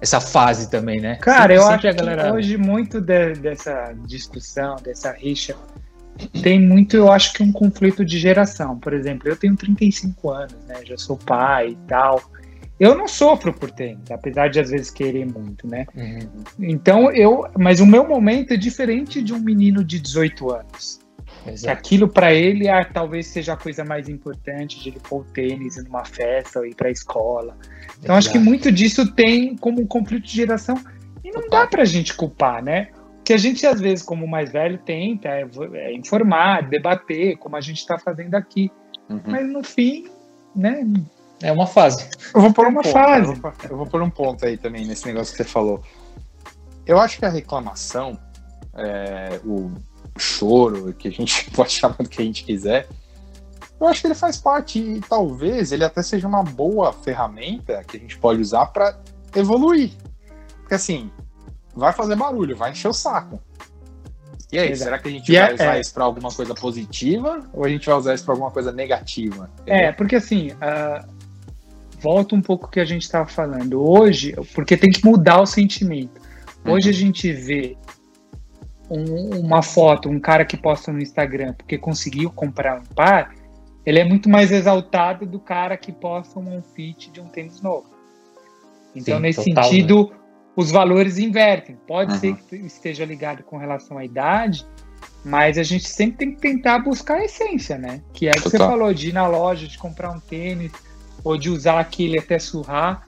essa 0.01 0.19
fase 0.19 0.69
também, 0.69 0.99
né? 0.99 1.15
Cara, 1.15 1.41
sempre, 1.41 1.55
eu 1.55 1.67
acho 1.67 1.97
galera... 1.97 2.23
que 2.25 2.31
hoje 2.31 2.57
muito 2.57 2.99
de, 2.99 3.33
dessa 3.35 3.93
discussão, 4.05 4.75
dessa 4.83 5.13
rixa, 5.13 5.55
tem 6.43 6.59
muito, 6.59 6.97
eu 6.97 7.09
acho 7.09 7.31
que 7.33 7.41
um 7.41 7.53
conflito 7.53 8.03
de 8.03 8.19
geração. 8.19 8.77
Por 8.77 8.93
exemplo, 8.93 9.29
eu 9.29 9.37
tenho 9.37 9.55
35 9.55 10.29
anos, 10.29 10.55
né? 10.67 10.75
Já 10.83 10.97
sou 10.97 11.15
pai 11.15 11.69
e 11.69 11.87
tal. 11.87 12.21
Eu 12.79 12.95
não 12.95 13.07
sofro 13.07 13.51
por 13.53 13.71
tênis, 13.71 14.11
apesar 14.11 14.49
de 14.49 14.59
às 14.59 14.69
vezes 14.69 14.91
querer 14.91 15.25
muito, 15.25 15.67
né? 15.67 15.85
Uhum. 15.95 16.43
Então 16.59 17.11
eu, 17.11 17.45
mas 17.57 17.79
o 17.79 17.85
meu 17.85 18.07
momento 18.07 18.53
é 18.53 18.57
diferente 18.57 19.21
de 19.21 19.33
um 19.33 19.39
menino 19.39 19.83
de 19.83 19.99
18 19.99 20.51
anos. 20.51 20.99
Que 21.61 21.69
aquilo 21.69 22.09
para 22.09 22.33
ele 22.33 22.67
ah, 22.67 22.83
talvez 22.83 23.27
seja 23.27 23.53
a 23.53 23.57
coisa 23.57 23.83
mais 23.83 24.09
importante 24.09 24.79
de 24.81 24.89
ele 24.89 24.99
pôr 24.99 25.25
tênis 25.27 25.81
numa 25.83 26.03
festa 26.03 26.59
ou 26.59 26.65
ir 26.65 26.75
para 26.75 26.89
a 26.89 26.91
escola. 26.91 27.57
Então 27.99 28.15
Exato. 28.15 28.17
acho 28.17 28.31
que 28.31 28.39
muito 28.39 28.71
disso 28.71 29.13
tem 29.13 29.55
como 29.55 29.81
um 29.81 29.87
conflito 29.87 30.25
de 30.25 30.35
geração 30.35 30.75
e 31.23 31.31
não 31.31 31.47
dá 31.49 31.65
para 31.65 31.83
a 31.83 31.85
gente 31.85 32.13
culpar, 32.13 32.61
né? 32.61 32.89
O 33.19 33.23
que 33.23 33.33
a 33.33 33.37
gente 33.37 33.65
às 33.65 33.79
vezes 33.79 34.03
como 34.03 34.27
mais 34.27 34.51
velho 34.51 34.77
tenta 34.79 35.29
é, 35.29 35.47
é 35.73 35.93
informar, 35.93 36.67
debater, 36.67 37.37
como 37.37 37.55
a 37.55 37.61
gente 37.61 37.77
está 37.77 37.97
fazendo 37.97 38.35
aqui. 38.35 38.69
Uhum. 39.09 39.21
Mas 39.25 39.49
no 39.49 39.63
fim, 39.63 40.05
né? 40.55 40.85
É 41.41 41.51
uma 41.51 41.67
fase. 41.67 42.09
Eu 42.33 42.41
vou 42.41 42.53
pôr 42.53 42.67
uma 42.67 42.81
um 42.81 42.83
fase. 42.83 43.29
Eu 43.29 43.35
vou, 43.35 43.53
eu 43.69 43.77
vou 43.77 43.87
pôr 43.87 44.01
um 44.01 44.09
ponto 44.09 44.45
aí 44.45 44.57
também 44.57 44.85
nesse 44.85 45.05
negócio 45.05 45.35
que 45.35 45.43
você 45.43 45.49
falou. 45.49 45.83
Eu 46.85 46.99
acho 46.99 47.19
que 47.19 47.25
a 47.25 47.29
reclamação, 47.29 48.17
é, 48.73 49.39
o 49.45 49.71
choro, 50.17 50.93
que 50.93 51.07
a 51.07 51.11
gente 51.11 51.49
pode 51.51 51.71
chamar 51.71 51.97
do 51.97 52.09
que 52.09 52.21
a 52.21 52.25
gente 52.25 52.43
quiser, 52.43 52.87
eu 53.79 53.87
acho 53.87 54.01
que 54.01 54.07
ele 54.07 54.15
faz 54.15 54.37
parte 54.37 54.79
e 54.79 55.01
talvez 55.01 55.71
ele 55.71 55.83
até 55.83 56.01
seja 56.01 56.27
uma 56.27 56.41
boa 56.43 56.91
ferramenta 56.91 57.83
que 57.83 57.97
a 57.97 57.99
gente 57.99 58.17
pode 58.17 58.41
usar 58.41 58.65
para 58.67 58.97
evoluir. 59.35 59.91
Porque 60.61 60.73
assim, 60.73 61.11
vai 61.75 61.93
fazer 61.93 62.15
barulho, 62.15 62.55
vai 62.57 62.71
encher 62.71 62.87
o 62.87 62.93
saco. 62.93 63.39
E 64.51 64.57
aí, 64.57 64.71
Exato. 64.71 64.85
será 64.85 64.99
que 64.99 65.09
a 65.09 65.11
gente 65.11 65.31
e 65.31 65.35
vai 65.37 65.51
é, 65.51 65.53
usar 65.53 65.77
é... 65.77 65.79
isso 65.81 65.93
para 65.93 66.05
alguma 66.05 66.31
coisa 66.31 66.55
positiva 66.55 67.41
ou 67.53 67.65
a 67.65 67.69
gente 67.69 67.85
vai 67.85 67.95
usar 67.95 68.13
isso 68.15 68.23
para 68.23 68.33
alguma 68.33 68.49
coisa 68.49 68.71
negativa? 68.71 69.49
Entendeu? 69.61 69.75
É, 69.75 69.91
porque 69.91 70.15
assim, 70.15 70.51
uh, 70.51 71.16
volta 71.99 72.35
um 72.35 72.41
pouco 72.41 72.67
o 72.67 72.69
que 72.69 72.79
a 72.79 72.85
gente 72.85 73.03
estava 73.03 73.27
falando. 73.27 73.81
Hoje, 73.81 74.35
porque 74.53 74.77
tem 74.77 74.91
que 74.91 75.03
mudar 75.05 75.41
o 75.41 75.45
sentimento. 75.45 76.21
Hoje 76.65 76.89
uhum. 76.89 76.95
a 76.95 76.97
gente 76.97 77.31
vê 77.31 77.77
um, 78.89 79.39
uma 79.39 79.61
foto, 79.61 80.09
um 80.09 80.19
cara 80.19 80.45
que 80.45 80.57
posta 80.57 80.91
no 80.91 81.01
Instagram 81.01 81.53
porque 81.53 81.77
conseguiu 81.77 82.29
comprar 82.31 82.79
um 82.79 82.85
par, 82.85 83.33
ele 83.85 83.99
é 83.99 84.05
muito 84.05 84.29
mais 84.29 84.51
exaltado 84.51 85.25
do 85.25 85.39
cara 85.39 85.77
que 85.77 85.91
posta 85.91 86.39
um 86.39 86.61
fit 86.61 87.11
de 87.11 87.21
um 87.21 87.27
tênis 87.27 87.61
novo. 87.61 87.85
Então, 88.95 89.17
Sim, 89.17 89.21
nesse 89.21 89.45
total, 89.45 89.63
sentido, 89.65 90.09
né? 90.09 90.17
os 90.55 90.71
valores 90.71 91.17
invertem. 91.17 91.77
Pode 91.87 92.13
uhum. 92.13 92.19
ser 92.19 92.35
que 92.35 92.55
esteja 92.57 93.05
ligado 93.05 93.43
com 93.43 93.57
relação 93.57 93.97
à 93.97 94.03
idade, 94.03 94.65
mas 95.23 95.57
a 95.57 95.63
gente 95.63 95.87
sempre 95.87 96.17
tem 96.17 96.35
que 96.35 96.41
tentar 96.41 96.79
buscar 96.79 97.17
a 97.19 97.25
essência, 97.25 97.77
né? 97.77 98.01
Que 98.13 98.27
é 98.27 98.31
o 98.31 98.33
que 98.35 98.49
você 98.49 98.57
falou, 98.57 98.93
de 98.93 99.09
ir 99.09 99.13
na 99.13 99.27
loja, 99.27 99.67
de 99.67 99.77
comprar 99.77 100.11
um 100.11 100.19
tênis, 100.19 100.71
ou 101.23 101.37
de 101.37 101.49
usar 101.49 101.79
aquele 101.79 102.19
até 102.19 102.39
surrar. 102.39 103.07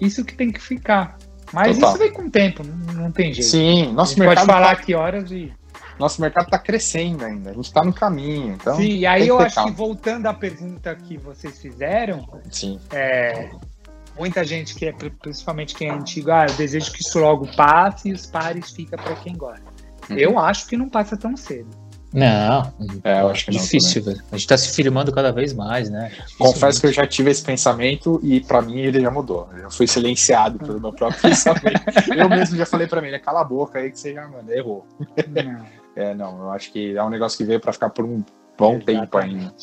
Isso 0.00 0.24
que 0.24 0.34
tem 0.34 0.50
que 0.50 0.60
ficar. 0.60 1.18
Mas 1.52 1.76
Total. 1.76 1.90
isso 1.90 1.98
vem 1.98 2.12
com 2.12 2.22
o 2.22 2.30
tempo, 2.30 2.62
não, 2.64 2.94
não 2.94 3.12
tem 3.12 3.32
jeito. 3.32 3.48
Sim, 3.48 3.92
nosso 3.92 4.18
mercado 4.18 4.46
pode 4.46 4.58
falar 4.58 4.76
tá... 4.76 4.82
que 4.82 4.94
horas 4.94 5.30
e. 5.30 5.52
Nosso 5.98 6.22
mercado 6.22 6.44
está 6.46 6.58
crescendo 6.58 7.24
ainda, 7.24 7.50
a 7.50 7.52
gente 7.52 7.66
está 7.66 7.84
no 7.84 7.92
caminho. 7.92 8.54
Então 8.54 8.74
Sim, 8.76 8.88
e 8.88 9.06
aí 9.06 9.28
eu 9.28 9.38
acho 9.38 9.56
calma. 9.56 9.70
que 9.70 9.76
voltando 9.76 10.26
à 10.26 10.32
pergunta 10.32 10.94
que 10.94 11.18
vocês 11.18 11.60
fizeram, 11.60 12.26
Sim. 12.50 12.80
É, 12.90 13.50
muita 14.18 14.42
gente 14.42 14.74
que 14.74 14.86
é, 14.86 14.92
principalmente 14.92 15.74
quem 15.74 15.88
é 15.88 15.92
antigo, 15.92 16.30
ah, 16.30 16.46
eu 16.48 16.54
desejo 16.54 16.90
que 16.90 17.02
isso 17.02 17.18
logo 17.18 17.46
passe 17.54 18.08
e 18.08 18.12
os 18.12 18.24
pares 18.24 18.70
fica 18.70 18.96
para 18.96 19.14
quem 19.16 19.36
gosta. 19.36 19.64
Uhum. 20.08 20.16
Eu 20.16 20.38
acho 20.38 20.66
que 20.66 20.76
não 20.76 20.88
passa 20.88 21.18
tão 21.18 21.36
cedo. 21.36 21.68
Não, 22.12 22.72
é, 23.04 23.20
eu 23.20 23.28
acho 23.28 23.44
que 23.44 23.52
difícil, 23.52 24.02
velho. 24.02 24.20
A 24.32 24.36
gente 24.36 24.48
tá 24.48 24.58
se 24.58 24.74
firmando 24.74 25.12
cada 25.12 25.30
vez 25.30 25.52
mais, 25.52 25.88
né? 25.88 26.08
Difícil 26.08 26.36
Confesso 26.38 26.80
que 26.80 26.86
eu 26.88 26.92
já 26.92 27.06
tive 27.06 27.30
esse 27.30 27.42
pensamento 27.42 28.18
e 28.22 28.40
para 28.40 28.60
mim 28.60 28.80
ele 28.80 29.00
já 29.00 29.10
mudou. 29.10 29.48
Eu 29.52 29.62
já 29.62 29.70
fui 29.70 29.86
silenciado 29.86 30.58
pelo 30.58 30.80
meu 30.80 30.92
próprio 30.92 31.22
pensamento. 31.22 31.80
eu 32.16 32.28
mesmo 32.28 32.56
já 32.56 32.66
falei 32.66 32.88
para 32.88 33.00
mim, 33.00 33.10
né? 33.12 33.20
Cala 33.20 33.42
a 33.42 33.44
boca 33.44 33.78
aí 33.78 33.92
que 33.92 33.98
você 33.98 34.12
já, 34.12 34.26
mano, 34.26 34.50
errou. 34.52 34.84
Não. 35.28 35.66
é, 35.94 36.14
não, 36.14 36.38
eu 36.40 36.50
acho 36.50 36.72
que 36.72 36.96
é 36.96 37.02
um 37.02 37.10
negócio 37.10 37.38
que 37.38 37.44
veio 37.44 37.60
para 37.60 37.72
ficar 37.72 37.90
por 37.90 38.04
um 38.04 38.24
bom 38.58 38.74
Exatamente. 38.74 39.00
tempo 39.00 39.18
ainda. 39.18 39.54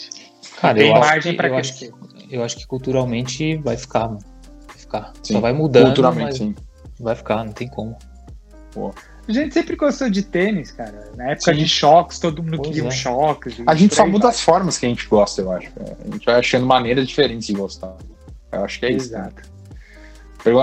Cara, 0.62 0.82
eu 0.82 0.96
acho, 0.96 1.22
que, 1.22 1.46
eu, 1.46 1.56
acho 1.56 1.78
que, 1.78 1.92
eu 2.32 2.44
acho 2.44 2.58
que 2.58 2.66
culturalmente 2.66 3.58
vai 3.58 3.78
ficar, 3.78 4.08
mano. 4.08 4.20
Vai 4.68 4.78
ficar. 4.78 5.14
Sim, 5.22 5.34
Só 5.34 5.40
vai 5.42 5.52
mudando. 5.54 5.88
Culturalmente, 5.88 6.38
sim. 6.38 6.56
Vai 7.00 7.16
ficar, 7.16 7.44
não 7.44 7.52
tem 7.52 7.68
como. 7.68 7.96
Pô. 8.74 8.94
A 9.28 9.32
gente 9.32 9.54
sempre 9.54 9.76
gostou 9.76 10.10
de 10.10 10.24
tênis, 10.24 10.72
cara. 10.72 11.12
Na 11.16 11.32
época 11.32 11.54
Sim. 11.54 11.60
de 11.60 11.68
choques, 11.68 12.18
todo 12.18 12.42
mundo 12.42 12.58
pois 12.58 12.70
queria 12.70 12.84
é. 12.84 12.88
um 12.88 12.92
choque. 12.92 13.64
A 13.68 13.76
gente 13.76 13.94
só 13.94 14.08
muda 14.08 14.30
as 14.30 14.40
formas 14.40 14.78
que 14.78 14.86
a 14.86 14.90
gente 14.90 15.06
gosta, 15.08 15.42
eu 15.42 15.52
acho. 15.52 15.70
A 15.78 16.12
gente 16.12 16.26
vai 16.26 16.36
achando 16.36 16.66
maneiras 16.66 17.08
diferentes 17.08 17.48
de 17.48 17.54
gostar. 17.54 17.96
Eu 18.52 18.64
acho 18.64 18.80
que 18.80 18.86
é 18.86 18.92
isso. 18.92 19.08
Exato. 19.08 19.58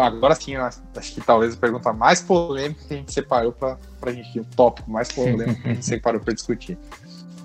Agora 0.03 0.35
sim, 0.35 0.57
acho 0.57 0.81
que 1.15 1.21
talvez 1.21 1.53
a 1.53 1.57
pergunta 1.59 1.93
mais 1.93 2.23
polêmica 2.23 2.81
que 2.89 2.95
a 2.95 2.97
gente 2.97 3.13
separou 3.13 3.53
para 3.53 3.79
a 4.03 4.11
gente, 4.11 4.41
o 4.41 4.45
tópico 4.45 4.91
mais 4.91 5.13
polêmico 5.13 5.61
que 5.61 5.69
a 5.69 5.75
gente 5.75 5.85
separou 5.85 6.21
para 6.23 6.33
discutir, 6.33 6.79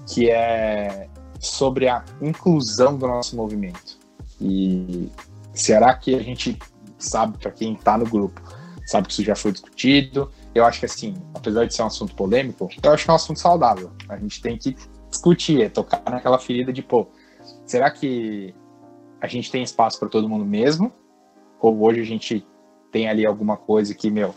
que 0.07 0.29
é 0.29 1.09
sobre 1.37 1.89
a 1.89 2.03
inclusão 2.21 2.97
do 2.97 3.07
nosso 3.07 3.35
movimento. 3.35 3.97
E 4.39 5.11
será 5.53 5.93
que 5.93 6.15
a 6.15 6.23
gente 6.23 6.57
sabe, 6.97 7.37
para 7.37 7.51
quem 7.51 7.73
está 7.73 7.97
no 7.97 8.05
grupo, 8.05 8.41
sabe 8.85 9.07
que 9.07 9.13
isso 9.13 9.23
já 9.23 9.35
foi 9.35 9.51
discutido? 9.51 10.31
Eu 10.59 10.65
acho 10.65 10.79
que 10.79 10.85
assim, 10.85 11.15
apesar 11.33 11.65
de 11.65 11.73
ser 11.73 11.81
um 11.81 11.87
assunto 11.87 12.13
polêmico, 12.15 12.69
eu 12.83 12.91
acho 12.91 13.03
que 13.03 13.09
é 13.09 13.13
um 13.13 13.15
assunto 13.15 13.39
saudável. 13.39 13.91
A 14.07 14.17
gente 14.17 14.41
tem 14.41 14.57
que 14.57 14.75
discutir, 15.09 15.61
é 15.61 15.69
tocar 15.69 16.03
naquela 16.09 16.37
ferida 16.37 16.71
de, 16.71 16.81
pô, 16.81 17.07
será 17.65 17.89
que 17.89 18.53
a 19.21 19.27
gente 19.27 19.51
tem 19.51 19.63
espaço 19.63 19.99
para 19.99 20.09
todo 20.09 20.29
mundo 20.29 20.45
mesmo? 20.45 20.91
Ou 21.59 21.83
hoje 21.83 22.01
a 22.01 22.05
gente 22.05 22.45
tem 22.91 23.09
ali 23.09 23.25
alguma 23.25 23.57
coisa 23.57 23.93
que, 23.93 24.09
meu, 24.09 24.33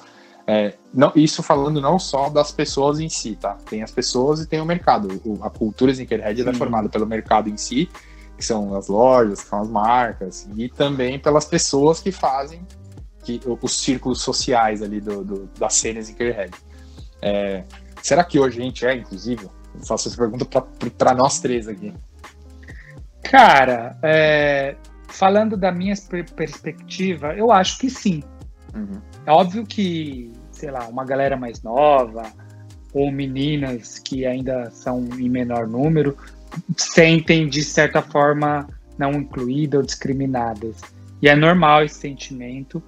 é, 0.46 0.74
não, 0.92 1.12
isso 1.14 1.42
falando 1.42 1.80
não 1.80 1.98
só 1.98 2.28
das 2.28 2.50
pessoas 2.50 2.98
em 2.98 3.08
si, 3.08 3.36
tá? 3.36 3.56
Tem 3.68 3.82
as 3.82 3.90
pessoas 3.90 4.40
e 4.40 4.46
tem 4.46 4.60
o 4.60 4.66
mercado. 4.66 5.20
O, 5.24 5.42
a 5.42 5.50
cultura 5.50 5.92
Sneakerhead 5.92 6.48
é 6.48 6.54
formada 6.54 6.88
pelo 6.88 7.06
mercado 7.06 7.48
em 7.48 7.56
si, 7.56 7.88
que 8.36 8.44
são 8.44 8.74
as 8.74 8.88
lojas, 8.88 9.42
que 9.42 9.48
são 9.48 9.60
as 9.60 9.68
marcas, 9.68 10.48
e 10.56 10.68
também 10.68 11.18
pelas 11.18 11.44
pessoas 11.44 12.00
que 12.00 12.10
fazem 12.10 12.66
que, 13.22 13.40
os 13.46 13.78
círculos 13.78 14.20
sociais 14.20 14.82
ali 14.82 15.00
do, 15.00 15.24
do 15.24 15.50
da 15.58 15.68
cena 15.68 16.00
Sneakerhead. 16.00 16.52
É, 17.20 17.64
será 18.02 18.24
que 18.24 18.38
hoje 18.38 18.60
a 18.60 18.64
gente 18.64 18.86
é 18.86 18.94
inclusive? 18.94 19.48
Eu 19.74 19.86
faço 19.86 20.08
essa 20.08 20.16
pergunta 20.16 20.44
para 20.98 21.14
nós 21.14 21.40
três 21.40 21.68
aqui. 21.68 21.94
Cara, 23.22 23.96
é, 24.02 24.76
falando 25.08 25.56
da 25.56 25.70
minha 25.70 25.94
perspectiva, 26.34 27.34
eu 27.34 27.50
acho 27.50 27.78
que 27.78 27.88
sim. 27.88 28.22
Uhum. 28.74 29.00
É 29.24 29.30
óbvio 29.30 29.64
que, 29.64 30.32
sei 30.50 30.70
lá, 30.70 30.86
uma 30.88 31.04
galera 31.04 31.36
mais 31.36 31.62
nova 31.62 32.22
ou 32.92 33.10
meninas 33.10 33.98
que 33.98 34.26
ainda 34.26 34.70
são 34.70 35.08
em 35.18 35.28
menor 35.28 35.66
número 35.66 36.16
sentem 36.76 37.48
de 37.48 37.64
certa 37.64 38.02
forma 38.02 38.68
não 38.98 39.12
incluídas 39.12 39.78
ou 39.78 39.86
discriminadas. 39.86 40.80
E 41.20 41.28
é 41.28 41.36
normal 41.36 41.84
esse 41.84 42.00
sentimento, 42.00 42.82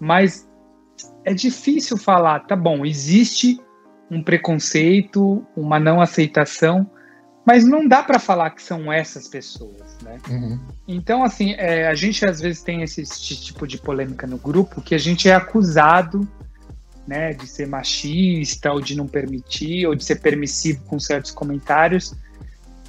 mas 0.00 0.48
é 1.24 1.34
difícil 1.34 1.96
falar, 1.96 2.40
tá 2.40 2.56
bom, 2.56 2.84
existe 2.84 3.60
um 4.10 4.22
preconceito, 4.22 5.46
uma 5.56 5.78
não 5.78 6.00
aceitação, 6.00 6.90
mas 7.46 7.64
não 7.64 7.86
dá 7.86 8.02
para 8.02 8.18
falar 8.18 8.50
que 8.50 8.62
são 8.62 8.92
essas 8.92 9.28
pessoas, 9.28 9.96
né? 10.02 10.18
Uhum. 10.28 10.60
Então, 10.86 11.22
assim, 11.22 11.54
é, 11.54 11.88
a 11.88 11.94
gente 11.94 12.24
às 12.24 12.40
vezes 12.40 12.62
tem 12.62 12.82
esse, 12.82 13.02
esse, 13.02 13.36
tipo 13.40 13.66
de 13.66 13.78
polêmica 13.78 14.26
no 14.26 14.36
grupo 14.36 14.80
que 14.80 14.94
a 14.94 14.98
gente 14.98 15.28
é 15.28 15.34
acusado, 15.34 16.28
né, 17.06 17.32
de 17.32 17.46
ser 17.46 17.66
machista 17.66 18.72
ou 18.72 18.80
de 18.80 18.96
não 18.96 19.06
permitir 19.06 19.86
ou 19.86 19.94
de 19.94 20.04
ser 20.04 20.16
permissivo 20.16 20.84
com 20.84 20.98
certos 20.98 21.30
comentários. 21.30 22.14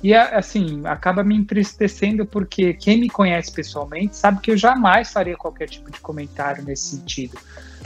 E 0.04 0.16
assim, 0.16 0.82
acaba 0.86 1.24
me 1.24 1.36
entristecendo 1.36 2.26
porque 2.26 2.74
quem 2.74 2.99
me 2.99 3.10
conhece 3.10 3.52
pessoalmente 3.52 4.16
sabe 4.16 4.41
que 4.41 4.52
eu 4.52 4.58
jamais 4.58 5.12
faria 5.12 5.38
qualquer 5.38 5.70
tipo 5.70 5.91
de 5.91 5.99
comentário 5.99 6.64
nesse 6.64 6.97
sentido. 6.97 7.38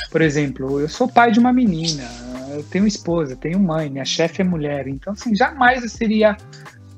Por 0.10 0.22
exemplo, 0.22 0.80
eu 0.80 0.88
sou 0.88 1.10
pai 1.10 1.32
de 1.32 1.40
uma 1.40 1.52
menina, 1.52 2.04
eu 2.52 2.64
tenho 2.64 2.88
esposa, 2.88 3.36
tenho 3.36 3.60
mãe, 3.60 3.90
minha 3.90 4.06
chefe 4.06 4.42
é 4.42 4.46
mulher, 4.46 4.88
então 4.88 5.12
assim, 5.12 5.36
jamais 5.36 5.84
eu 5.84 5.90
seria 5.90 6.38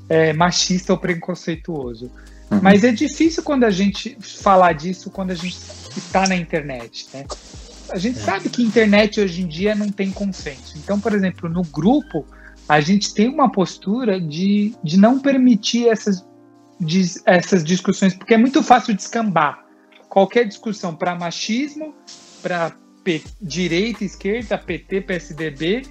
é, 0.07 0.33
machista 0.33 0.93
ou 0.93 0.99
preconceituoso. 0.99 2.11
Uhum. 2.51 2.59
Mas 2.61 2.83
é 2.83 2.91
difícil 2.91 3.41
quando 3.43 3.63
a 3.63 3.71
gente 3.71 4.17
falar 4.21 4.73
disso 4.73 5.09
quando 5.09 5.31
a 5.31 5.35
gente 5.35 5.57
está 5.95 6.27
na 6.27 6.35
internet, 6.35 7.07
né? 7.13 7.25
A 7.89 7.97
gente 7.97 8.19
é. 8.19 8.21
sabe 8.21 8.49
que 8.49 8.61
internet 8.61 9.19
hoje 9.19 9.41
em 9.41 9.47
dia 9.47 9.73
não 9.73 9.89
tem 9.89 10.11
consenso. 10.11 10.77
Então, 10.77 10.99
por 10.99 11.13
exemplo, 11.13 11.49
no 11.49 11.63
grupo, 11.63 12.25
a 12.67 12.81
gente 12.81 13.13
tem 13.13 13.29
uma 13.29 13.51
postura 13.51 14.19
de, 14.19 14.75
de 14.83 14.97
não 14.97 15.19
permitir 15.19 15.87
essas, 15.87 16.25
de, 16.79 17.03
essas 17.25 17.63
discussões, 17.63 18.13
porque 18.13 18.33
é 18.33 18.37
muito 18.37 18.61
fácil 18.61 18.93
descambar. 18.93 19.65
Qualquer 20.09 20.45
discussão 20.45 20.95
para 20.95 21.15
machismo, 21.15 21.93
para 22.41 22.73
direita, 23.41 24.03
esquerda, 24.03 24.57
PT, 24.57 25.01
PSDB. 25.01 25.83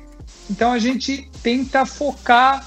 Então 0.51 0.73
a 0.73 0.79
gente 0.79 1.31
tenta 1.43 1.87
focar 1.87 2.67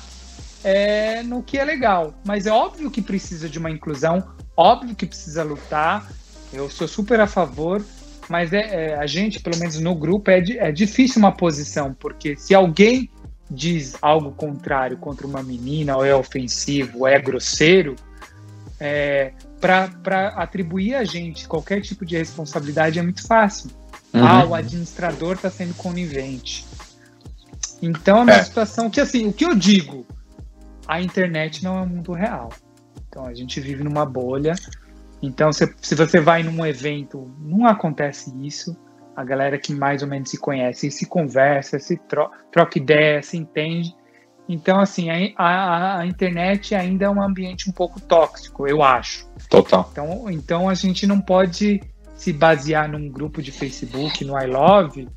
é, 0.64 1.22
no 1.24 1.44
que 1.44 1.58
é 1.58 1.64
legal. 1.64 2.14
Mas 2.26 2.48
é 2.48 2.52
óbvio 2.52 2.90
que 2.90 3.02
precisa 3.02 3.48
de 3.48 3.60
uma 3.60 3.70
inclusão, 3.70 4.24
óbvio 4.58 4.96
que 4.96 5.06
precisa 5.06 5.44
lutar. 5.44 6.12
Eu 6.52 6.70
sou 6.70 6.88
super 6.88 7.20
a 7.20 7.28
favor, 7.28 7.84
mas 8.28 8.52
é, 8.54 8.92
é 8.92 8.96
a 8.96 9.06
gente, 9.06 9.40
pelo 9.40 9.58
menos 9.58 9.80
no 9.80 9.94
grupo, 9.94 10.32
é, 10.32 10.40
é 10.40 10.72
difícil 10.72 11.20
uma 11.20 11.32
posição, 11.32 11.94
porque 11.94 12.36
se 12.36 12.56
alguém 12.56 13.10
diz 13.50 13.98
algo 14.02 14.32
contrário 14.32 14.98
contra 14.98 15.26
uma 15.26 15.42
menina, 15.42 15.98
ou 15.98 16.06
é 16.06 16.14
ofensivo, 16.14 17.00
ou 17.00 17.08
é 17.08 17.20
grosseiro, 17.20 17.96
é, 18.80 19.34
para 19.60 20.28
atribuir 20.36 20.96
a 20.96 21.04
gente 21.04 21.48
qualquer 21.48 21.82
tipo 21.82 22.06
de 22.06 22.18
responsabilidade 22.18 23.00
é 23.00 23.02
muito 23.02 23.26
fácil. 23.26 23.72
Uhum. 24.14 24.26
Ah, 24.26 24.46
o 24.46 24.56
administrador 24.56 25.36
está 25.36 25.50
sendo 25.50 25.74
conivente. 25.76 26.66
Então 27.82 28.20
é 28.20 28.22
uma 28.22 28.34
é. 28.34 28.44
situação 28.44 28.90
que, 28.90 29.00
assim, 29.00 29.28
o 29.28 29.34
que 29.34 29.46
eu 29.46 29.56
digo, 29.56 30.06
a 30.88 31.02
internet 31.02 31.64
não 31.64 31.78
é 31.78 31.82
um 31.82 31.88
mundo 31.88 32.14
real. 32.14 32.50
Então 33.08 33.26
a 33.26 33.34
gente 33.34 33.60
vive 33.60 33.84
numa 33.84 34.06
bolha. 34.06 34.56
Então, 35.22 35.52
se, 35.52 35.74
se 35.82 35.96
você 35.96 36.20
vai 36.20 36.44
num 36.44 36.66
evento, 36.66 37.30
não 37.40 37.66
acontece 37.66 38.34
isso 38.42 38.76
a 39.20 39.24
galera 39.26 39.58
que 39.58 39.74
mais 39.74 40.02
ou 40.02 40.08
menos 40.08 40.30
se 40.30 40.38
conhece 40.38 40.88
e 40.88 40.92
se 40.92 41.06
conversa, 41.06 41.78
se 41.78 41.98
tro 41.98 42.32
troca 42.50 42.78
ideia, 42.78 43.22
se 43.22 43.36
entende. 43.36 43.94
Então, 44.48 44.80
assim, 44.80 45.10
a, 45.10 45.34
a, 45.38 46.00
a, 46.00 46.06
internet 46.06 46.74
ainda 46.74 47.06
é 47.06 47.10
um 47.10 47.22
ambiente 47.22 47.70
um 47.70 47.74
pouco 47.74 48.00
tóxico, 48.00 48.66
eu 48.66 48.82
acho. 48.82 49.30
Total. 49.50 49.90
Então, 49.92 50.32
então 50.32 50.70
a 50.70 50.74
gente 50.74 51.06
não 51.06 51.20
pode 51.20 51.82
se 52.16 52.32
basear 52.32 52.90
num 52.90 53.10
grupo 53.10 53.42
de 53.42 53.52
Facebook, 53.52 54.24
no 54.24 54.40
I 54.40 54.48
Love, 54.48 55.10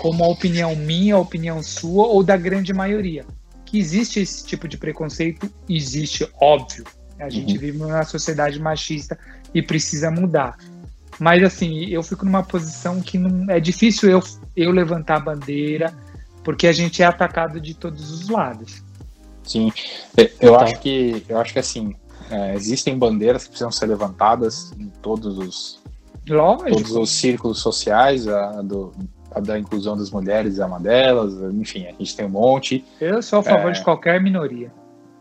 como 0.00 0.24
a 0.24 0.28
opinião 0.28 0.74
minha, 0.74 1.14
a 1.14 1.18
opinião 1.18 1.62
sua 1.62 2.06
ou 2.06 2.24
da 2.24 2.38
grande 2.38 2.72
maioria. 2.72 3.26
Que 3.66 3.78
existe 3.78 4.18
esse 4.18 4.46
tipo 4.46 4.66
de 4.66 4.78
preconceito, 4.78 5.52
existe, 5.68 6.26
óbvio. 6.40 6.84
A 7.20 7.28
gente 7.28 7.52
uhum. 7.52 7.60
vive 7.60 7.78
numa 7.78 8.02
sociedade 8.04 8.58
machista 8.58 9.18
e 9.52 9.60
precisa 9.60 10.10
mudar. 10.10 10.56
Mas 11.22 11.40
assim, 11.44 11.84
eu 11.84 12.02
fico 12.02 12.24
numa 12.24 12.42
posição 12.42 13.00
que 13.00 13.16
não 13.16 13.48
é 13.48 13.60
difícil 13.60 14.10
eu, 14.10 14.20
eu 14.56 14.72
levantar 14.72 15.18
a 15.18 15.20
bandeira 15.20 15.94
porque 16.42 16.66
a 16.66 16.72
gente 16.72 17.00
é 17.00 17.06
atacado 17.06 17.60
de 17.60 17.74
todos 17.74 18.10
os 18.10 18.28
lados. 18.28 18.82
Sim, 19.44 19.72
eu 20.40 20.58
acho 20.58 20.80
que 20.80 21.24
eu 21.28 21.38
acho 21.38 21.52
que 21.52 21.60
assim 21.60 21.94
é, 22.28 22.56
existem 22.56 22.98
bandeiras 22.98 23.44
que 23.44 23.50
precisam 23.50 23.70
ser 23.70 23.86
levantadas 23.86 24.72
em 24.76 24.88
todos 25.00 25.38
os 25.38 25.80
Lógico. 26.28 26.70
todos 26.70 26.96
os 26.96 27.10
círculos 27.10 27.60
sociais, 27.60 28.26
a, 28.26 28.60
do, 28.60 28.92
a 29.30 29.38
da 29.38 29.56
inclusão 29.56 29.96
das 29.96 30.10
mulheres 30.10 30.58
é 30.58 30.66
uma 30.66 30.80
delas, 30.80 31.34
enfim, 31.54 31.86
a 31.86 31.92
gente 31.92 32.16
tem 32.16 32.26
um 32.26 32.30
monte. 32.30 32.84
Eu 33.00 33.22
sou 33.22 33.38
a 33.38 33.42
favor 33.44 33.70
é, 33.70 33.74
de 33.74 33.84
qualquer 33.84 34.20
minoria. 34.20 34.72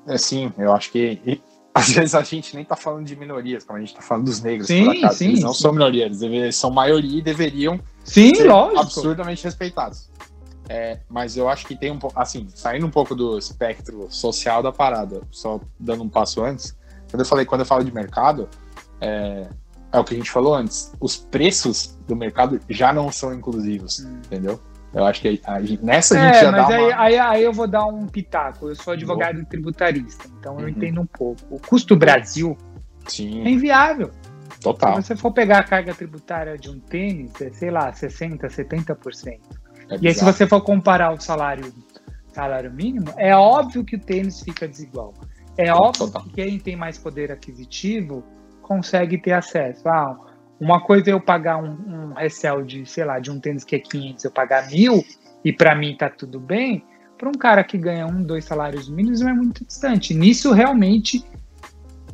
É, 0.08 0.18
sim, 0.18 0.52
eu 0.58 0.74
acho 0.74 0.92
que 0.92 1.40
às 1.74 1.90
vezes 1.90 2.16
a 2.16 2.22
gente 2.22 2.54
nem 2.54 2.64
está 2.64 2.76
falando 2.76 3.06
de 3.06 3.16
minorias, 3.16 3.64
como 3.64 3.78
a 3.78 3.80
gente 3.80 3.90
está 3.90 4.02
falando 4.02 4.26
dos 4.26 4.42
negros, 4.42 4.68
sim. 4.68 4.86
Sim, 5.12 5.26
eles 5.30 5.42
não 5.42 5.54
sim. 5.54 5.62
são 5.62 5.72
minorias, 5.72 6.22
eles 6.22 6.56
são 6.56 6.70
maioria 6.70 7.20
e 7.20 7.22
deveriam 7.22 7.80
sim, 8.04 8.36
ser 8.36 8.48
lógico. 8.48 8.82
absurdamente 8.82 9.44
respeitados. 9.44 10.10
É, 10.70 11.00
mas 11.10 11.36
eu 11.36 11.50
acho 11.50 11.66
que 11.66 11.76
tem 11.76 11.92
um 11.92 12.00
pouco, 12.00 12.18
assim, 12.20 12.48
saindo 12.54 12.86
um 12.86 12.90
pouco 12.90 13.14
do 13.16 13.38
espectro 13.38 14.08
social 14.10 14.64
da 14.64 14.72
parada, 14.72 15.22
só 15.30 15.60
dando 15.80 16.04
um 16.04 16.10
passo 16.10 16.44
antes, 16.44 16.78
quando 17.10 17.22
eu 17.22 17.26
falei, 17.26 17.46
quando 17.46 17.62
eu 17.62 17.66
falo 17.66 17.84
de 17.84 17.94
mercado, 17.94 18.48
é, 19.02 19.48
é 19.92 20.00
o 20.00 20.04
que 20.04 20.14
a 20.14 20.18
gente 20.18 20.32
falou 20.32 20.56
antes, 20.56 20.94
os 21.00 21.18
preços 21.18 21.98
do 22.08 22.16
mercado 22.16 22.60
já 22.70 22.94
não 22.94 23.12
são 23.12 23.34
inclusivos, 23.34 24.00
hum. 24.00 24.22
entendeu? 24.26 24.60
Eu 24.94 25.06
acho 25.06 25.22
que 25.22 25.42
a, 25.46 25.54
a, 25.56 25.60
nessa 25.82 26.20
a 26.20 26.26
gente 26.26 26.38
é, 26.38 26.42
já 26.42 26.52
mas 26.52 26.68
dá 26.68 26.76
aí, 26.76 26.84
uma... 26.84 27.02
aí, 27.02 27.20
aí, 27.20 27.44
eu 27.44 27.54
vou 27.54 27.68
dar 27.68 27.86
um 27.86 28.08
pitaco. 28.08 28.70
Eu 28.70 28.76
sou 28.76 28.94
advogado 28.94 29.36
Boa. 29.36 29.46
tributarista, 29.46 30.28
então 30.38 30.56
uhum. 30.56 30.62
eu 30.62 30.70
entendo 30.70 31.02
um 31.02 31.06
pouco. 31.06 31.42
O 31.50 31.60
custo 31.60 31.96
Brasil 31.96 32.58
Sim. 33.08 33.44
é 33.44 33.50
inviável. 33.50 34.12
Total. 34.62 35.02
Se 35.02 35.08
você 35.08 35.16
for 35.16 35.32
pegar 35.32 35.60
a 35.60 35.64
carga 35.64 35.94
tributária 35.94 36.58
de 36.58 36.70
um 36.70 36.80
tênis, 36.80 37.32
é, 37.42 37.52
sei 37.52 37.72
lá, 37.72 37.92
60%, 37.92 38.40
70%. 38.48 39.40
É 39.90 39.98
e 40.02 40.08
aí, 40.08 40.14
se 40.14 40.24
você 40.24 40.46
for 40.46 40.62
comparar 40.62 41.12
o 41.14 41.20
salário, 41.20 41.74
salário 42.28 42.72
mínimo, 42.72 43.14
é 43.18 43.36
óbvio 43.36 43.84
que 43.84 43.96
o 43.96 44.00
tênis 44.00 44.42
fica 44.42 44.68
desigual. 44.68 45.14
É 45.58 45.74
óbvio 45.74 46.08
Total. 46.08 46.24
que 46.24 46.34
quem 46.34 46.60
tem 46.60 46.76
mais 46.76 46.98
poder 46.98 47.32
aquisitivo 47.32 48.24
consegue 48.62 49.18
ter 49.18 49.34
acesso. 49.34 49.88
Ah, 49.88 50.18
uma 50.62 50.80
coisa 50.80 51.10
é 51.10 51.14
eu 51.14 51.20
pagar 51.20 51.58
um, 51.58 51.72
um 51.72 52.14
resell 52.14 52.64
de, 52.64 52.86
sei 52.86 53.04
lá, 53.04 53.18
de 53.18 53.32
um 53.32 53.40
tênis 53.40 53.64
que 53.64 53.76
é 53.76 53.80
500, 53.80 54.24
eu 54.24 54.30
pagar 54.30 54.70
mil, 54.70 55.04
e 55.44 55.52
para 55.52 55.74
mim 55.74 55.98
tá 55.98 56.08
tudo 56.08 56.40
bem. 56.40 56.86
Para 57.18 57.30
um 57.30 57.34
cara 57.34 57.64
que 57.64 57.80
ganha 57.80 58.06
um, 58.06 58.22
dois 58.22 58.46
salários 58.46 58.88
mínimos, 58.88 59.22
não 59.22 59.30
é 59.30 59.34
muito 59.34 59.66
distante. 59.66 60.14
Nisso, 60.14 60.54
realmente, 60.54 61.26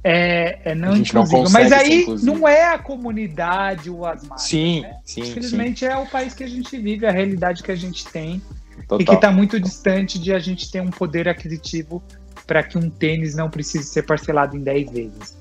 é, 0.02 0.60
é 0.64 0.74
não 0.74 0.96
inclusivo. 0.96 1.44
Não 1.44 1.52
Mas 1.52 1.74
aí 1.74 2.06
não 2.24 2.48
é 2.48 2.74
a 2.74 2.80
comunidade 2.80 3.90
ou 3.90 4.06
as 4.06 4.24
marcas. 4.24 4.44
Sim, 4.44 4.82
né? 4.82 4.96
sim. 5.04 5.22
Infelizmente 5.22 5.80
sim. 5.80 5.86
é 5.86 5.98
o 5.98 6.06
país 6.06 6.34
que 6.34 6.46
a 6.46 6.48
gente 6.48 6.78
vive, 6.78 7.06
a 7.06 7.12
realidade 7.12 7.62
que 7.62 7.72
a 7.72 7.76
gente 7.76 8.08
tem 8.08 8.42
Total. 8.88 9.02
e 9.02 9.06
que 9.06 9.14
está 9.14 9.30
muito 9.30 9.60
distante 9.60 10.18
de 10.18 10.32
a 10.32 10.40
gente 10.40 10.72
ter 10.72 10.82
um 10.82 10.90
poder 10.90 11.28
aquisitivo 11.28 12.02
para 12.46 12.64
que 12.64 12.78
um 12.78 12.90
tênis 12.90 13.36
não 13.36 13.50
precise 13.50 13.90
ser 13.90 14.04
parcelado 14.04 14.56
em 14.56 14.62
10 14.62 14.92
vezes. 14.92 15.38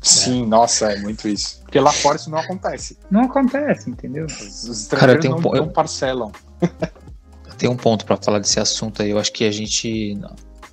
Sim, 0.00 0.46
nossa, 0.46 0.92
é 0.92 1.00
muito 1.00 1.26
isso. 1.26 1.65
Porque 1.76 1.80
lá 1.80 1.92
fora 1.92 2.16
isso 2.16 2.30
não 2.30 2.38
acontece. 2.38 2.98
Não 3.10 3.22
acontece, 3.22 3.90
entendeu? 3.90 4.26
Os 4.26 4.88
Cara, 4.88 5.18
tem 5.18 5.32
um 5.32 5.40
não, 5.40 5.52
não 5.52 5.68
parcelam. 5.68 6.32
Tem 7.58 7.68
um 7.68 7.76
ponto 7.76 8.04
para 8.04 8.16
falar 8.16 8.38
desse 8.38 8.60
assunto 8.60 9.02
aí. 9.02 9.10
Eu 9.10 9.18
acho 9.18 9.32
que 9.32 9.44
a 9.44 9.50
gente, 9.50 10.18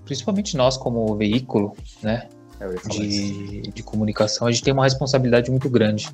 principalmente 0.06 0.56
nós 0.56 0.78
como 0.78 1.16
veículo, 1.16 1.76
né, 2.01 2.28
de, 2.89 3.62
de 3.62 3.84
comunicação, 3.84 4.47
a 4.47 4.51
gente 4.51 4.64
tem 4.64 4.74
uma 4.74 4.84
responsabilidade 4.84 5.49
muito 5.49 5.70
grande 5.70 6.10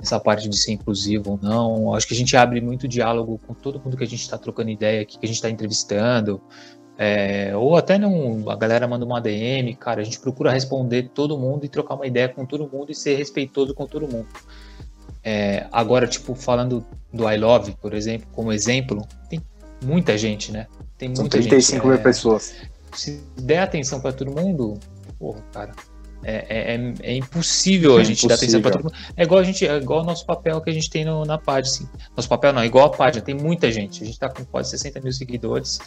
essa 0.00 0.20
parte 0.20 0.48
de 0.48 0.56
ser 0.56 0.72
inclusivo 0.72 1.32
ou 1.32 1.38
não. 1.42 1.94
Acho 1.94 2.06
que 2.06 2.14
a 2.14 2.16
gente 2.16 2.36
abre 2.36 2.60
muito 2.60 2.86
diálogo 2.86 3.40
com 3.46 3.54
todo 3.54 3.80
mundo 3.80 3.96
que 3.96 4.04
a 4.04 4.06
gente 4.06 4.20
está 4.20 4.36
trocando 4.36 4.70
ideia 4.70 5.02
aqui, 5.02 5.18
que 5.18 5.24
a 5.24 5.28
gente 5.28 5.36
está 5.36 5.50
entrevistando. 5.50 6.40
É, 6.98 7.54
ou 7.54 7.76
até 7.76 7.98
não, 7.98 8.48
a 8.48 8.56
galera 8.56 8.88
manda 8.88 9.04
uma 9.04 9.20
DM, 9.20 9.74
cara, 9.74 10.00
a 10.00 10.04
gente 10.04 10.18
procura 10.18 10.50
responder 10.50 11.10
todo 11.14 11.36
mundo 11.36 11.64
e 11.64 11.68
trocar 11.68 11.94
uma 11.94 12.06
ideia 12.06 12.28
com 12.28 12.46
todo 12.46 12.68
mundo 12.72 12.90
e 12.90 12.94
ser 12.94 13.16
respeitoso 13.16 13.74
com 13.74 13.86
todo 13.86 14.08
mundo. 14.08 14.26
É, 15.22 15.66
agora, 15.70 16.06
tipo, 16.06 16.34
falando 16.34 16.86
do 17.12 17.30
I 17.30 17.36
Love, 17.36 17.76
por 17.82 17.92
exemplo, 17.92 18.26
como 18.32 18.52
exemplo, 18.52 19.06
tem 19.28 19.42
muita 19.84 20.16
gente, 20.16 20.52
né? 20.52 20.66
Tem 20.96 21.08
muita 21.08 21.22
São 21.22 21.28
35 21.28 21.72
gente, 21.72 21.86
mil 21.86 21.94
é, 21.94 21.98
pessoas. 21.98 22.54
Se 22.94 23.20
der 23.36 23.58
atenção 23.58 24.00
para 24.00 24.12
todo 24.12 24.30
mundo, 24.30 24.78
porra, 25.18 25.42
cara, 25.52 25.72
é, 26.22 26.46
é, 26.48 26.74
é, 26.74 26.94
é 27.02 27.16
impossível 27.16 27.98
é 27.98 28.00
a 28.00 28.04
gente 28.04 28.24
impossível. 28.24 28.28
dar 28.28 28.34
atenção 28.34 28.62
para 28.62 28.70
todo 28.72 28.84
mundo. 28.84 28.94
É 29.16 29.22
igual 29.22 29.40
a 29.40 29.44
gente, 29.44 29.66
é 29.66 29.76
igual 29.76 30.00
o 30.00 30.04
nosso 30.04 30.26
papel 30.26 30.60
que 30.60 30.70
a 30.70 30.72
gente 30.72 30.90
tem 30.90 31.04
no, 31.04 31.24
na 31.24 31.38
página. 31.38 31.74
Assim. 31.74 31.88
Nosso 32.16 32.28
papel 32.28 32.52
não, 32.52 32.62
é 32.62 32.66
igual 32.66 32.86
a 32.86 32.90
página, 32.90 33.24
tem 33.24 33.34
muita 33.34 33.70
gente. 33.70 34.02
A 34.02 34.06
gente 34.06 34.18
tá 34.18 34.28
com 34.28 34.44
quase 34.44 34.70
60 34.70 35.00
mil 35.00 35.12
seguidores. 35.12 35.78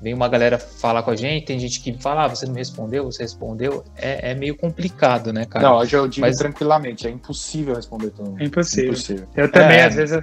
Vem 0.00 0.14
uma 0.14 0.28
galera 0.28 0.58
falar 0.58 1.02
com 1.02 1.10
a 1.10 1.16
gente, 1.16 1.44
tem 1.46 1.58
gente 1.58 1.80
que 1.80 1.92
fala, 2.00 2.24
ah, 2.24 2.28
você 2.28 2.46
não 2.46 2.54
me 2.54 2.60
respondeu, 2.60 3.04
você 3.04 3.22
respondeu. 3.22 3.84
É, 3.96 4.30
é 4.30 4.34
meio 4.34 4.56
complicado, 4.56 5.32
né, 5.32 5.44
cara? 5.44 5.68
Não, 5.68 5.76
hoje 5.76 5.94
eu 5.94 6.08
digo 6.08 6.26
Mas... 6.26 6.38
tranquilamente, 6.38 7.06
é 7.06 7.10
impossível 7.10 7.74
responder 7.74 8.10
todo 8.10 8.30
mundo. 8.30 8.40
É 8.40 8.44
impossível. 8.44 8.92
impossível. 8.92 9.28
Eu 9.36 9.52
também, 9.52 9.78
é. 9.78 9.84
às 9.84 9.94
vezes, 9.94 10.22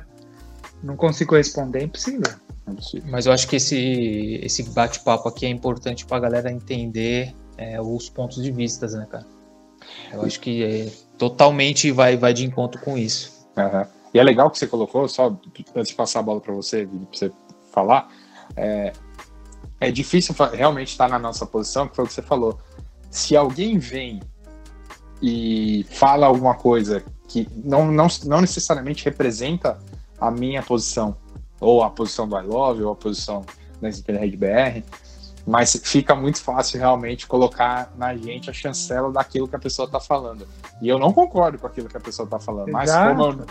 não 0.82 0.96
consigo 0.96 1.36
responder, 1.36 1.80
é 1.80 1.84
impossível. 1.84 2.34
Mas 3.06 3.26
eu 3.26 3.32
acho 3.32 3.48
que 3.48 3.56
esse, 3.56 4.40
esse 4.44 4.64
bate-papo 4.72 5.30
aqui 5.30 5.46
é 5.46 5.50
importante 5.50 6.06
para 6.06 6.18
a 6.18 6.20
galera 6.20 6.52
entender 6.52 7.34
é, 7.58 7.80
os 7.80 8.10
pontos 8.10 8.42
de 8.44 8.52
vista, 8.52 8.88
né, 8.88 9.08
cara? 9.10 9.26
Eu 10.12 10.24
acho 10.24 10.40
que 10.40 10.64
é, 10.64 10.92
totalmente 11.18 11.92
vai, 11.92 12.18
vai 12.18 12.34
de 12.34 12.46
encontro 12.46 12.82
com 12.82 12.98
isso. 12.98 13.48
Uhum. 13.56 13.86
E 14.14 14.20
é 14.20 14.24
legal 14.24 14.50
que 14.50 14.58
você 14.58 14.68
colocou, 14.68 15.08
só 15.08 15.38
antes 15.76 15.90
de 15.90 15.96
passar 15.96 16.20
a 16.20 16.24
bola 16.24 16.42
para 16.42 16.54
você, 16.54 16.86
para 16.86 17.00
você 17.12 17.32
falar, 17.72 18.10
é, 18.56 18.92
é 19.80 19.92
difícil 19.92 20.36
realmente 20.54 20.90
estar 20.90 21.08
na 21.08 21.20
nossa 21.20 21.46
posição, 21.46 21.88
que 21.88 21.96
foi 21.96 22.06
o 22.06 22.08
que 22.08 22.14
você 22.14 22.22
falou. 22.22 22.60
Se 23.10 23.36
alguém 23.36 23.78
vem 23.78 24.22
e 25.22 25.86
fala 25.90 26.28
alguma 26.28 26.56
coisa 26.56 27.04
que 27.28 27.48
não, 27.64 27.92
não, 27.92 28.08
não 28.26 28.42
necessariamente 28.42 29.06
representa 29.06 29.78
a 30.20 30.32
minha 30.32 30.64
posição, 30.64 31.16
ou 31.60 31.84
a 31.84 31.90
posição 31.90 32.28
do 32.28 32.38
I 32.38 32.44
Love, 32.44 32.84
ou 32.84 32.94
a 32.94 32.96
posição 32.96 33.46
da 33.82 33.90
Red 34.20 34.36
BR, 34.36 34.84
mas 35.46 35.80
fica 35.84 36.14
muito 36.16 36.42
fácil 36.42 36.80
realmente 36.80 37.26
colocar 37.26 37.94
na 37.98 38.16
gente 38.16 38.50
a 38.50 38.54
chancela 38.54 39.12
daquilo 39.12 39.48
que 39.48 39.56
a 39.56 39.60
pessoa 39.60 39.86
está 39.86 40.00
falando. 40.00 40.48
E 40.82 40.90
eu 40.90 41.00
não 41.00 41.14
concordo 41.14 41.58
com 41.58 41.68
aquilo 41.68 41.88
que 41.88 41.98
a 41.98 42.02
pessoa 42.02 42.26
está 42.26 42.40
falando, 42.40 42.70
Exato. 42.70 42.86
mas 42.86 42.92
como 42.92 43.42
eu, 43.42 43.46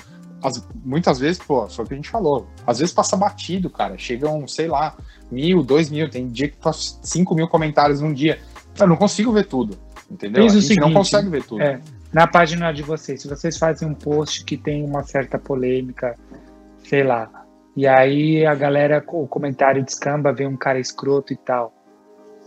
as, 0.46 0.66
muitas 0.84 1.18
vezes, 1.18 1.38
pô, 1.38 1.68
foi 1.68 1.84
o 1.84 1.88
que 1.88 1.94
a 1.94 1.96
gente 1.96 2.08
falou, 2.08 2.46
às 2.66 2.78
vezes 2.78 2.94
passa 2.94 3.16
batido, 3.16 3.68
cara, 3.68 3.98
chegam, 3.98 4.46
sei 4.46 4.68
lá, 4.68 4.96
mil, 5.30 5.62
dois 5.62 5.90
mil, 5.90 6.08
tem 6.08 6.28
dia 6.28 6.48
que 6.48 6.56
passa 6.56 6.98
cinco 7.02 7.34
mil 7.34 7.48
comentários 7.48 8.00
num 8.00 8.12
dia. 8.12 8.38
Eu 8.78 8.86
não 8.86 8.96
consigo 8.96 9.32
ver 9.32 9.46
tudo, 9.46 9.76
entendeu? 10.10 10.42
Fez 10.42 10.52
a 10.52 10.60
gente 10.60 10.68
seguinte, 10.68 10.84
não 10.84 10.92
consegue 10.92 11.28
ver 11.28 11.42
tudo. 11.44 11.62
É, 11.62 11.80
na 12.12 12.26
página 12.26 12.72
de 12.72 12.82
vocês, 12.82 13.20
se 13.20 13.28
vocês 13.28 13.58
fazem 13.58 13.88
um 13.88 13.94
post 13.94 14.44
que 14.44 14.56
tem 14.56 14.84
uma 14.84 15.02
certa 15.02 15.38
polêmica, 15.38 16.16
sei 16.84 17.02
lá, 17.02 17.28
e 17.76 17.86
aí 17.86 18.46
a 18.46 18.54
galera, 18.54 19.04
o 19.08 19.26
comentário 19.26 19.84
descamba, 19.84 20.32
vê 20.32 20.46
um 20.46 20.56
cara 20.56 20.78
escroto 20.78 21.32
e 21.32 21.36
tal. 21.36 21.74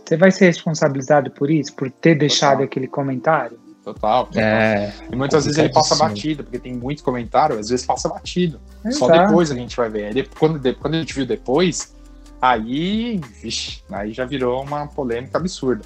Você 0.04 0.16
vai 0.16 0.32
ser 0.32 0.46
responsabilizado 0.46 1.30
por 1.30 1.50
isso, 1.50 1.72
por 1.74 1.88
ter 1.88 2.16
deixado 2.16 2.64
aquele 2.64 2.88
comentário? 2.88 3.59
Total. 3.84 4.26
total. 4.26 4.42
É, 4.42 4.92
e 5.10 5.16
muitas 5.16 5.44
vezes 5.44 5.58
ele 5.58 5.72
passa 5.72 5.96
batido, 5.96 6.44
porque 6.44 6.58
tem 6.58 6.74
muito 6.74 7.02
comentário, 7.02 7.58
às 7.58 7.68
vezes 7.68 7.84
passa 7.84 8.08
batido. 8.08 8.60
Exato. 8.84 8.96
Só 8.96 9.08
depois 9.08 9.50
a 9.50 9.54
gente 9.54 9.76
vai 9.76 9.88
ver. 9.88 10.16
Aí, 10.16 10.28
quando, 10.38 10.60
quando 10.76 10.94
a 10.94 10.98
gente 10.98 11.14
viu 11.14 11.26
depois, 11.26 11.94
aí, 12.40 13.20
vixe, 13.40 13.82
aí 13.90 14.12
já 14.12 14.24
virou 14.24 14.62
uma 14.62 14.86
polêmica 14.86 15.38
absurda. 15.38 15.84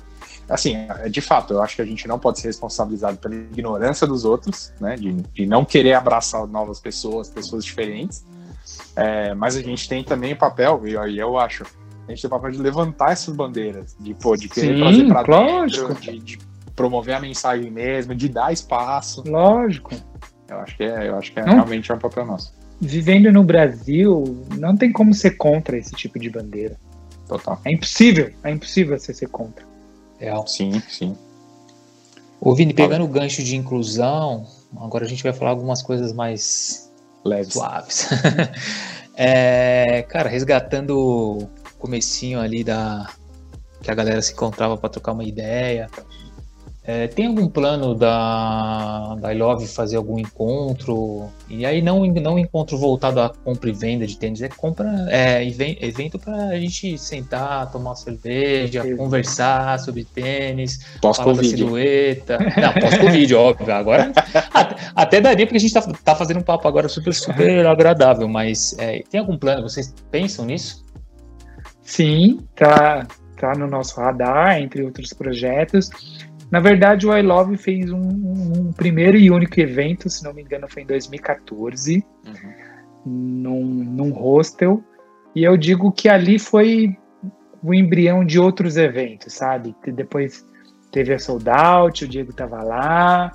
Assim, 0.48 0.76
é, 0.76 1.08
de 1.08 1.20
fato, 1.20 1.54
eu 1.54 1.62
acho 1.62 1.76
que 1.76 1.82
a 1.82 1.86
gente 1.86 2.06
não 2.06 2.18
pode 2.18 2.40
ser 2.40 2.48
responsabilizado 2.48 3.16
pela 3.16 3.34
ignorância 3.34 4.06
dos 4.06 4.24
outros, 4.24 4.72
né? 4.80 4.96
De, 4.96 5.12
de 5.12 5.46
não 5.46 5.64
querer 5.64 5.94
abraçar 5.94 6.46
novas 6.46 6.80
pessoas, 6.80 7.28
pessoas 7.30 7.64
diferentes. 7.64 8.24
É, 8.96 9.34
mas 9.34 9.56
a 9.56 9.62
gente 9.62 9.88
tem 9.88 10.04
também 10.04 10.32
o 10.32 10.36
papel, 10.36 10.82
e 10.86 10.96
aí 10.96 11.18
eu 11.18 11.38
acho, 11.38 11.64
a 12.06 12.10
gente 12.10 12.22
tem 12.22 12.28
o 12.28 12.30
papel 12.30 12.50
de 12.50 12.58
levantar 12.58 13.12
essas 13.12 13.34
bandeiras, 13.34 13.96
de, 13.98 14.14
pô, 14.14 14.36
de 14.36 14.48
querer 14.48 14.74
Sim, 14.74 14.80
trazer 14.80 15.08
para 15.08 15.22
dentro, 15.22 15.94
de, 15.94 16.18
de, 16.18 16.38
promover 16.74 17.14
a 17.14 17.20
mensagem 17.20 17.70
mesmo, 17.70 18.14
de 18.14 18.28
dar 18.28 18.52
espaço. 18.52 19.22
Lógico. 19.26 19.94
Eu 20.48 20.58
acho 20.58 20.76
que 20.76 20.84
é, 20.84 21.08
eu 21.08 21.16
acho 21.16 21.32
que 21.32 21.40
é, 21.40 21.44
realmente 21.44 21.90
é 21.90 21.94
um 21.94 21.98
papel 21.98 22.26
nosso. 22.26 22.52
Vivendo 22.80 23.32
no 23.32 23.42
Brasil, 23.42 24.44
não 24.58 24.76
tem 24.76 24.92
como 24.92 25.14
ser 25.14 25.32
contra 25.32 25.76
esse 25.76 25.92
tipo 25.92 26.18
de 26.18 26.28
bandeira. 26.28 26.76
Total. 27.26 27.60
É 27.64 27.72
impossível, 27.72 28.32
é 28.42 28.50
impossível 28.50 28.98
você 28.98 29.14
ser 29.14 29.28
contra. 29.28 29.64
Real. 30.18 30.46
Sim, 30.46 30.80
sim. 30.88 31.16
Ô 32.40 32.54
Vini, 32.54 32.74
pegando 32.74 33.04
o 33.04 33.08
gancho 33.08 33.42
de 33.42 33.56
inclusão, 33.56 34.46
agora 34.76 35.04
a 35.04 35.08
gente 35.08 35.22
vai 35.22 35.32
falar 35.32 35.50
algumas 35.50 35.82
coisas 35.82 36.12
mais 36.12 36.92
leves. 37.24 37.54
Suaves. 37.54 38.08
é, 39.16 40.04
cara, 40.08 40.28
resgatando 40.28 41.48
comecinho 41.78 42.40
ali 42.40 42.62
da 42.62 43.08
que 43.82 43.90
a 43.90 43.94
galera 43.94 44.20
se 44.22 44.32
encontrava 44.32 44.76
para 44.76 44.88
trocar 44.88 45.12
uma 45.12 45.24
ideia. 45.24 45.88
É, 46.86 47.06
tem 47.06 47.28
algum 47.28 47.48
plano 47.48 47.94
da, 47.94 49.14
da 49.14 49.32
I 49.32 49.38
Love 49.38 49.66
fazer 49.66 49.96
algum 49.96 50.18
encontro? 50.18 51.30
E 51.48 51.64
aí 51.64 51.80
não 51.80 52.04
não 52.06 52.38
encontro 52.38 52.76
voltado 52.76 53.20
a 53.20 53.30
compra 53.30 53.70
e 53.70 53.72
venda 53.72 54.06
de 54.06 54.18
tênis, 54.18 54.42
é 54.42 54.50
compra 54.50 55.06
é 55.08 55.42
evento 55.80 56.18
para 56.18 56.48
a 56.48 56.60
gente 56.60 56.98
sentar, 56.98 57.72
tomar 57.72 57.90
uma 57.90 57.96
cerveja, 57.96 58.82
conversar 58.96 59.78
sobre 59.78 60.04
tênis, 60.04 60.84
pós-covid, 61.00 61.48
silhueta. 61.48 62.38
Não, 62.38 62.74
pós-covid, 62.74 63.32
óbvio. 63.34 63.74
Agora 63.74 64.12
até, 64.52 64.76
até, 64.94 65.20
daria 65.22 65.46
porque 65.46 65.56
a 65.56 65.60
gente 65.60 65.72
tá, 65.72 65.80
tá 65.80 66.14
fazendo 66.14 66.40
um 66.40 66.42
papo 66.44 66.68
agora 66.68 66.86
super 66.86 67.14
super 67.14 67.64
agradável, 67.66 68.28
mas 68.28 68.76
é, 68.78 69.02
tem 69.10 69.20
algum 69.20 69.38
plano? 69.38 69.62
Vocês 69.62 69.94
pensam 70.10 70.44
nisso? 70.44 70.84
Sim, 71.82 72.40
tá 72.54 73.06
tá 73.40 73.52
no 73.54 73.66
nosso 73.66 74.00
radar 74.00 74.58
entre 74.60 74.82
outros 74.82 75.12
projetos. 75.12 75.90
Na 76.54 76.60
verdade, 76.60 77.04
o 77.04 77.12
I 77.12 77.20
Love 77.20 77.56
fez 77.56 77.90
um, 77.90 77.98
um, 77.98 78.72
primeiro 78.72 79.16
e 79.16 79.28
único 79.28 79.58
evento, 79.58 80.08
se 80.08 80.22
não 80.22 80.32
me 80.32 80.40
engano, 80.40 80.68
foi 80.68 80.84
em 80.84 80.86
2014, 80.86 82.06
uhum. 82.24 83.02
num, 83.04 83.64
num 83.64 84.12
hostel. 84.12 84.80
E 85.34 85.42
eu 85.42 85.56
digo 85.56 85.90
que 85.90 86.08
ali 86.08 86.38
foi 86.38 86.96
o 87.60 87.74
embrião 87.74 88.24
de 88.24 88.38
outros 88.38 88.76
eventos, 88.76 89.32
sabe? 89.32 89.74
Depois 89.84 90.46
teve 90.92 91.12
a 91.12 91.18
Sold 91.18 91.50
Out, 91.50 92.04
o 92.04 92.08
Diego 92.08 92.30
estava 92.30 92.62
lá, 92.62 93.32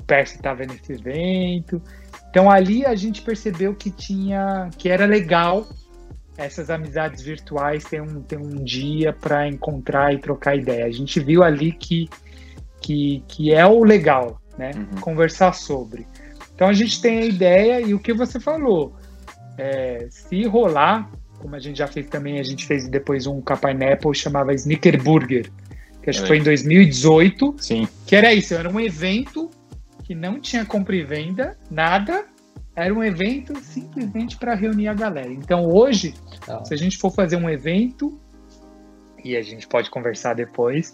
o 0.00 0.02
Percy 0.04 0.36
estava 0.36 0.64
nesse 0.64 0.94
evento. 0.94 1.82
Então 2.30 2.50
ali 2.50 2.86
a 2.86 2.94
gente 2.94 3.20
percebeu 3.20 3.74
que 3.74 3.90
tinha, 3.90 4.70
que 4.78 4.88
era 4.88 5.04
legal 5.04 5.66
essas 6.38 6.70
amizades 6.70 7.20
virtuais 7.20 7.84
ter 7.84 8.00
um, 8.00 8.22
ter 8.22 8.38
um 8.38 8.64
dia 8.64 9.12
para 9.12 9.46
encontrar 9.46 10.14
e 10.14 10.18
trocar 10.18 10.56
ideia. 10.56 10.86
A 10.86 10.90
gente 10.90 11.20
viu 11.20 11.42
ali 11.42 11.70
que 11.70 12.08
que, 12.82 13.24
que 13.28 13.52
é 13.52 13.64
o 13.64 13.82
legal, 13.84 14.40
né? 14.58 14.72
Uhum. 14.74 15.00
Conversar 15.00 15.52
sobre. 15.54 16.06
Então 16.54 16.68
a 16.68 16.72
gente 16.72 17.00
tem 17.00 17.18
a 17.18 17.24
ideia 17.24 17.80
e 17.80 17.94
o 17.94 17.98
que 17.98 18.12
você 18.12 18.38
falou, 18.38 18.94
é, 19.56 20.06
se 20.10 20.44
rolar, 20.44 21.10
como 21.38 21.56
a 21.56 21.58
gente 21.58 21.78
já 21.78 21.86
fez 21.86 22.06
também, 22.08 22.38
a 22.38 22.42
gente 22.42 22.66
fez 22.66 22.88
depois 22.88 23.26
um 23.26 23.42
Apple 23.92 24.14
chamava 24.14 24.54
Sneaker 24.54 25.02
Burger, 25.02 25.50
que 26.02 26.10
acho 26.10 26.22
que 26.22 26.28
foi 26.28 26.38
em 26.38 26.42
2018. 26.42 27.56
Sim. 27.58 27.88
Que 28.06 28.16
era 28.16 28.32
isso, 28.32 28.54
era 28.54 28.68
um 28.68 28.80
evento 28.80 29.50
que 30.04 30.14
não 30.14 30.40
tinha 30.40 30.64
compra 30.64 30.96
e 30.96 31.02
venda, 31.02 31.56
nada. 31.70 32.26
Era 32.74 32.92
um 32.92 33.04
evento 33.04 33.58
simplesmente 33.62 34.36
para 34.38 34.54
reunir 34.54 34.88
a 34.88 34.94
galera. 34.94 35.30
Então 35.30 35.66
hoje, 35.66 36.14
ah. 36.48 36.64
se 36.64 36.72
a 36.72 36.76
gente 36.76 36.96
for 36.96 37.10
fazer 37.10 37.36
um 37.36 37.48
evento, 37.48 38.18
e 39.24 39.36
a 39.36 39.42
gente 39.42 39.66
pode 39.66 39.90
conversar 39.90 40.34
depois, 40.34 40.92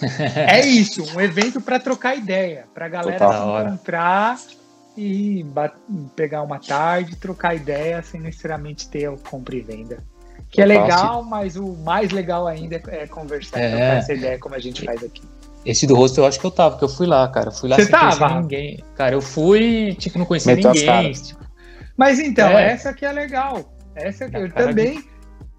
é 0.34 0.66
isso, 0.66 1.04
um 1.16 1.20
evento 1.20 1.60
para 1.60 1.78
trocar 1.78 2.16
ideia, 2.16 2.66
para 2.74 2.86
a 2.86 2.88
galera 2.88 3.18
Total, 3.18 3.58
se 3.58 3.66
encontrar 3.66 4.38
e 4.96 5.46
pegar 6.16 6.42
uma 6.42 6.58
tarde, 6.58 7.16
trocar 7.16 7.54
ideia 7.54 8.02
sem 8.02 8.20
necessariamente 8.20 8.88
ter 8.88 9.08
o 9.08 9.16
compra 9.16 9.56
e 9.56 9.60
venda. 9.60 10.02
Que 10.50 10.62
é 10.62 10.66
legal, 10.66 11.22
mas 11.22 11.56
o 11.56 11.74
mais 11.76 12.10
legal 12.10 12.46
ainda 12.46 12.76
é, 12.76 13.02
é 13.02 13.06
conversar, 13.06 13.60
é. 13.60 13.68
trocar 13.68 13.96
essa 13.98 14.14
ideia 14.14 14.38
como 14.38 14.54
a 14.54 14.58
gente 14.58 14.84
faz 14.84 15.04
aqui. 15.04 15.22
Esse 15.64 15.86
do 15.86 15.94
rosto 15.94 16.20
eu 16.20 16.26
acho 16.26 16.40
que 16.40 16.46
eu 16.46 16.50
tava, 16.50 16.70
porque 16.72 16.84
eu 16.84 16.88
fui 16.88 17.06
lá, 17.06 17.28
cara. 17.28 17.48
Eu 17.48 17.52
fui 17.52 17.68
lá 17.68 17.76
Você 17.76 17.82
sem 17.82 17.90
tava? 17.90 18.40
ninguém. 18.40 18.82
Cara, 18.96 19.14
eu 19.14 19.20
fui, 19.20 19.94
tipo, 19.98 20.18
não 20.18 20.24
conhecia 20.24 20.54
ninguém. 20.54 21.12
Tipo... 21.12 21.44
Mas 21.96 22.18
então, 22.18 22.48
é. 22.48 22.72
essa 22.72 22.92
que 22.94 23.04
é 23.04 23.12
legal. 23.12 23.70
Essa 23.94 24.28
que 24.30 24.36
eu 24.36 24.50
também. 24.52 25.00
De 25.00 25.17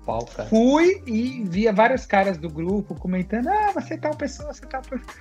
pau, 0.10 0.26
cara. 0.26 0.50
Fui 0.50 1.04
e 1.06 1.44
via 1.46 1.72
vários 1.72 2.06
caras 2.06 2.38
do 2.38 2.50
grupo 2.50 2.96
comentando: 2.96 3.48
ah, 3.48 3.72
você 3.74 3.94
é 3.94 3.98
tal 3.98 4.16
pessoa, 4.16 4.52
você 4.52 4.66
é 4.66 4.68
tal 4.68 4.82
pessoa. 4.82 5.14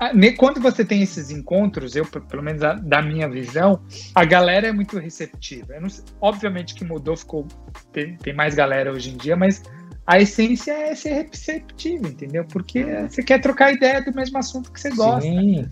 Ah, 0.00 0.10
quando 0.36 0.60
você 0.60 0.84
tem 0.84 1.02
esses 1.02 1.30
encontros, 1.30 1.96
eu, 1.96 2.06
pelo 2.06 2.42
menos 2.42 2.60
da 2.60 3.02
minha 3.02 3.28
visão, 3.28 3.80
a 4.14 4.24
galera 4.24 4.68
é 4.68 4.72
muito 4.72 4.98
receptiva. 4.98 5.74
Não, 5.80 5.88
obviamente 6.20 6.74
que 6.74 6.84
mudou, 6.84 7.16
ficou 7.16 7.46
tem, 7.92 8.16
tem, 8.16 8.32
mais 8.32 8.54
galera 8.54 8.92
hoje 8.92 9.10
em 9.10 9.16
dia, 9.16 9.36
mas 9.36 9.62
a 10.06 10.20
essência 10.20 10.72
é 10.72 10.94
ser 10.94 11.28
receptivo, 11.28 12.06
entendeu? 12.06 12.44
Porque 12.44 12.84
você 13.08 13.22
quer 13.22 13.40
trocar 13.40 13.72
ideia 13.72 14.00
do 14.00 14.14
mesmo 14.14 14.38
assunto 14.38 14.70
que 14.70 14.80
você 14.80 14.90
gosta. 14.90 15.22
Sim. 15.22 15.68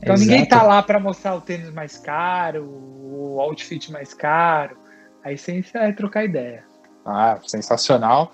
Então 0.00 0.14
Exato. 0.14 0.20
ninguém 0.20 0.46
tá 0.46 0.62
lá 0.62 0.82
para 0.82 0.98
mostrar 0.98 1.34
o 1.36 1.40
tênis 1.40 1.70
mais 1.70 1.96
caro, 1.96 2.64
o 2.64 3.40
outfit 3.40 3.90
mais 3.92 4.14
caro. 4.14 4.76
A 5.24 5.32
essência 5.32 5.78
é 5.78 5.92
trocar 5.92 6.24
ideia. 6.24 6.67
Ah, 7.08 7.38
sensacional. 7.46 8.32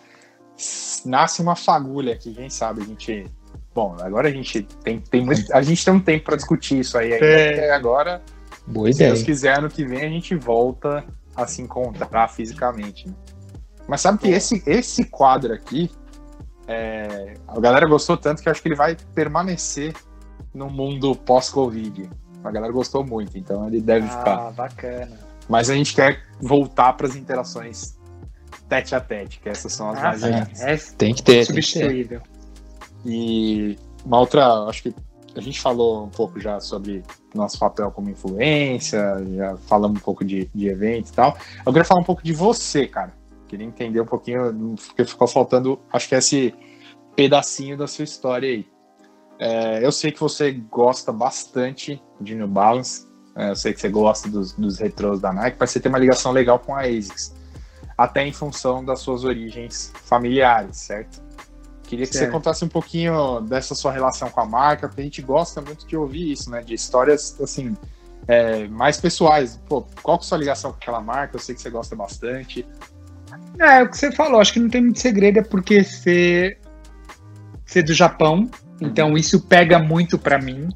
Nasce 1.04 1.40
uma 1.40 1.54
fagulha 1.54 2.12
aqui, 2.12 2.34
quem 2.34 2.50
sabe 2.50 2.82
a 2.82 2.84
gente. 2.84 3.26
Bom, 3.72 3.96
agora 4.00 4.28
a 4.28 4.30
gente 4.30 4.62
tem, 4.82 5.00
tem 5.00 5.24
muito, 5.24 5.52
a 5.52 5.62
gente 5.62 5.84
tem 5.84 5.94
um 5.94 6.00
tempo 6.00 6.24
para 6.24 6.36
discutir 6.36 6.80
isso 6.80 6.98
aí 6.98 7.12
ainda. 7.12 7.26
É. 7.26 7.70
Agora, 7.70 8.22
Boa 8.66 8.86
se 8.86 8.98
ideia. 8.98 9.12
Deus 9.12 9.24
quiser, 9.24 9.58
ano 9.58 9.68
que 9.68 9.84
vem 9.84 10.00
a 10.00 10.08
gente 10.08 10.34
volta 10.34 11.04
a 11.36 11.46
se 11.46 11.62
encontrar 11.62 12.28
fisicamente. 12.28 13.08
Né? 13.08 13.14
Mas 13.86 14.00
sabe 14.00 14.18
que 14.18 14.28
esse, 14.28 14.62
esse 14.66 15.04
quadro 15.04 15.52
aqui, 15.52 15.90
é, 16.66 17.34
a 17.46 17.60
galera 17.60 17.86
gostou 17.86 18.16
tanto 18.16 18.42
que 18.42 18.48
eu 18.48 18.52
acho 18.52 18.62
que 18.62 18.68
ele 18.68 18.76
vai 18.76 18.96
permanecer 19.14 19.92
no 20.52 20.70
mundo 20.70 21.14
pós-Covid. 21.14 22.08
A 22.42 22.50
galera 22.50 22.72
gostou 22.72 23.04
muito, 23.04 23.36
então 23.38 23.66
ele 23.66 23.80
deve 23.80 24.06
ah, 24.06 24.10
ficar. 24.10 24.48
Ah, 24.48 24.50
bacana. 24.50 25.18
Mas 25.48 25.68
a 25.68 25.74
gente 25.74 25.94
quer 25.94 26.22
voltar 26.40 26.92
para 26.94 27.06
as 27.06 27.16
interações 27.16 27.98
tete 28.74 28.94
a 28.94 29.00
tete, 29.00 29.40
que 29.40 29.48
essas 29.48 29.72
são 29.72 29.90
as 29.90 29.98
ah, 29.98 30.02
mais 30.02 30.24
é, 30.24 30.74
é, 30.74 30.76
Tem 30.98 31.14
que 31.14 31.22
ter. 31.22 31.44
Substituível. 31.44 32.20
E 33.04 33.78
uma 34.04 34.18
outra, 34.18 34.64
acho 34.64 34.82
que 34.82 34.94
a 35.36 35.40
gente 35.40 35.60
falou 35.60 36.04
um 36.04 36.08
pouco 36.08 36.40
já 36.40 36.58
sobre 36.60 37.02
nosso 37.34 37.58
papel 37.58 37.90
como 37.90 38.10
influência, 38.10 39.00
já 39.34 39.56
falamos 39.68 39.98
um 40.00 40.04
pouco 40.04 40.24
de, 40.24 40.48
de 40.54 40.68
evento 40.68 41.10
e 41.10 41.12
tal. 41.12 41.36
Eu 41.64 41.72
queria 41.72 41.84
falar 41.84 42.00
um 42.00 42.04
pouco 42.04 42.22
de 42.22 42.32
você, 42.32 42.86
cara. 42.86 43.12
Queria 43.46 43.66
entender 43.66 44.00
um 44.00 44.06
pouquinho, 44.06 44.76
porque 44.86 45.04
ficou 45.04 45.28
faltando, 45.28 45.78
acho 45.92 46.08
que 46.08 46.14
esse 46.14 46.54
pedacinho 47.14 47.76
da 47.76 47.86
sua 47.86 48.04
história 48.04 48.48
aí. 48.48 48.66
É, 49.38 49.84
eu 49.84 49.92
sei 49.92 50.12
que 50.12 50.20
você 50.20 50.52
gosta 50.52 51.12
bastante 51.12 52.00
de 52.20 52.34
New 52.34 52.48
Balance, 52.48 53.06
é, 53.36 53.50
eu 53.50 53.56
sei 53.56 53.72
que 53.72 53.80
você 53.80 53.88
gosta 53.88 54.28
dos, 54.28 54.52
dos 54.52 54.78
retrôs 54.78 55.20
da 55.20 55.32
Nike, 55.32 55.58
parece 55.58 55.72
que 55.74 55.78
você 55.78 55.80
tem 55.80 55.90
uma 55.90 55.98
ligação 55.98 56.30
legal 56.30 56.58
com 56.58 56.74
a 56.74 56.82
ASICS 56.82 57.43
até 57.96 58.26
em 58.26 58.32
função 58.32 58.84
das 58.84 59.00
suas 59.00 59.24
origens 59.24 59.92
familiares, 60.04 60.76
certo? 60.76 61.22
Queria 61.84 62.06
que 62.06 62.12
certo. 62.14 62.26
você 62.26 62.32
contasse 62.32 62.64
um 62.64 62.68
pouquinho 62.68 63.40
dessa 63.40 63.74
sua 63.74 63.92
relação 63.92 64.30
com 64.30 64.40
a 64.40 64.46
marca, 64.46 64.88
porque 64.88 65.02
a 65.02 65.04
gente 65.04 65.22
gosta 65.22 65.60
muito 65.60 65.86
de 65.86 65.96
ouvir 65.96 66.32
isso, 66.32 66.50
né? 66.50 66.62
De 66.62 66.74
histórias, 66.74 67.38
assim, 67.40 67.76
é, 68.26 68.66
mais 68.68 69.00
pessoais. 69.00 69.60
Pô, 69.68 69.86
qual 70.02 70.18
que 70.18 70.24
é 70.24 70.26
a 70.26 70.28
sua 70.28 70.38
ligação 70.38 70.70
com 70.72 70.78
aquela 70.78 71.00
marca? 71.00 71.36
Eu 71.36 71.40
sei 71.40 71.54
que 71.54 71.60
você 71.60 71.70
gosta 71.70 71.94
bastante. 71.94 72.66
É, 73.58 73.82
o 73.82 73.88
que 73.88 73.96
você 73.96 74.10
falou, 74.10 74.40
acho 74.40 74.52
que 74.52 74.60
não 74.60 74.68
tem 74.68 74.82
muito 74.82 74.98
segredo, 74.98 75.38
é 75.38 75.42
porque 75.42 75.84
ser, 75.84 76.58
ser 77.64 77.82
do 77.82 77.92
Japão, 77.92 78.50
então 78.80 79.16
isso 79.16 79.40
pega 79.40 79.78
muito 79.78 80.18
para 80.18 80.38
mim. 80.38 80.68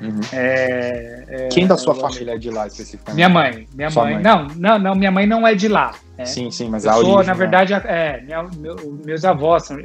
Uhum. 0.00 0.20
É, 0.32 1.24
é, 1.28 1.48
Quem 1.48 1.66
da 1.66 1.76
sua 1.76 1.94
família 1.94 2.34
é 2.34 2.38
de 2.38 2.50
lá 2.50 2.66
especificamente? 2.66 3.16
Minha 3.16 3.28
mãe. 3.28 3.68
Minha 3.74 3.90
mãe. 3.90 4.14
mãe. 4.14 4.22
Não, 4.22 4.46
não, 4.56 4.78
não, 4.78 4.94
minha 4.94 5.10
mãe 5.10 5.26
não 5.26 5.46
é 5.46 5.54
de 5.54 5.68
lá. 5.68 5.94
Né? 6.18 6.24
Sim, 6.24 6.50
sim, 6.50 6.68
mas 6.68 6.84
eu 6.84 6.90
a 6.90 6.94
sou, 6.94 7.04
origem, 7.04 7.26
na 7.26 7.32
né? 7.32 7.38
verdade, 7.38 7.74
é, 7.74 8.20
minha, 8.22 8.42
meu, 8.42 8.76
meus 9.04 9.24
avós 9.24 9.66
são 9.66 9.78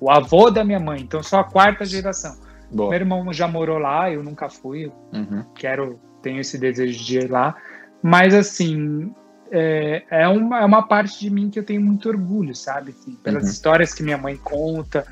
o 0.00 0.10
avô 0.10 0.50
da 0.50 0.64
minha 0.64 0.80
mãe, 0.80 1.00
então 1.00 1.22
sou 1.22 1.38
a 1.38 1.44
quarta 1.44 1.84
geração. 1.84 2.36
Boa. 2.70 2.90
Meu 2.90 2.98
irmão 2.98 3.32
já 3.32 3.46
morou 3.46 3.78
lá, 3.78 4.10
eu 4.10 4.22
nunca 4.22 4.48
fui. 4.48 4.90
Uhum. 5.12 5.44
Quero, 5.54 5.98
tenho 6.22 6.40
esse 6.40 6.58
desejo 6.58 7.04
de 7.04 7.18
ir 7.18 7.30
lá. 7.30 7.54
Mas 8.02 8.34
assim, 8.34 9.12
é, 9.50 10.02
é, 10.10 10.28
uma, 10.28 10.60
é 10.60 10.64
uma 10.64 10.82
parte 10.82 11.20
de 11.20 11.30
mim 11.30 11.50
que 11.50 11.58
eu 11.58 11.64
tenho 11.64 11.80
muito 11.80 12.08
orgulho, 12.08 12.54
sabe? 12.54 12.90
Assim, 12.90 13.14
pelas 13.16 13.44
uhum. 13.44 13.50
histórias 13.50 13.94
que 13.94 14.02
minha 14.02 14.18
mãe 14.18 14.36
conta, 14.36 15.06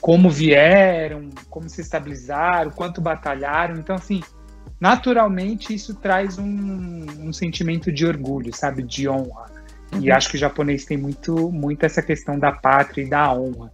como 0.00 0.30
vieram, 0.30 1.28
como 1.50 1.68
se 1.68 1.80
estabilizaram, 1.80 2.70
quanto 2.70 3.00
batalharam. 3.00 3.76
Então, 3.76 3.96
assim, 3.96 4.22
naturalmente 4.80 5.74
isso 5.74 5.94
traz 5.94 6.38
um, 6.38 7.06
um 7.20 7.32
sentimento 7.32 7.92
de 7.92 8.06
orgulho, 8.06 8.54
sabe? 8.54 8.82
De 8.82 9.08
honra. 9.08 9.46
Uhum. 9.92 10.00
E 10.00 10.10
acho 10.10 10.28
que 10.28 10.36
o 10.36 10.38
japonês 10.38 10.84
tem 10.84 10.96
muito, 10.96 11.50
muito 11.50 11.84
essa 11.84 12.02
questão 12.02 12.38
da 12.38 12.52
pátria 12.52 13.02
e 13.02 13.08
da 13.08 13.32
honra. 13.32 13.72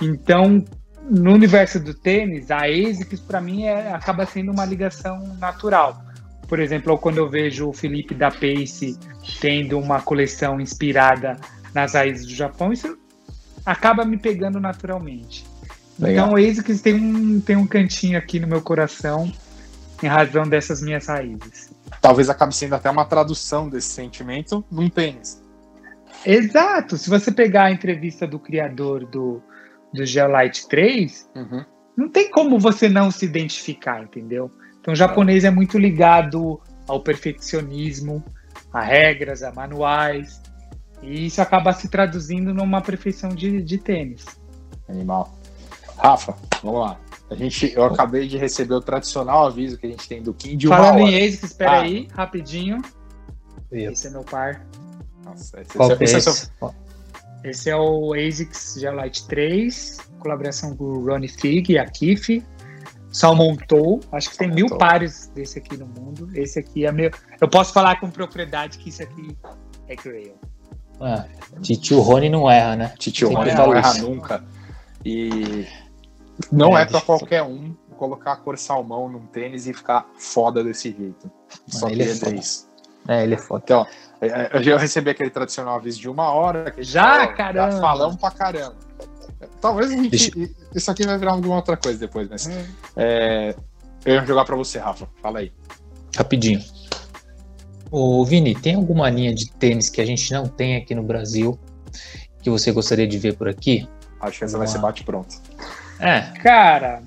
Então, 0.00 0.64
no 1.08 1.32
universo 1.32 1.80
do 1.80 1.94
tênis, 1.94 2.50
a 2.50 2.64
ASICS 2.64 3.20
para 3.20 3.40
mim 3.40 3.64
é, 3.64 3.92
acaba 3.92 4.24
sendo 4.26 4.52
uma 4.52 4.64
ligação 4.64 5.36
natural. 5.38 6.02
Por 6.48 6.60
exemplo, 6.60 6.96
quando 6.98 7.18
eu 7.18 7.28
vejo 7.28 7.68
o 7.68 7.72
Felipe 7.72 8.14
da 8.14 8.30
Pace 8.30 8.98
tendo 9.40 9.78
uma 9.78 10.00
coleção 10.00 10.60
inspirada 10.60 11.36
nas 11.74 11.94
raízes 11.94 12.26
do 12.26 12.34
Japão, 12.34 12.72
isso 12.72 12.98
acaba 13.64 14.04
me 14.04 14.18
pegando 14.18 14.60
naturalmente. 14.60 15.44
Legal. 15.98 16.26
Então, 16.26 16.36
a 16.36 16.40
ASICS 16.40 16.80
tem 16.80 16.94
um, 16.94 17.40
tem 17.40 17.56
um 17.56 17.66
cantinho 17.66 18.18
aqui 18.18 18.40
no 18.40 18.46
meu 18.46 18.60
coração 18.60 19.32
em 20.02 20.06
razão 20.06 20.46
dessas 20.48 20.82
minhas 20.82 21.06
raízes. 21.06 21.72
Talvez 22.00 22.28
acabe 22.28 22.54
sendo 22.54 22.74
até 22.74 22.90
uma 22.90 23.04
tradução 23.04 23.68
desse 23.68 23.88
sentimento 23.88 24.64
num 24.70 24.88
tênis. 24.88 25.42
Exato. 26.24 26.96
Se 26.96 27.08
você 27.08 27.30
pegar 27.30 27.64
a 27.64 27.70
entrevista 27.70 28.26
do 28.26 28.38
criador 28.38 29.06
do, 29.06 29.42
do 29.92 30.04
Geolite 30.04 30.68
3, 30.68 31.28
uhum. 31.34 31.64
não 31.96 32.08
tem 32.08 32.30
como 32.30 32.58
você 32.58 32.88
não 32.88 33.10
se 33.10 33.24
identificar, 33.24 34.02
entendeu? 34.02 34.50
Então 34.80 34.92
o 34.92 34.96
japonês 34.96 35.44
é 35.44 35.50
muito 35.50 35.78
ligado 35.78 36.60
ao 36.86 37.00
perfeccionismo, 37.00 38.22
a 38.72 38.82
regras, 38.82 39.42
a 39.42 39.52
manuais, 39.52 40.42
e 41.02 41.26
isso 41.26 41.40
acaba 41.40 41.72
se 41.72 41.88
traduzindo 41.88 42.52
numa 42.52 42.80
perfeição 42.80 43.30
de, 43.30 43.62
de 43.62 43.78
tênis. 43.78 44.24
Animal. 44.88 45.34
Rafa, 45.98 46.34
vamos 46.62 46.80
lá. 46.80 46.98
A 47.30 47.34
gente, 47.34 47.72
eu 47.74 47.84
acabei 47.84 48.28
de 48.28 48.36
receber 48.36 48.74
o 48.74 48.80
tradicional 48.80 49.46
aviso 49.46 49.78
que 49.78 49.86
a 49.86 49.90
gente 49.90 50.06
tem 50.08 50.22
do 50.22 50.32
Kim 50.34 50.56
de 50.56 50.66
uma 50.68 50.76
Falando 50.76 51.02
hora. 51.02 51.10
em 51.10 51.16
ASICS, 51.26 51.42
espera 51.44 51.70
Ah. 51.72 51.80
aí, 51.82 52.08
rapidinho. 52.12 52.82
Yep. 53.72 53.92
Esse 53.92 54.06
é 54.06 54.10
meu 54.10 54.22
par. 54.22 54.64
Nossa, 55.24 55.60
esse, 55.60 55.70
Qual 55.76 55.90
esse- 55.92 56.00
é 56.02 56.04
esse 56.04 56.14
é 56.14 56.18
esse? 56.18 56.32
seu- 56.58 56.74
Esse 57.42 57.70
é 57.70 57.76
o 57.76 58.14
ASICS 58.14 58.76
Geolite 58.80 59.26
3, 59.26 59.98
colaboração 60.18 60.76
com 60.76 60.84
o 60.84 61.04
Ronnie 61.06 61.28
Fig 61.28 61.72
e 61.72 61.78
a 61.78 61.84
Kif. 61.86 62.42
Salmon 63.10 63.54
Toe, 63.68 64.00
acho 64.12 64.30
que 64.30 64.36
tem 64.38 64.50
mil 64.50 64.66
pares 64.76 65.30
desse 65.34 65.58
aqui 65.58 65.76
no 65.76 65.86
mundo. 65.86 66.28
Esse 66.34 66.58
aqui 66.58 66.84
é 66.84 66.90
meu. 66.90 67.10
Eu 67.40 67.48
posso 67.48 67.72
falar 67.72 68.00
com 68.00 68.10
propriedade 68.10 68.76
que 68.78 68.88
isso 68.88 69.02
aqui 69.02 69.36
é 69.88 69.94
Grail. 69.94 70.34
Ah, 71.00 71.24
Titio 71.62 72.00
Rony 72.00 72.28
não 72.28 72.50
erra, 72.50 72.74
né? 72.76 72.92
Titio 72.98 73.32
Rony 73.32 73.52
não 73.54 73.72
erra 73.74 73.90
isso. 73.92 74.08
nunca. 74.08 74.44
E 75.04 75.66
não 76.50 76.76
é, 76.76 76.82
É, 76.82 76.84
pra 76.84 76.92
deixa- 76.92 77.06
qualquer 77.06 77.42
um 77.42 77.74
colocar 77.96 78.32
a 78.32 78.36
cor 78.36 78.58
salmão 78.58 79.08
num 79.08 79.24
tênis 79.26 79.66
e 79.66 79.72
ficar 79.72 80.06
foda 80.18 80.62
desse 80.64 80.90
jeito. 80.90 81.30
Só 81.68 81.88
ele 81.88 82.02
é 82.02 82.14
foda. 82.14 82.34
isso. 82.34 82.68
É, 83.06 83.22
ele 83.22 83.34
é 83.34 83.38
foda. 83.38 83.62
Então, 83.64 83.86
é, 84.20 84.50
eu 84.56 84.62
já 84.62 84.76
recebi 84.78 85.10
aquele 85.10 85.30
tradicional 85.30 85.76
aviso 85.76 86.00
de 86.00 86.08
uma 86.08 86.30
hora. 86.32 86.70
Que 86.72 86.82
Já, 86.82 87.26
caramba! 87.28 87.70
Já 87.72 87.80
falamos 87.80 88.16
pra 88.16 88.30
caramba. 88.30 88.74
Talvez 89.60 89.90
a 89.92 89.96
gente. 89.96 90.54
Isso 90.74 90.90
aqui 90.90 91.06
vai 91.06 91.16
virar 91.18 91.32
alguma 91.32 91.56
outra 91.56 91.76
coisa 91.76 91.98
depois, 91.98 92.28
mas. 92.28 92.48
é, 92.96 93.54
eu 94.04 94.14
ia 94.14 94.26
jogar 94.26 94.44
pra 94.44 94.56
você, 94.56 94.78
Rafa. 94.78 95.08
Fala 95.22 95.38
aí. 95.40 95.52
Rapidinho. 96.16 96.62
Ô, 97.90 98.24
Vini, 98.24 98.54
tem 98.54 98.74
alguma 98.74 99.08
linha 99.08 99.32
de 99.34 99.50
tênis 99.52 99.88
que 99.88 100.00
a 100.00 100.04
gente 100.06 100.32
não 100.32 100.46
tem 100.48 100.76
aqui 100.76 100.94
no 100.94 101.02
Brasil 101.02 101.58
que 102.42 102.50
você 102.50 102.72
gostaria 102.72 103.06
de 103.06 103.18
ver 103.18 103.36
por 103.36 103.48
aqui? 103.48 103.88
Acho 104.20 104.38
que 104.38 104.44
essa 104.44 104.58
vai 104.58 104.66
ser 104.66 104.78
bate-pronto. 104.78 105.36
É, 105.98 106.20
Cara, 106.42 107.02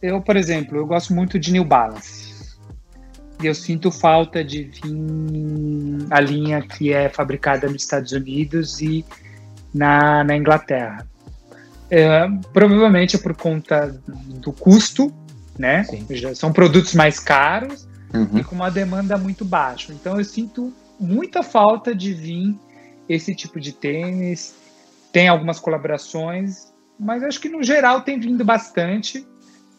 eu, 0.00 0.20
por 0.20 0.36
exemplo, 0.36 0.76
eu 0.76 0.86
gosto 0.86 1.14
muito 1.14 1.38
de 1.38 1.52
New 1.52 1.64
Balance. 1.64 2.32
E 3.42 3.46
eu 3.46 3.54
sinto 3.54 3.90
falta 3.90 4.44
de 4.44 4.64
vir 4.64 6.06
a 6.10 6.20
linha 6.20 6.62
que 6.62 6.92
é 6.92 7.08
fabricada 7.08 7.68
nos 7.68 7.82
Estados 7.82 8.12
Unidos 8.12 8.80
e 8.80 9.04
na, 9.74 10.22
na 10.22 10.36
Inglaterra. 10.36 11.06
É, 11.90 12.26
provavelmente 12.52 13.16
é 13.16 13.18
por 13.18 13.34
conta 13.36 14.00
do 14.06 14.52
custo, 14.52 15.12
né? 15.58 15.84
Já 16.10 16.34
São 16.34 16.52
produtos 16.52 16.94
mais 16.94 17.18
caros 17.18 17.86
e 18.12 18.16
Uhum. 18.16 18.44
com 18.44 18.54
uma 18.54 18.70
demanda 18.70 19.16
muito 19.16 19.44
baixa. 19.44 19.92
Então 19.92 20.18
eu 20.18 20.24
sinto 20.24 20.72
muita 21.00 21.42
falta 21.42 21.94
de 21.94 22.12
vir 22.12 22.58
esse 23.08 23.34
tipo 23.34 23.58
de 23.60 23.72
tênis. 23.72 24.54
Tem 25.12 25.28
algumas 25.28 25.58
colaborações, 25.58 26.71
mas 27.02 27.22
acho 27.24 27.40
que 27.40 27.48
no 27.48 27.62
geral 27.62 28.02
tem 28.02 28.18
vindo 28.18 28.44
bastante. 28.44 29.26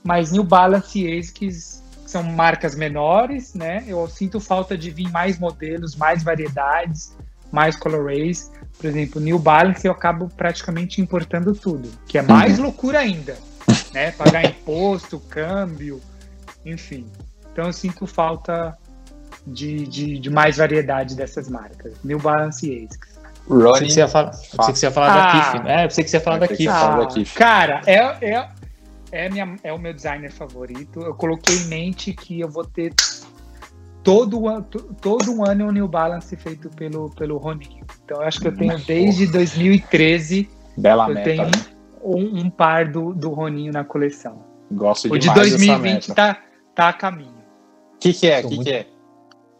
Mas 0.04 0.34
New 0.34 0.44
Balance 0.44 1.00
e 1.00 1.18
ASICS 1.18 1.82
são 2.06 2.22
marcas 2.22 2.76
menores, 2.76 3.54
né? 3.54 3.86
Eu 3.88 4.06
sinto 4.10 4.42
falta 4.42 4.78
de 4.78 4.92
vir 4.92 5.10
mais 5.10 5.40
modelos, 5.40 5.96
mais 5.96 6.22
variedades, 6.22 7.16
mais 7.50 7.78
colorways. 7.78 8.52
Por 8.78 8.88
exemplo, 8.88 9.22
New 9.22 9.40
Balance 9.40 9.88
eu 9.88 9.94
acabo 9.94 10.28
praticamente 10.28 11.00
importando 11.00 11.54
tudo, 11.54 11.90
que 12.06 12.18
é 12.18 12.22
mais 12.22 12.60
loucura 12.60 13.00
ainda, 13.00 13.38
né? 13.94 14.12
Pagar 14.12 14.44
imposto, 14.44 15.22
câmbio, 15.22 16.02
enfim. 16.66 17.08
Então 17.54 17.68
eu 17.68 17.74
sinto 17.74 18.06
falta 18.06 18.78
de, 19.48 19.88
de, 19.88 20.20
de 20.20 20.30
mais 20.30 20.58
variedade 20.58 21.16
dessas 21.16 21.48
marcas. 21.48 21.94
New 22.04 22.20
Balance 22.20 22.70
e 22.70 22.86
ASICS. 22.86 23.13
Pensei 23.48 23.64
Ronnie. 23.66 23.88
que 23.88 23.94
você 23.94 24.00
ia 24.00 24.08
falar, 24.08 24.30
que 24.32 24.58
você 24.80 24.86
ia 24.86 24.92
falar 24.92 25.08
Ah. 25.14 25.18
da 25.18 25.32
Kif. 25.32 25.68
É, 25.68 25.82
pensei 25.88 26.04
que 26.04 26.10
você 26.10 26.18
ia 26.18 26.22
falar 26.22 26.38
da 26.38 26.48
Pensei 26.48 26.58
que 26.66 26.72
Kif. 26.72 26.74
você 26.74 26.84
ia 26.86 26.92
falar 26.92 27.00
da 27.06 27.08
Kif. 27.14 27.36
Cara, 27.36 27.82
é, 27.86 27.98
é, 28.32 28.50
é, 29.12 29.30
minha, 29.30 29.56
é 29.64 29.74
o 29.74 29.78
meu 29.80 29.94
designer 29.94 30.32
favorito. 30.32 31.02
Eu 31.02 31.14
coloquei 31.16 31.56
em 31.56 31.66
mente 31.66 32.14
que 32.14 32.40
eu 32.40 32.50
vou 32.50 32.64
ter 32.66 32.94
todo, 34.04 34.42
todo 35.02 35.32
um 35.34 35.46
ano 35.46 35.68
um 35.68 35.72
New 35.72 35.88
Balance 35.88 36.36
feito 36.36 36.70
pelo, 36.70 37.10
pelo 37.12 37.38
Roninho. 37.38 37.86
Então 38.04 38.22
eu 38.22 38.28
acho 38.28 38.40
que 38.40 38.48
eu 38.48 38.56
tenho 38.56 38.78
desde 38.80 39.28
2013 39.28 40.50
Bela 40.78 41.10
eu 41.10 41.14
meta. 41.16 41.30
tenho 41.30 41.44
né? 41.46 41.52
um, 42.04 42.40
um 42.46 42.50
par 42.50 42.88
do, 42.92 43.14
do 43.14 43.30
Roninho 43.30 43.72
na 43.72 43.84
coleção. 43.84 44.44
Gosto 44.72 45.08
O 45.08 45.18
de 45.20 45.28
demais 45.30 45.52
dessa 45.52 45.58
2020 45.58 46.10
meta. 46.10 46.16
tá, 46.16 46.42
tá 46.74 46.90
a 46.90 46.94
caminho. 46.94 47.44
O 47.96 48.00
que, 48.00 48.12
que 48.14 48.28
é? 48.28 48.40
O 48.40 48.48
que, 48.50 48.56
muito- 48.56 48.64
que 48.68 48.74
é? 48.74 48.88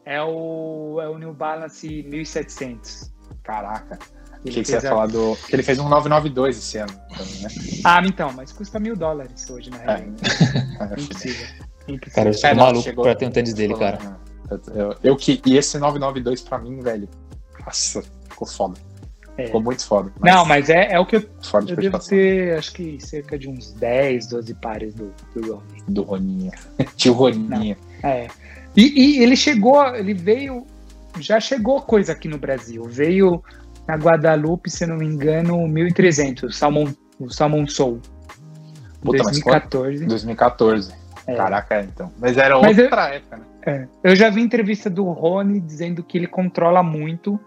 É 0.06 0.22
o, 0.22 1.00
é 1.02 1.08
o 1.08 1.18
New 1.18 1.34
Balance 1.34 1.88
1700. 1.88 3.13
Caraca. 3.44 4.00
Ele 4.46 4.50
Achei 4.50 4.64
que 4.64 4.68
você 4.70 4.74
ia 4.76 4.82
fez 4.82 4.86
a- 4.86 4.90
falar 4.96 5.08
do. 5.08 5.38
Que 5.48 5.56
ele 5.56 5.64
fez 5.64 5.80
um 5.80 5.88
992 5.88 6.58
esse 6.58 6.78
ano 6.78 6.94
também, 7.18 7.42
né? 7.42 7.50
Ah, 7.86 8.02
então, 8.06 8.32
mas 8.34 8.52
custa 8.52 8.80
mil 8.80 8.96
dólares 8.96 9.50
hoje, 9.50 9.70
na 9.70 9.78
real. 9.78 9.98
É, 9.98 10.04
Impossível. 11.00 11.48
Impossível. 11.88 12.14
Cara, 12.16 12.30
eu 12.30 12.34
sou 12.34 12.50
É, 12.50 12.54
não, 12.54 12.64
maluco 12.66 12.84
chegou- 12.84 13.04
pra 13.04 13.16
ter 13.16 13.26
um 13.26 13.32
tênis 13.32 13.54
dele, 13.54 13.74
cara. 13.76 14.18
Eu, 14.52 14.62
eu, 14.76 14.96
eu 15.04 15.16
que. 15.16 15.42
E 15.46 15.56
esse 15.58 15.78
992 15.80 16.42
pra 16.42 16.58
mim, 16.58 16.80
velho. 16.82 17.08
Nossa, 17.66 18.04
ficou 18.30 18.48
foda. 18.48 18.78
É. 19.38 19.46
Ficou 19.46 19.62
muito 19.64 19.84
foda. 19.88 20.12
Não, 20.22 20.46
mas 20.46 20.70
é, 20.70 20.92
é 20.92 21.00
o 21.00 21.06
que 21.08 21.16
eu, 21.16 21.30
Fora 21.42 21.66
de 21.66 21.72
eu 21.72 21.78
devo 21.78 21.98
ter, 21.98 22.56
acho 22.58 22.72
que 22.74 23.00
cerca 23.04 23.40
de 23.40 23.50
uns 23.50 23.72
10, 23.74 24.28
12 24.28 24.54
pares 24.56 24.94
do, 24.94 25.12
do 25.34 25.54
Ronnie. 25.54 25.84
Do 25.88 26.02
Roninha. 26.04 26.52
Tio 26.98 27.14
Roninha. 27.14 27.76
É. 28.04 28.28
E, 28.76 29.18
e 29.18 29.24
ele 29.24 29.36
chegou, 29.36 29.84
ele 29.96 30.14
veio, 30.14 30.68
já 31.20 31.40
chegou 31.40 31.82
coisa 31.82 32.12
aqui 32.14 32.28
no 32.28 32.38
Brasil. 32.38 32.84
Veio 32.84 33.44
na 33.88 33.96
Guadalupe, 33.96 34.70
se 34.70 34.84
eu 34.84 34.90
não 34.90 34.98
me 34.98 35.06
engano, 35.06 35.58
1.300, 35.68 36.44
o 36.44 36.52
Salmon, 36.52 36.88
o 37.20 37.30
Salmon 37.30 37.68
Soul. 37.68 38.00
Puta, 39.02 39.24
mas 39.24 39.40
2014. 39.42 40.06
2014. 40.06 40.94
É. 41.28 41.36
Caraca, 41.36 41.82
então. 41.82 42.12
Mas 42.20 42.38
era 42.38 42.60
Mas 42.60 42.78
eu- 42.78 42.86
outra 42.86 43.10
época, 43.16 43.38
né? 43.38 43.44
É. 43.66 43.88
Eu 44.04 44.16
já 44.16 44.30
vi 44.30 44.42
entrevista 44.42 44.90
do 44.90 45.06
Rony 45.06 45.60
dizendo 45.62 46.04
que 46.04 46.18
ele 46.18 46.28
controla 46.28 46.84
muito, 46.84 47.40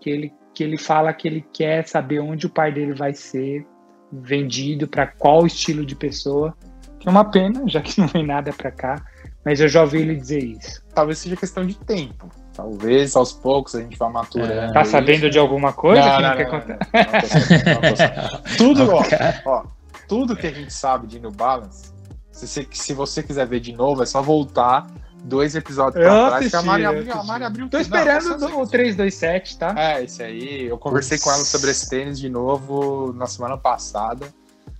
que 0.00 0.08
ele, 0.08 0.32
que 0.54 0.64
ele 0.64 0.78
fala 0.78 1.12
que 1.12 1.28
ele 1.28 1.44
quer 1.52 1.86
saber 1.86 2.20
onde 2.20 2.46
o 2.46 2.50
par 2.50 2.72
dele 2.72 2.94
vai 2.94 3.12
ser 3.12 3.66
vendido, 4.10 4.88
para 4.88 5.06
qual 5.06 5.46
estilo 5.46 5.84
de 5.84 5.94
pessoa. 5.94 6.56
Que 6.98 7.08
é 7.08 7.10
uma 7.10 7.24
pena, 7.26 7.62
já 7.66 7.80
que 7.82 8.00
não 8.00 8.08
vem 8.08 8.26
nada 8.26 8.52
para 8.52 8.70
cá. 8.70 9.04
Mas 9.44 9.60
eu 9.60 9.68
já 9.68 9.82
ouvi 9.82 9.98
ele 9.98 10.14
dizer 10.16 10.42
isso. 10.42 10.82
Talvez 10.94 11.18
seja 11.18 11.36
questão 11.36 11.66
de 11.66 11.78
tempo. 11.78 12.28
Talvez 12.58 13.14
aos 13.14 13.32
poucos 13.32 13.76
a 13.76 13.80
gente 13.80 13.96
vá 13.96 14.08
maturando. 14.10 14.72
Tá 14.72 14.82
isso. 14.82 14.90
sabendo 14.90 15.30
de 15.30 15.38
alguma 15.38 15.72
coisa 15.72 16.02
Não, 16.02 16.16
que 16.16 16.22
não, 16.22 16.28
não, 16.30 16.36
quer 16.36 16.44
não, 16.44 16.50
contar? 16.50 16.78
não, 16.92 17.74
não, 17.74 17.80
não 17.80 18.32
não. 18.32 18.42
Tudo, 18.58 18.90
ó, 18.90 19.02
ó, 19.46 19.64
tudo 20.08 20.34
que 20.34 20.44
a 20.48 20.50
gente 20.52 20.72
sabe 20.72 21.06
de 21.06 21.20
New 21.20 21.30
Balance, 21.30 21.92
se 22.32 22.48
você, 22.48 22.66
se 22.72 22.92
você 22.94 23.22
quiser 23.22 23.46
ver 23.46 23.60
de 23.60 23.72
novo, 23.72 24.02
é 24.02 24.06
só 24.06 24.20
voltar 24.20 24.88
dois 25.22 25.54
episódios 25.54 26.02
Eu 26.04 26.10
pra 26.10 26.26
trás, 26.30 26.48
que 26.50 26.56
a 26.56 26.58
assisti, 26.58 26.66
Mari 26.66 26.84
abriu, 26.84 27.00
a 27.00 27.14
assisti. 27.14 27.26
Mari 27.28 27.44
abriu 27.44 27.68
Tô. 27.68 27.76
Não, 27.76 27.80
esperando 27.82 28.38
você- 28.40 28.44
o 28.54 28.66
327, 28.66 29.56
tá? 29.56 29.74
É, 29.76 30.02
esse 30.02 30.20
aí. 30.20 30.64
Eu 30.66 30.78
conversei 30.78 31.16
com 31.16 31.30
ela 31.30 31.44
sobre 31.44 31.70
esse 31.70 31.88
tênis 31.88 32.18
de 32.18 32.28
novo 32.28 33.12
na 33.16 33.28
semana 33.28 33.56
passada. 33.56 34.26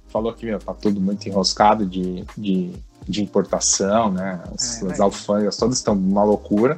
Falou 0.08 0.32
que, 0.32 0.44
meu, 0.46 0.58
tá 0.58 0.74
tudo 0.74 1.00
muito 1.00 1.28
enroscado 1.28 1.86
de, 1.86 2.24
de, 2.36 2.72
de 3.06 3.22
importação, 3.22 4.10
né? 4.10 4.40
As, 4.52 4.74
É, 4.74 4.76
as 4.78 4.82
mas- 4.82 5.00
alfândegas 5.00 5.56
todas 5.56 5.76
estão 5.76 5.94
uma 5.94 6.24
loucura. 6.24 6.76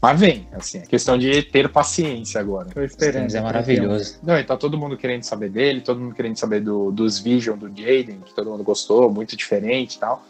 Mas 0.00 0.20
vem, 0.20 0.48
assim, 0.52 0.78
é 0.78 0.82
questão 0.82 1.18
de 1.18 1.42
ter 1.42 1.68
paciência 1.68 2.40
agora. 2.40 2.68
Tô 2.70 2.82
esperando. 2.82 3.34
é 3.34 3.40
maravilhoso. 3.40 4.18
Não, 4.22 4.38
e 4.38 4.44
tá 4.44 4.56
todo 4.56 4.78
mundo 4.78 4.96
querendo 4.96 5.24
saber 5.24 5.50
dele, 5.50 5.80
todo 5.80 6.00
mundo 6.00 6.14
querendo 6.14 6.36
saber 6.36 6.60
do, 6.60 6.92
dos 6.92 7.18
Vision 7.18 7.58
do 7.58 7.66
Jaden, 7.68 8.20
que 8.24 8.32
todo 8.32 8.50
mundo 8.50 8.62
gostou, 8.62 9.10
muito 9.10 9.36
diferente 9.36 9.96
e 9.96 9.98
tal. 9.98 10.24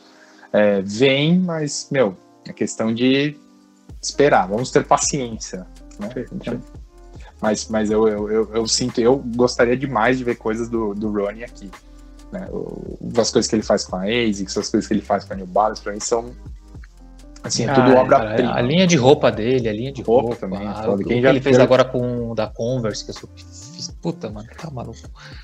É, 0.53 0.81
vem, 0.81 1.39
mas, 1.39 1.89
meu, 1.91 2.17
é 2.47 2.53
questão 2.53 2.95
de 2.95 3.37
esperar, 4.01 4.49
vamos 4.49 4.71
ter 4.71 4.85
paciência, 4.85 5.67
né? 5.99 6.09
Perfeito. 6.09 6.63
Mas, 7.41 7.69
mas 7.69 7.91
eu, 7.91 8.09
eu, 8.09 8.31
eu, 8.31 8.55
eu 8.55 8.67
sinto, 8.67 9.01
eu 9.01 9.19
gostaria 9.19 9.77
demais 9.77 10.19
de 10.19 10.25
ver 10.25 10.37
coisas 10.37 10.69
do, 10.69 10.95
do 10.95 11.13
Ronnie 11.13 11.45
aqui. 11.45 11.71
Né? 12.33 12.49
As 13.17 13.31
coisas 13.31 13.49
que 13.49 13.57
ele 13.57 13.63
faz 13.63 13.85
com 13.85 13.97
a 13.97 14.05
ASICS, 14.05 14.57
as 14.57 14.69
coisas 14.69 14.87
que 14.87 14.95
ele 14.95 15.03
faz 15.03 15.25
com 15.25 15.35
a 15.35 15.37
New 15.37 15.47
Balance, 15.47 15.81
pra 15.81 15.93
mim 15.93 16.01
são, 16.01 16.35
assim, 17.49 17.65
é 17.65 17.73
tudo 17.75 17.91
Ah, 17.97 18.01
obra-prima. 18.03 18.55
A 18.55 18.61
linha 18.61 18.87
de 18.87 18.97
roupa 18.97 19.31
dele, 19.33 19.69
a 19.69 19.73
linha 19.73 19.93
de 19.93 20.03
Roupa 20.03 20.29
roupa. 20.29 20.37
também, 20.41 20.67
a- 20.69 20.75
foda. 20.75 21.03
o 21.03 21.07
Quem 21.07 21.17
que 21.17 21.23
já 21.23 21.31
ele 21.31 21.41
fez 21.41 21.59
agora 21.59 21.85
com 21.85 22.31
o 22.31 22.35
da 22.35 22.47
Converse, 22.47 23.05
que 23.05 23.11
eu 23.11 23.15
sou. 23.15 23.29
Fiz, 23.37 23.89
puta, 24.01 24.31
mano, 24.31 24.49
tá 24.61 24.71
maluco. 24.71 24.99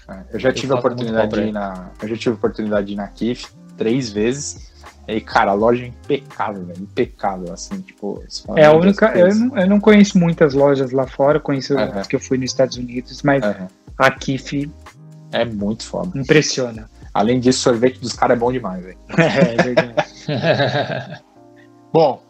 É, 0.09 0.34
Eu 0.34 0.38
já 0.40 0.48
Eu 0.50 0.55
tive 0.55 0.72
a 0.72 0.76
oportunidade 0.76 1.32
de 1.32 1.40
ir 1.42 1.52
na. 1.52 1.90
Eu 2.02 2.09
já 2.09 2.16
tive 2.16 2.30
a 2.30 2.34
oportunidade 2.34 2.86
de 2.86 2.92
ir 2.92 2.96
na 2.96 3.09
KIF 3.09 3.48
três 3.76 4.11
vezes. 4.11 4.72
E, 5.07 5.20
cara, 5.20 5.50
a 5.50 5.55
loja 5.55 5.84
é 5.84 5.88
impecável, 5.88 6.64
velho. 6.64 6.80
Impecável, 6.82 7.52
assim, 7.52 7.78
tipo. 7.80 8.22
É 8.57 8.64
a 8.66 8.72
única. 8.72 9.12
que 9.12 9.18
Eu 9.18 9.34
não, 9.34 9.59
eu 9.59 9.66
não 9.68 9.80
conheço 9.80 10.18
muitas 10.18 10.55
lojas 10.55 10.92
lá 10.92 11.07
fora, 11.07 11.38
conheço 11.38 11.76
Aham. 11.78 12.00
as 12.00 12.07
que 12.07 12.16
eu 12.16 12.20
fui 12.20 12.38
nos 12.38 12.50
Estados 12.50 12.76
Unidos, 12.78 13.22
mas 13.22 13.42
a 13.98 14.11
Kif 14.11 14.70
É 15.30 15.44
muito 15.44 15.84
foda. 15.84 16.18
impressiona. 16.18 16.88
Além 17.12 17.38
disso, 17.38 17.61
o 17.61 17.62
sorvete 17.72 18.00
dos 18.00 18.12
caras 18.14 18.36
é 18.36 18.40
bom 18.40 18.50
demais, 18.50 18.82
velho. 18.82 18.98
É, 19.18 19.55
é 19.55 19.57
verdade. 19.59 20.09
Bom, 21.95 22.20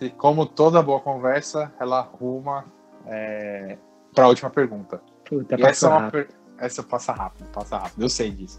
e 0.00 0.10
como 0.10 0.44
toda 0.44 0.82
boa 0.82 0.98
conversa, 0.98 1.72
ela 1.78 2.00
arruma 2.00 2.64
é, 3.06 3.78
para 4.12 4.24
a 4.24 4.28
última 4.28 4.50
pergunta. 4.50 5.00
Puta, 5.24 5.54
essa, 5.64 5.86
é 6.08 6.10
per- 6.10 6.28
essa 6.58 6.82
passa 6.82 7.12
rápido, 7.12 7.46
passa 7.52 7.78
rápido, 7.78 8.02
eu 8.02 8.08
sei 8.08 8.32
disso. 8.32 8.58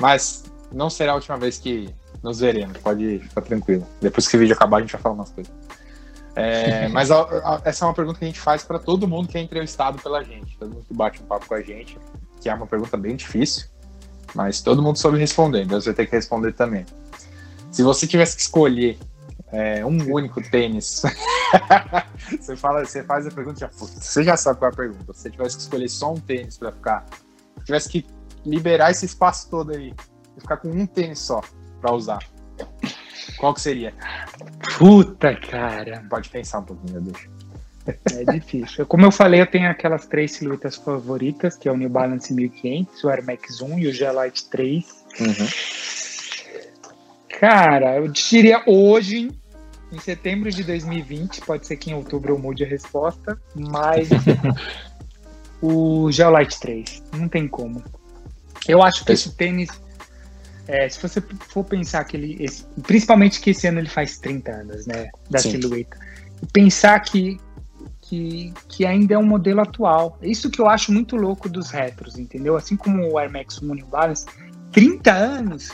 Mas 0.00 0.44
não 0.72 0.88
será 0.88 1.12
a 1.12 1.16
última 1.16 1.36
vez 1.36 1.58
que 1.58 1.94
nos 2.22 2.40
veremos, 2.40 2.78
pode 2.78 3.18
ficar 3.18 3.42
tranquilo. 3.42 3.86
Depois 4.00 4.26
que 4.26 4.34
o 4.34 4.40
vídeo 4.40 4.54
acabar, 4.54 4.78
a 4.78 4.80
gente 4.80 4.92
vai 4.94 5.02
falar 5.02 5.14
umas 5.14 5.30
coisas. 5.30 5.52
É, 6.36 6.88
mas 6.96 7.10
a- 7.10 7.20
a- 7.20 7.60
essa 7.62 7.84
é 7.84 7.88
uma 7.88 7.92
pergunta 7.94 8.18
que 8.18 8.24
a 8.24 8.28
gente 8.28 8.40
faz 8.40 8.64
para 8.64 8.78
todo 8.78 9.06
mundo 9.06 9.28
que 9.28 9.36
é 9.36 9.42
entrevistado 9.42 10.00
pela 10.02 10.24
gente, 10.24 10.56
todo 10.56 10.72
mundo 10.72 10.86
que 10.88 10.94
bate 10.94 11.22
um 11.22 11.26
papo 11.26 11.46
com 11.46 11.54
a 11.54 11.60
gente, 11.60 11.98
que 12.40 12.48
é 12.48 12.54
uma 12.54 12.66
pergunta 12.66 12.96
bem 12.96 13.14
difícil, 13.14 13.66
mas 14.34 14.62
todo 14.62 14.82
mundo 14.82 14.96
soube 14.96 15.18
responder, 15.18 15.64
então 15.64 15.78
você 15.78 15.90
vai 15.90 15.96
ter 15.96 16.06
que 16.06 16.16
responder 16.16 16.52
também. 16.54 16.86
Se 17.70 17.82
você 17.82 18.06
tivesse 18.06 18.36
que 18.36 18.42
escolher 18.42 18.98
é, 19.52 19.84
um 19.84 20.12
único 20.12 20.42
tênis, 20.50 21.02
você, 22.40 22.56
fala, 22.56 22.84
você 22.84 23.04
faz 23.04 23.26
a 23.26 23.30
pergunta 23.30 23.58
e 23.58 23.60
já, 23.60 23.68
"Putz, 23.68 24.04
você 24.04 24.24
já 24.24 24.36
sabe 24.36 24.58
qual 24.58 24.70
é 24.70 24.74
a 24.74 24.76
pergunta. 24.76 25.12
Se 25.12 25.22
você 25.22 25.30
tivesse 25.30 25.56
que 25.56 25.62
escolher 25.62 25.88
só 25.88 26.12
um 26.12 26.20
tênis 26.20 26.56
para 26.56 26.72
ficar, 26.72 27.04
tivesse 27.64 27.88
que 27.88 28.06
liberar 28.44 28.90
esse 28.90 29.04
espaço 29.04 29.50
todo 29.50 29.72
aí 29.72 29.94
e 30.36 30.40
ficar 30.40 30.56
com 30.56 30.68
um 30.68 30.86
tênis 30.86 31.18
só 31.18 31.42
para 31.80 31.92
usar, 31.92 32.18
qual 33.38 33.54
que 33.54 33.60
seria? 33.60 33.94
Puta, 34.78 35.34
cara. 35.36 36.04
Pode 36.08 36.28
pensar 36.28 36.60
um 36.60 36.64
pouquinho, 36.64 37.00
meu 37.00 37.12
Deus. 37.12 37.28
É 37.86 38.24
difícil. 38.32 38.86
Como 38.86 39.04
eu 39.04 39.10
falei, 39.10 39.40
eu 39.40 39.46
tenho 39.46 39.68
aquelas 39.68 40.06
três 40.06 40.32
silhuetas 40.32 40.76
favoritas, 40.76 41.56
que 41.56 41.68
é 41.68 41.72
o 41.72 41.76
New 41.76 41.88
Balance 41.88 42.32
1500, 42.32 43.02
o 43.02 43.08
Air 43.08 43.24
Max 43.24 43.60
1 43.60 43.78
e 43.80 43.88
o 43.88 43.92
G-Lite 43.92 44.48
3. 44.48 45.04
Cara, 47.40 47.96
eu 47.96 48.06
diria 48.06 48.62
hoje, 48.66 49.30
em 49.92 49.98
setembro 49.98 50.50
de 50.50 50.64
2020, 50.64 51.42
pode 51.42 51.66
ser 51.66 51.76
que 51.76 51.90
em 51.90 51.94
outubro 51.94 52.32
eu 52.32 52.38
mude 52.38 52.64
a 52.64 52.66
resposta, 52.66 53.38
mas 53.54 54.08
o 55.60 56.10
Geolite 56.10 56.58
3, 56.58 57.02
não 57.16 57.28
tem 57.28 57.46
como. 57.46 57.82
Eu 58.66 58.82
acho 58.82 59.04
que 59.04 59.12
esse 59.12 59.36
tênis, 59.36 59.68
é, 60.66 60.88
se 60.88 61.00
você 61.00 61.20
for 61.20 61.64
pensar 61.64 62.04
que 62.04 62.16
ele, 62.16 62.36
esse- 62.42 62.64
principalmente 62.82 63.40
que 63.40 63.50
esse 63.50 63.66
ano 63.66 63.80
ele 63.80 63.88
faz 63.88 64.18
30 64.18 64.50
anos, 64.52 64.86
né, 64.86 65.10
da 65.28 65.38
Sim. 65.38 65.50
silhueta, 65.52 65.98
e 66.42 66.46
pensar 66.46 66.98
que, 67.00 67.38
que, 68.00 68.52
que 68.68 68.86
ainda 68.86 69.14
é 69.14 69.18
um 69.18 69.26
modelo 69.26 69.60
atual. 69.60 70.18
Isso 70.22 70.50
que 70.50 70.60
eu 70.60 70.68
acho 70.68 70.90
muito 70.90 71.16
louco 71.16 71.48
dos 71.48 71.70
retros, 71.70 72.18
entendeu? 72.18 72.56
Assim 72.56 72.76
como 72.76 73.06
o 73.10 73.18
Air 73.18 73.30
Max 73.30 73.60
1 73.60 73.74
New 73.74 73.86
Balance, 73.86 74.26
30 74.72 75.12
anos, 75.12 75.70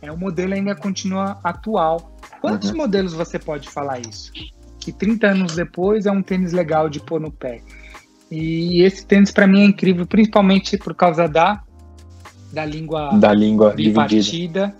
é 0.00 0.10
o 0.10 0.16
modelo 0.16 0.54
ainda 0.54 0.74
continua 0.74 1.38
atual. 1.44 2.16
Quantos 2.40 2.70
Uhum. 2.70 2.76
modelos 2.78 3.12
você 3.12 3.38
pode 3.38 3.68
falar 3.68 4.00
isso? 4.00 4.32
Que 4.78 4.92
30 4.92 5.26
anos 5.28 5.54
depois 5.54 6.06
é 6.06 6.10
um 6.10 6.22
tênis 6.22 6.52
legal 6.52 6.88
de 6.88 7.00
pôr 7.00 7.20
no 7.20 7.30
pé. 7.30 7.60
E 8.30 8.82
esse 8.82 9.04
tênis 9.04 9.30
para 9.30 9.46
mim 9.46 9.62
é 9.62 9.64
incrível, 9.66 10.06
principalmente 10.06 10.76
por 10.78 10.94
causa 10.94 11.28
da 11.28 11.62
da 12.52 12.64
língua 12.64 13.10
Da 13.18 13.32
língua 13.32 13.74
dividida. 13.74 13.94
bipartida. 14.68 14.76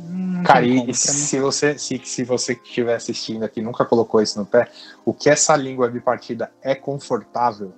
Hum, 0.00 0.42
Cara, 0.44 0.64
e, 0.66 0.94
se 0.94 1.38
você 1.38 1.78
se, 1.78 2.00
se 2.02 2.24
você 2.24 2.54
que 2.54 2.66
estiver 2.66 2.94
assistindo 2.94 3.44
aqui 3.44 3.60
nunca 3.60 3.84
colocou 3.84 4.22
isso 4.22 4.38
no 4.38 4.46
pé, 4.46 4.66
o 5.04 5.12
que 5.12 5.28
essa 5.28 5.54
língua 5.56 5.88
bipartida 5.88 6.50
é 6.62 6.74
confortável 6.74 7.72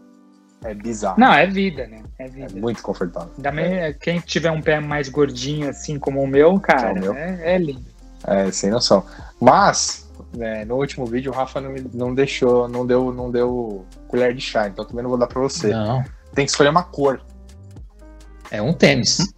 é 0.65 0.73
bizarro. 0.73 1.19
Não, 1.19 1.33
é 1.35 1.45
vida, 1.45 1.89
né? 1.89 2.03
É 2.19 2.27
é 2.27 2.29
vida. 2.29 2.61
muito 2.61 2.81
confortável. 2.83 3.33
Ainda 3.37 3.51
mais 3.51 3.97
quem 3.99 4.21
tiver 4.21 4.51
um 4.53 4.63
pé 4.63 4.79
mais 4.79 5.09
gordinho 5.09 5.69
assim 5.69 5.99
como 5.99 6.23
o 6.23 6.27
meu, 6.27 6.61
cara, 6.61 6.91
É 6.91 6.93
o 6.93 7.01
meu. 7.01 7.15
É, 7.15 7.55
é 7.55 7.59
lindo. 7.59 7.92
É, 8.27 8.51
sem 8.51 8.71
noção. 8.71 9.05
Mas, 9.41 10.09
né, 10.37 10.65
no 10.65 10.77
último 10.77 11.05
vídeo 11.07 11.33
o 11.33 11.35
Rafa 11.35 11.61
não, 11.61 11.71
me- 11.73 11.85
não 11.93 12.15
deixou, 12.15 12.69
não 12.69 12.87
deu, 12.87 13.13
não 13.13 13.31
deu 13.31 13.85
colher 14.09 14.35
de 14.35 14.41
chá, 14.41 14.69
então 14.69 14.85
também 14.85 15.03
não 15.03 15.11
vou 15.11 15.19
dar 15.19 15.27
pra 15.27 15.41
você. 15.41 15.69
Não, 15.69 16.03
Tem 16.35 16.45
que 16.45 16.51
escolher 16.51 16.71
uma 16.71 16.83
cor. 16.85 17.21
é 18.51 18.61
um 18.63 18.73
tênis. 18.73 19.35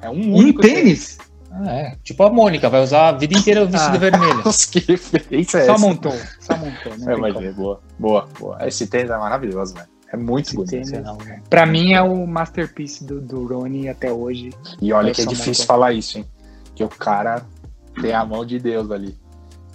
É 0.00 0.08
um 0.08 0.14
Um 0.14 0.34
único 0.34 0.60
tênis? 0.62 1.18
Ah, 1.52 1.70
é. 1.72 1.96
Tipo 2.02 2.22
a 2.24 2.30
Mônica, 2.30 2.68
vai 2.70 2.80
usar 2.82 3.08
a 3.08 3.12
vida 3.12 3.36
inteira 3.36 3.64
vestido 3.66 3.96
Ah. 3.96 3.98
vermelho. 3.98 4.42
Nossa, 4.44 4.66
que 4.70 4.78
referência 4.80 5.58
é 5.58 5.66
Só 5.66 5.72
essa? 5.74 5.80
montou, 5.86 6.12
só 6.40 6.56
montou. 6.56 6.96
Não 6.98 7.12
É, 7.26 7.32
como. 7.32 7.40
ver, 7.40 7.54
boa, 7.54 7.80
boa, 7.98 8.28
boa. 8.38 8.66
Esse 8.66 8.86
tênis 8.86 9.10
é 9.10 9.16
maravilhoso, 9.18 9.74
velho. 9.74 9.86
É 10.12 10.16
muito 10.16 10.46
Esse 10.46 10.56
bonito. 10.56 10.70
tênis- 10.70 10.90
Não, 11.04 11.16
né? 11.18 11.40
Pra 11.50 11.66
mim 11.66 11.92
é 11.92 12.02
o 12.02 12.26
masterpiece 12.26 13.04
do, 13.04 13.20
do 13.20 13.46
Rony 13.46 13.88
até 13.88 14.12
hoje. 14.12 14.50
E 14.80 14.92
olha 14.92 15.10
É 15.10 15.14
que 15.14 15.20
é 15.20 15.24
só 15.24 15.30
difícil 15.30 15.62
montar. 15.62 15.66
falar 15.74 15.92
isso, 15.92 16.18
hein? 16.18 16.24
Que 16.74 16.82
o 16.84 16.88
cara 16.88 17.42
tem 18.00 18.12
a 18.12 18.24
mão 18.24 18.44
de 18.44 18.58
Deus 18.58 18.90
ali. 18.90 19.16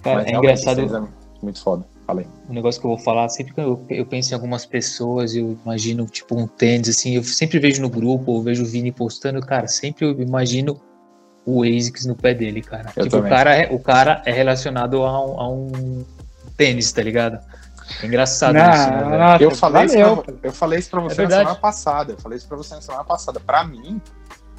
Cara, 0.02 0.22
Mas 0.22 0.26
é 0.26 0.36
engraçado. 0.36 0.80
é 0.80 1.08
muito 1.42 1.62
foda. 1.62 1.86
Falei. 2.06 2.24
um 2.48 2.52
negócio 2.52 2.80
que 2.80 2.86
eu 2.86 2.90
vou 2.90 2.98
falar, 3.00 3.28
sempre 3.28 3.52
que 3.52 3.60
eu, 3.60 3.84
eu 3.90 4.06
penso 4.06 4.30
em 4.30 4.34
algumas 4.34 4.64
pessoas, 4.64 5.34
eu 5.34 5.58
imagino, 5.64 6.06
tipo, 6.06 6.38
um 6.38 6.46
tênis, 6.46 6.88
assim, 6.88 7.16
eu 7.16 7.24
sempre 7.24 7.58
vejo 7.58 7.82
no 7.82 7.90
grupo, 7.90 8.30
ou 8.30 8.42
vejo 8.42 8.62
o 8.62 8.66
Vini 8.66 8.92
postando, 8.92 9.40
cara, 9.40 9.66
sempre 9.66 10.06
eu 10.06 10.12
imagino 10.22 10.80
o 11.44 11.64
ASICS 11.64 12.06
no 12.06 12.14
pé 12.14 12.32
dele, 12.32 12.62
cara. 12.62 12.92
Eu 12.94 13.04
tipo, 13.04 13.16
o 13.16 13.28
cara, 13.28 13.56
é, 13.56 13.72
o 13.72 13.80
cara 13.80 14.22
é 14.24 14.30
relacionado 14.30 15.02
a 15.02 15.26
um, 15.26 15.40
a 15.40 15.48
um 15.48 16.04
tênis, 16.56 16.92
tá 16.92 17.02
ligado? 17.02 17.40
É 18.02 18.06
engraçado 18.06 18.54
Não, 18.54 18.70
isso, 18.70 18.90
né, 18.90 19.18
nossa, 19.18 19.44
Eu 19.44 19.50
falei, 19.52 19.84
isso 19.84 19.94
pra, 19.94 20.34
eu 20.42 20.52
falei 20.52 20.78
isso 20.78 20.90
pra 20.90 21.00
você 21.00 21.08
na 21.08 21.14
verdade. 21.14 21.42
semana 21.42 21.60
passada. 21.60 22.12
Eu 22.12 22.18
falei 22.18 22.38
isso 22.38 22.48
pra 22.48 22.56
você 22.56 22.74
na 22.74 22.80
semana 22.80 23.04
passada. 23.04 23.40
Pra 23.40 23.64
mim, 23.64 24.00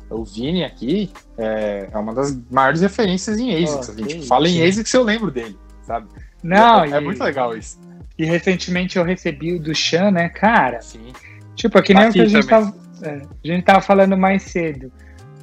o 0.10 0.24
Vini 0.24 0.64
aqui 0.64 1.12
é, 1.38 1.89
é 1.91 1.97
uma 1.97 2.14
das 2.14 2.38
maiores 2.49 2.82
referências 2.82 3.38
em 3.38 3.53
ASICS. 3.53 3.89
Oh, 3.89 3.91
a 3.91 3.95
gente 3.95 4.20
que 4.20 4.28
fala 4.28 4.47
em. 4.47 4.66
ASICS 4.66 4.93
eu 4.93 5.03
lembro 5.03 5.32
dele, 5.32 5.58
sabe? 5.84 6.08
Não, 6.41 6.84
é, 6.84 6.91
é 6.91 6.97
e, 6.97 7.03
muito 7.03 7.24
legal 7.24 7.55
isso. 7.58 7.80
e 8.18 8.26
recentemente 8.26 8.97
eu 8.97 9.03
recebi 9.03 9.55
o 9.55 9.60
do 9.60 9.74
Chan, 9.76 10.12
né, 10.12 10.30
cara? 10.30 10.82
Sim. 10.82 11.12
Tipo, 11.55 11.80
é 11.80 11.82
que 11.82 11.93
nem 11.93 12.08
o 12.08 12.14
que 12.14 12.20
a 12.20 12.24
aqui 12.24 12.32
gente, 12.32 12.47
tava, 12.47 12.74
é, 13.01 13.22
a 13.43 13.47
gente 13.47 13.64
tava 13.64 13.82
falando 13.82 14.18
mais 14.18 14.43
cedo. 14.43 14.91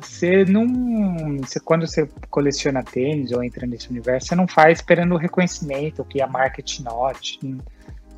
Você 0.00 0.44
não. 0.44 1.38
Você, 1.38 1.58
quando 1.60 1.86
você 1.86 2.08
coleciona 2.30 2.82
tênis 2.82 3.32
ou 3.32 3.42
entra 3.42 3.66
nesse 3.66 3.90
universo, 3.90 4.28
você 4.28 4.34
não 4.34 4.46
faz 4.46 4.78
esperando 4.78 5.14
o 5.14 5.18
reconhecimento, 5.18 6.04
que 6.04 6.22
a 6.22 6.28
te 6.62 6.82
note. 6.82 7.38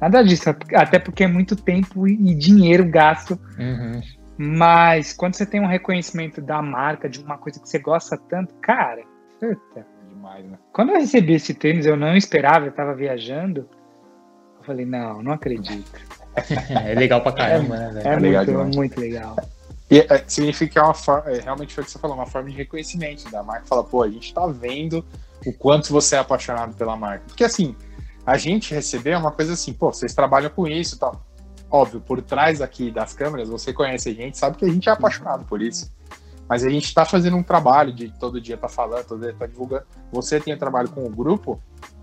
Nada 0.01 0.23
disso. 0.23 0.51
Até 0.75 0.99
porque 0.99 1.25
é 1.25 1.29
muito 1.29 1.57
tempo 1.57 2.07
e 2.07 2.35
dinheiro 2.35 2.85
gasto. 2.85 3.39
Uhum. 3.59 4.03
Mas 4.39 5.13
quando 5.13 5.35
você 5.35 5.47
tem 5.47 5.61
um 5.61 5.67
reconhecimento 5.67 6.41
da 6.43 6.61
marca, 6.61 7.09
de 7.09 7.21
uma 7.21 7.39
coisa 7.39 7.59
que 7.59 7.69
você 7.69 7.79
gosta 7.79 8.17
tanto, 8.17 8.55
cara, 8.61 9.03
puta. 9.41 9.87
Demais, 10.09 10.45
né? 10.45 10.59
Quando 10.73 10.91
eu 10.91 11.01
recebi 11.01 11.35
esse 11.35 11.55
tênis, 11.55 11.87
eu 11.87 11.97
não 11.97 12.15
esperava, 12.15 12.67
eu 12.67 12.73
tava 12.73 12.95
viajando. 12.95 13.69
Eu 14.59 14.65
falei, 14.65 14.85
não, 14.85 15.23
não 15.23 15.33
acredito. 15.33 15.91
É 16.87 16.95
legal 16.95 17.23
pra 17.23 17.33
caramba, 17.33 17.79
né, 17.79 17.91
velho? 17.95 18.09
É, 18.09 18.17
legal 18.17 18.45
muito, 18.45 18.51
demais. 18.51 18.77
muito 18.77 19.01
legal. 19.01 19.37
E 19.91 20.01
é, 20.01 20.25
significa 20.27 20.73
que 20.73 20.79
é 20.79 20.83
uma 20.83 20.93
forma, 20.93 21.31
é, 21.31 21.41
realmente 21.41 21.73
foi 21.73 21.83
o 21.83 21.87
que 21.87 21.93
você 21.93 21.99
falou, 21.99 22.15
uma 22.15 22.27
forma 22.27 22.51
de 22.51 22.57
reconhecimento 22.57 23.31
da 23.31 23.43
marca. 23.43 23.65
Fala, 23.67 23.83
pô, 23.83 24.03
a 24.03 24.09
gente 24.11 24.35
tá 24.35 24.47
vendo 24.47 25.03
o 25.47 25.53
quanto 25.53 25.91
você 25.91 26.17
é 26.17 26.19
apaixonado 26.19 26.75
pela 26.75 26.95
marca. 26.95 27.25
Porque 27.27 27.45
assim, 27.45 27.75
a 28.27 28.37
gente 28.37 28.75
receber 28.75 29.11
é 29.11 29.19
uma 29.19 29.31
coisa 29.31 29.53
assim, 29.53 29.73
pô, 29.73 29.93
vocês 29.93 30.13
trabalham 30.13 30.51
com 30.51 30.67
isso 30.67 30.97
e 30.97 30.99
tal. 30.99 31.25
Óbvio, 31.71 32.01
por 32.01 32.23
trás 32.23 32.61
aqui 32.63 32.91
das 32.91 33.13
câmeras, 33.13 33.49
você 33.49 33.73
conhece 33.73 34.09
a 34.09 34.15
gente, 34.15 34.39
sabe 34.39 34.57
que 34.57 34.65
a 34.65 34.69
gente 34.69 34.89
é 34.89 34.93
apaixonado 34.93 35.45
por 35.45 35.61
isso. 35.61 35.93
Mas 36.49 36.65
a 36.65 36.71
gente 36.71 36.95
tá 36.95 37.05
fazendo 37.05 37.37
um 37.37 37.43
trabalho 37.43 37.93
de 37.93 38.09
todo 38.21 38.41
dia 38.41 38.57
tá 38.57 38.69
falando, 38.69 39.05
todo 39.05 39.21
dia 39.21 39.35
tá 39.37 39.47
divulgando. 39.47 39.85
Você 40.13 40.39
tem 40.39 40.55
um 40.55 40.59
trabalho 40.59 40.89
com 40.89 41.05
o 41.05 41.11
grupo, 41.11 41.61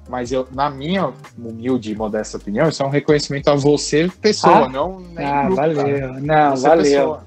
mas 0.10 0.34
eu, 0.34 0.46
na 0.52 0.70
minha 0.70 1.14
humilde 1.38 1.94
e 1.94 1.96
modesta 1.96 2.36
opinião, 2.38 2.68
isso 2.68 2.84
é 2.84 2.86
um 2.86 2.90
reconhecimento 2.90 3.50
a 3.50 3.56
você, 3.56 4.12
pessoa, 4.22 4.66
Ah? 4.66 4.70
não 4.70 5.02
Ah, 5.16 5.44
grupo, 5.46 5.56
cara. 5.56 5.74
valeu. 5.74 6.14
Não, 6.22 6.56
Você, 6.58 6.68
valeu. 6.68 6.84
pessoa. 6.84 7.24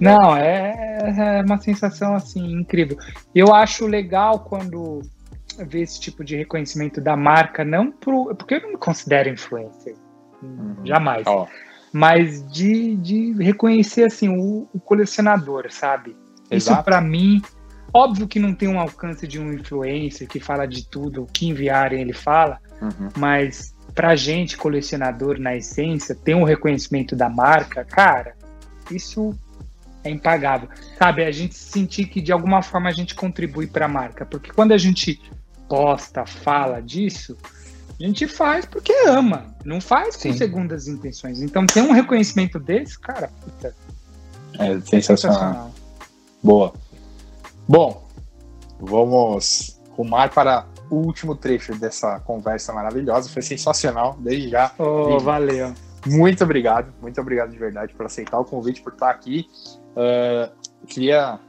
Não, 0.00 0.36
é, 0.36 1.38
é 1.38 1.42
uma 1.42 1.58
sensação 1.58 2.14
assim 2.14 2.44
incrível. 2.52 2.98
Eu 3.34 3.54
acho 3.54 3.86
legal 3.86 4.40
quando 4.40 5.00
vê 5.58 5.80
esse 5.80 5.98
tipo 5.98 6.22
de 6.22 6.36
reconhecimento 6.36 7.00
da 7.00 7.16
marca, 7.16 7.64
não 7.64 7.90
pro, 7.90 8.34
porque 8.34 8.54
eu 8.56 8.62
não 8.62 8.70
me 8.72 8.76
considero 8.76 9.30
influencer, 9.30 9.94
Uhum. 10.42 10.76
jamais. 10.84 11.24
Mas 11.92 12.46
de, 12.52 12.96
de 12.96 13.32
reconhecer 13.42 14.04
assim 14.04 14.28
o, 14.28 14.68
o 14.72 14.78
colecionador, 14.80 15.66
sabe? 15.70 16.16
Isso 16.50 16.70
Exato. 16.70 16.84
pra 16.84 17.00
mim, 17.00 17.40
óbvio 17.92 18.28
que 18.28 18.38
não 18.38 18.54
tem 18.54 18.68
um 18.68 18.78
alcance 18.78 19.26
de 19.26 19.40
um 19.40 19.52
influencer 19.52 20.28
que 20.28 20.38
fala 20.38 20.66
de 20.66 20.86
tudo, 20.86 21.22
o 21.22 21.26
que 21.26 21.48
enviarem 21.48 22.00
ele 22.00 22.12
fala, 22.12 22.58
Uhum. 22.82 23.08
mas 23.16 23.74
pra 23.94 24.14
gente, 24.14 24.58
colecionador 24.58 25.38
na 25.40 25.56
essência, 25.56 26.14
ter 26.14 26.34
um 26.34 26.44
reconhecimento 26.44 27.16
da 27.16 27.30
marca, 27.30 27.82
cara, 27.82 28.34
isso 28.90 29.34
é 30.04 30.10
impagável. 30.10 30.68
Sabe, 30.98 31.24
a 31.24 31.32
gente 31.32 31.54
sentir 31.54 32.06
que 32.06 32.20
de 32.20 32.30
alguma 32.30 32.60
forma 32.62 32.90
a 32.90 32.92
gente 32.92 33.14
contribui 33.14 33.66
pra 33.66 33.88
marca, 33.88 34.26
porque 34.26 34.52
quando 34.52 34.72
a 34.72 34.78
gente 34.78 35.18
posta, 35.66 36.26
fala 36.26 36.80
disso, 36.82 37.36
a 38.00 38.06
gente 38.06 38.28
faz 38.28 38.66
porque 38.66 38.92
ama, 39.06 39.46
não 39.64 39.80
faz 39.80 40.16
com 40.16 40.22
Sim. 40.22 40.36
segundas 40.36 40.86
intenções. 40.86 41.40
Então 41.40 41.66
ter 41.66 41.82
um 41.82 41.92
reconhecimento 41.92 42.58
desse, 42.58 42.98
cara, 42.98 43.30
puta, 43.42 43.74
É 44.58 44.72
é 44.72 44.80
sensacional. 44.80 44.82
sensacional. 44.82 45.70
Boa. 46.42 46.72
Bom, 47.68 48.06
vamos 48.78 49.80
rumar 49.90 50.30
para 50.30 50.66
o 50.90 50.96
último 50.96 51.34
trecho 51.34 51.74
dessa 51.74 52.20
conversa 52.20 52.72
maravilhosa. 52.72 53.28
Foi 53.28 53.42
sensacional, 53.42 54.16
desde 54.20 54.50
já. 54.50 54.72
Oh, 54.78 55.18
valeu. 55.18 55.72
Muito 56.06 56.44
obrigado, 56.44 56.92
muito 57.02 57.20
obrigado 57.20 57.50
de 57.50 57.58
verdade 57.58 57.92
por 57.94 58.06
aceitar 58.06 58.38
o 58.38 58.44
convite, 58.44 58.80
por 58.80 58.92
estar 58.92 59.10
aqui. 59.10 59.48
Uh, 59.96 60.52
queria 60.86 61.40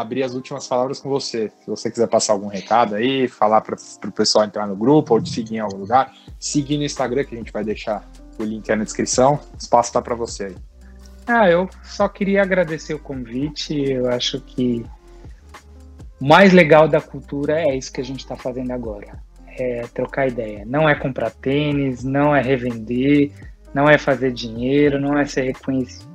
abrir 0.00 0.22
as 0.22 0.34
últimas 0.34 0.66
palavras 0.66 1.00
com 1.00 1.08
você. 1.08 1.50
Se 1.60 1.66
você 1.66 1.90
quiser 1.90 2.06
passar 2.06 2.34
algum 2.34 2.48
recado 2.48 2.94
aí, 2.94 3.26
falar 3.26 3.62
para 3.62 3.76
o 4.04 4.12
pessoal 4.12 4.44
entrar 4.44 4.66
no 4.66 4.76
grupo 4.76 5.14
ou 5.14 5.22
te 5.22 5.30
seguir 5.30 5.56
em 5.56 5.60
algum 5.60 5.78
lugar, 5.78 6.12
seguir 6.38 6.76
no 6.76 6.84
Instagram, 6.84 7.24
que 7.24 7.34
a 7.34 7.38
gente 7.38 7.50
vai 7.50 7.64
deixar 7.64 8.06
o 8.38 8.44
link 8.44 8.70
aí 8.70 8.76
na 8.76 8.84
descrição. 8.84 9.40
O 9.54 9.56
espaço 9.56 9.88
está 9.88 10.02
para 10.02 10.14
você 10.14 10.44
aí. 10.44 10.56
Ah, 11.26 11.50
eu 11.50 11.68
só 11.82 12.08
queria 12.08 12.42
agradecer 12.42 12.92
o 12.92 12.98
convite. 12.98 13.74
Eu 13.74 14.10
acho 14.10 14.38
que 14.40 14.84
o 16.20 16.26
mais 16.26 16.52
legal 16.52 16.86
da 16.86 17.00
cultura 17.00 17.58
é 17.58 17.74
isso 17.74 17.90
que 17.90 18.00
a 18.00 18.04
gente 18.04 18.20
está 18.20 18.36
fazendo 18.36 18.72
agora. 18.72 19.18
É 19.48 19.86
trocar 19.94 20.28
ideia. 20.28 20.64
Não 20.66 20.86
é 20.86 20.94
comprar 20.94 21.30
tênis, 21.30 22.04
não 22.04 22.36
é 22.36 22.42
revender, 22.42 23.32
não 23.72 23.88
é 23.88 23.96
fazer 23.96 24.30
dinheiro, 24.30 25.00
não 25.00 25.18
é 25.18 25.24
ser 25.24 25.42
reconhecido. 25.42 26.06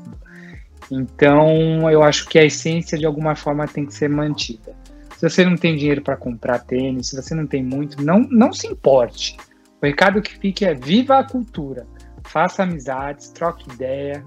Então, 0.92 1.90
eu 1.90 2.04
acho 2.04 2.28
que 2.28 2.38
a 2.38 2.44
essência 2.44 2.98
de 2.98 3.06
alguma 3.06 3.34
forma 3.34 3.66
tem 3.66 3.86
que 3.86 3.94
ser 3.94 4.10
mantida. 4.10 4.76
Se 5.16 5.30
você 5.30 5.46
não 5.46 5.56
tem 5.56 5.78
dinheiro 5.78 6.02
para 6.02 6.18
comprar 6.18 6.60
tênis, 6.60 7.08
se 7.08 7.16
você 7.16 7.34
não 7.34 7.48
tem 7.48 7.64
muito, 7.64 8.04
não, 8.04 8.20
não 8.30 8.52
se 8.52 8.68
importe. 8.68 9.38
O 9.82 9.86
recado 9.86 10.22
que 10.22 10.38
fica 10.38 10.66
é 10.66 10.74
viva 10.74 11.18
a 11.18 11.24
cultura, 11.24 11.88
faça 12.24 12.64
amizades, 12.64 13.30
troque 13.30 13.72
ideia, 13.74 14.24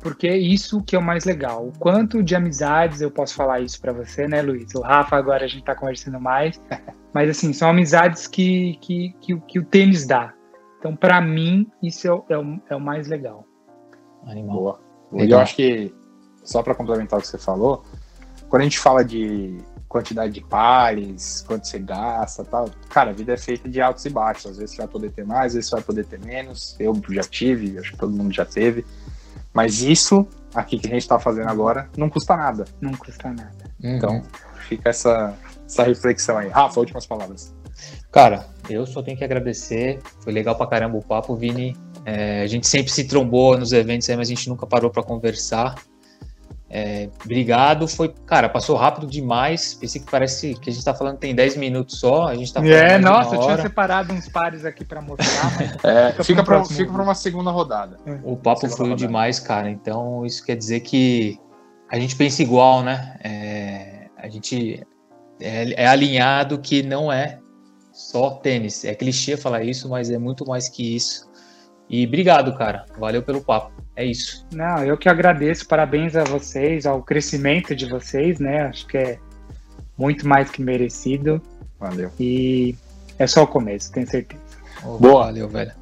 porque 0.00 0.26
é 0.26 0.36
isso 0.36 0.82
que 0.82 0.96
é 0.96 0.98
o 0.98 1.02
mais 1.02 1.24
legal. 1.24 1.68
O 1.68 1.78
quanto 1.78 2.22
de 2.22 2.34
amizades 2.34 3.00
eu 3.00 3.10
posso 3.10 3.34
falar 3.34 3.60
isso 3.60 3.80
para 3.80 3.92
você, 3.92 4.26
né, 4.26 4.42
Luiz? 4.42 4.74
O 4.74 4.80
Rafa 4.80 5.16
agora 5.16 5.44
a 5.44 5.48
gente 5.48 5.60
está 5.60 5.74
conversando 5.74 6.20
mais, 6.20 6.60
mas 7.14 7.30
assim, 7.30 7.52
são 7.52 7.70
amizades 7.70 8.26
que, 8.26 8.76
que, 8.80 9.14
que, 9.20 9.40
que 9.40 9.58
o 9.58 9.64
tênis 9.64 10.06
dá. 10.06 10.32
Então, 10.78 10.96
para 10.96 11.20
mim, 11.20 11.70
isso 11.82 12.06
é 12.06 12.12
o, 12.12 12.24
é 12.28 12.38
o, 12.38 12.60
é 12.70 12.76
o 12.76 12.80
mais 12.80 13.08
legal. 13.08 13.44
Animal. 14.26 14.56
Boa. 14.56 14.85
E 15.12 15.30
eu 15.30 15.38
acho 15.38 15.56
que, 15.56 15.94
só 16.44 16.62
para 16.62 16.74
complementar 16.74 17.18
o 17.18 17.22
que 17.22 17.28
você 17.28 17.38
falou, 17.38 17.84
quando 18.48 18.62
a 18.62 18.64
gente 18.64 18.78
fala 18.78 19.04
de 19.04 19.58
quantidade 19.88 20.32
de 20.32 20.40
pares, 20.42 21.44
quanto 21.46 21.66
você 21.66 21.78
gasta 21.78 22.44
tal, 22.44 22.68
cara, 22.90 23.10
a 23.10 23.14
vida 23.14 23.32
é 23.32 23.36
feita 23.36 23.68
de 23.68 23.80
altos 23.80 24.04
e 24.04 24.10
baixos. 24.10 24.52
Às 24.52 24.58
vezes 24.58 24.74
você 24.74 24.82
vai 24.82 24.88
poder 24.88 25.10
ter 25.10 25.24
mais, 25.24 25.46
às 25.46 25.54
vezes 25.54 25.70
você 25.70 25.76
vai 25.76 25.84
poder 25.84 26.04
ter 26.06 26.18
menos. 26.20 26.76
Eu 26.78 27.00
já 27.10 27.22
tive, 27.22 27.78
acho 27.78 27.92
que 27.92 27.98
todo 27.98 28.12
mundo 28.12 28.32
já 28.32 28.44
teve. 28.44 28.84
Mas 29.52 29.80
isso 29.80 30.26
aqui 30.54 30.78
que 30.78 30.86
a 30.86 30.90
gente 30.90 31.02
está 31.02 31.18
fazendo 31.18 31.48
agora 31.48 31.88
não 31.96 32.10
custa 32.10 32.36
nada. 32.36 32.66
Não 32.80 32.92
custa 32.92 33.28
nada. 33.28 33.64
Uhum. 33.82 33.96
Então, 33.96 34.22
fica 34.68 34.90
essa, 34.90 35.34
essa 35.64 35.82
reflexão 35.82 36.36
aí. 36.36 36.48
Rafa, 36.48 36.78
últimas 36.80 37.06
palavras. 37.06 37.54
Cara, 38.12 38.46
eu 38.68 38.86
só 38.86 39.02
tenho 39.02 39.16
que 39.16 39.24
agradecer. 39.24 40.00
Foi 40.20 40.32
legal 40.32 40.56
pra 40.56 40.66
caramba 40.66 40.98
o 40.98 41.02
papo, 41.02 41.34
Vini. 41.36 41.76
É, 42.08 42.42
a 42.42 42.46
gente 42.46 42.68
sempre 42.68 42.92
se 42.92 43.02
trombou 43.02 43.58
nos 43.58 43.72
eventos 43.72 44.08
aí, 44.08 44.16
mas 44.16 44.28
a 44.28 44.34
gente 44.34 44.48
nunca 44.48 44.64
parou 44.64 44.88
para 44.88 45.02
conversar. 45.02 45.74
É, 46.70 47.08
obrigado, 47.24 47.88
foi, 47.88 48.14
cara, 48.24 48.48
passou 48.48 48.76
rápido 48.76 49.08
demais. 49.08 49.74
Pensei 49.74 50.00
que 50.00 50.08
parece 50.08 50.54
que 50.54 50.70
a 50.70 50.72
gente 50.72 50.84
tá 50.84 50.94
falando 50.94 51.18
tem 51.18 51.34
10 51.34 51.56
minutos 51.56 51.98
só. 51.98 52.28
A 52.28 52.36
gente 52.36 52.52
tá 52.52 52.60
falando 52.60 52.76
É, 52.76 52.96
nossa, 52.96 53.34
eu 53.34 53.40
tinha 53.40 53.58
separado 53.58 54.12
uns 54.12 54.28
pares 54.28 54.64
aqui 54.64 54.84
para 54.84 55.02
mostrar. 55.02 55.52
é, 55.82 56.22
fica, 56.22 56.44
para 56.44 56.64
fica 56.64 56.92
pra 56.92 57.02
uma 57.02 57.14
segunda 57.14 57.50
rodada. 57.50 57.98
O 58.22 58.36
papo 58.36 58.68
foi 58.68 58.94
demais, 58.94 59.40
cara. 59.40 59.68
Então, 59.68 60.24
isso 60.24 60.44
quer 60.44 60.56
dizer 60.56 60.80
que 60.80 61.40
a 61.88 61.98
gente 61.98 62.14
pensa 62.14 62.40
igual, 62.40 62.84
né? 62.84 63.16
É, 63.24 64.06
a 64.16 64.28
gente 64.28 64.86
é, 65.40 65.82
é 65.82 65.86
alinhado 65.88 66.58
que 66.58 66.84
não 66.84 67.12
é 67.12 67.40
só 67.92 68.30
tênis. 68.30 68.84
É 68.84 68.94
clichê 68.94 69.36
falar 69.36 69.64
isso, 69.64 69.88
mas 69.88 70.08
é 70.08 70.18
muito 70.18 70.46
mais 70.46 70.68
que 70.68 70.94
isso. 70.94 71.25
E 71.88 72.06
obrigado, 72.06 72.56
cara. 72.56 72.84
Valeu 72.98 73.22
pelo 73.22 73.40
papo. 73.40 73.70
É 73.94 74.04
isso. 74.04 74.46
Não, 74.52 74.84
eu 74.84 74.96
que 74.96 75.08
agradeço. 75.08 75.66
Parabéns 75.66 76.16
a 76.16 76.24
vocês, 76.24 76.84
ao 76.84 77.02
crescimento 77.02 77.74
de 77.74 77.86
vocês, 77.86 78.38
né? 78.38 78.62
Acho 78.62 78.86
que 78.86 78.98
é 78.98 79.18
muito 79.96 80.26
mais 80.26 80.50
que 80.50 80.62
merecido. 80.62 81.40
Valeu. 81.78 82.10
E 82.18 82.74
é 83.18 83.26
só 83.26 83.44
o 83.44 83.46
começo, 83.46 83.92
tenho 83.92 84.06
certeza. 84.06 84.42
Oh, 84.84 84.98
Boa. 84.98 85.26
Valeu, 85.26 85.48
velho. 85.48 85.72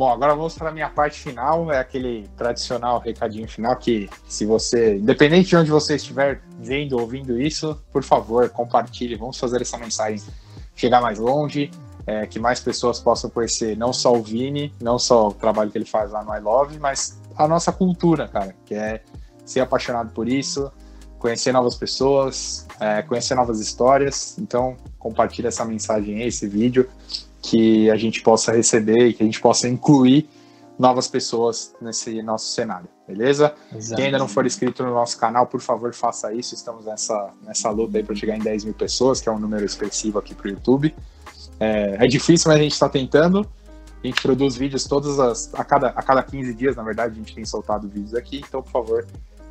Bom, 0.00 0.08
agora 0.08 0.34
vamos 0.34 0.54
para 0.54 0.70
a 0.70 0.72
minha 0.72 0.88
parte 0.88 1.20
final, 1.20 1.70
é 1.70 1.78
aquele 1.78 2.26
tradicional 2.34 2.98
recadinho 3.00 3.46
final 3.46 3.76
que 3.76 4.08
se 4.26 4.46
você, 4.46 4.96
independente 4.96 5.50
de 5.50 5.56
onde 5.56 5.70
você 5.70 5.96
estiver 5.96 6.40
vendo, 6.58 6.98
ouvindo 6.98 7.38
isso, 7.38 7.78
por 7.92 8.02
favor, 8.02 8.48
compartilhe, 8.48 9.14
vamos 9.14 9.38
fazer 9.38 9.60
essa 9.60 9.76
mensagem 9.76 10.22
chegar 10.74 11.02
mais 11.02 11.18
longe, 11.18 11.70
é, 12.10 12.26
que 12.26 12.40
mais 12.40 12.58
pessoas 12.58 12.98
possam 12.98 13.30
conhecer 13.30 13.76
não 13.76 13.92
só 13.92 14.12
o 14.12 14.20
Vini, 14.20 14.74
não 14.82 14.98
só 14.98 15.28
o 15.28 15.32
trabalho 15.32 15.70
que 15.70 15.78
ele 15.78 15.84
faz 15.84 16.10
lá 16.10 16.24
no 16.24 16.34
I 16.34 16.40
Love, 16.40 16.76
mas 16.80 17.20
a 17.36 17.46
nossa 17.46 17.70
cultura, 17.70 18.26
cara, 18.26 18.52
que 18.66 18.74
é 18.74 19.00
ser 19.44 19.60
apaixonado 19.60 20.10
por 20.12 20.28
isso, 20.28 20.72
conhecer 21.20 21.52
novas 21.52 21.76
pessoas, 21.76 22.66
é, 22.80 23.02
conhecer 23.02 23.36
novas 23.36 23.60
histórias. 23.60 24.36
Então, 24.38 24.76
compartilhe 24.98 25.46
essa 25.46 25.64
mensagem 25.64 26.16
aí, 26.16 26.26
esse 26.26 26.48
vídeo, 26.48 26.88
que 27.40 27.88
a 27.88 27.96
gente 27.96 28.22
possa 28.22 28.50
receber 28.50 29.06
e 29.06 29.14
que 29.14 29.22
a 29.22 29.26
gente 29.26 29.40
possa 29.40 29.68
incluir 29.68 30.28
novas 30.76 31.06
pessoas 31.06 31.74
nesse 31.80 32.20
nosso 32.22 32.52
cenário, 32.52 32.88
beleza? 33.06 33.54
Exato. 33.72 33.96
Quem 33.96 34.06
ainda 34.06 34.18
não 34.18 34.26
for 34.26 34.44
inscrito 34.44 34.82
no 34.82 34.94
nosso 34.94 35.16
canal, 35.16 35.46
por 35.46 35.60
favor, 35.60 35.94
faça 35.94 36.34
isso. 36.34 36.54
Estamos 36.56 36.86
nessa, 36.86 37.30
nessa 37.42 37.70
luta 37.70 37.98
aí 37.98 38.02
para 38.02 38.16
chegar 38.16 38.36
em 38.36 38.40
10 38.40 38.64
mil 38.64 38.74
pessoas, 38.74 39.20
que 39.20 39.28
é 39.28 39.32
um 39.32 39.38
número 39.38 39.64
expressivo 39.64 40.18
aqui 40.18 40.34
para 40.34 40.48
o 40.48 40.50
YouTube. 40.50 40.92
É, 41.60 42.04
é, 42.04 42.08
difícil, 42.08 42.50
mas 42.50 42.58
a 42.58 42.62
gente 42.62 42.72
está 42.72 42.88
tentando. 42.88 43.46
A 44.02 44.06
gente 44.06 44.22
produz 44.22 44.56
vídeos 44.56 44.84
todas 44.84 45.20
as. 45.20 45.52
A 45.54 45.62
cada, 45.62 45.88
a 45.88 46.02
cada 46.02 46.22
15 46.22 46.54
dias, 46.54 46.74
na 46.74 46.82
verdade, 46.82 47.12
a 47.12 47.16
gente 47.16 47.34
tem 47.34 47.44
soltado 47.44 47.86
vídeos 47.86 48.14
aqui. 48.14 48.42
Então, 48.48 48.62
por 48.62 48.70
favor, 48.70 49.06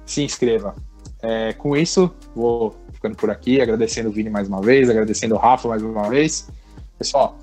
se 0.05 0.23
inscreva. 0.23 0.75
É, 1.21 1.53
com 1.53 1.77
isso, 1.77 2.11
vou 2.35 2.75
ficando 2.93 3.15
por 3.15 3.29
aqui, 3.29 3.61
agradecendo 3.61 4.09
o 4.09 4.11
Vini 4.11 4.29
mais 4.29 4.47
uma 4.47 4.61
vez, 4.61 4.89
agradecendo 4.89 5.35
o 5.35 5.37
Rafa 5.37 5.67
mais 5.67 5.83
uma 5.83 6.09
vez. 6.09 6.49
Pessoal, 6.97 7.37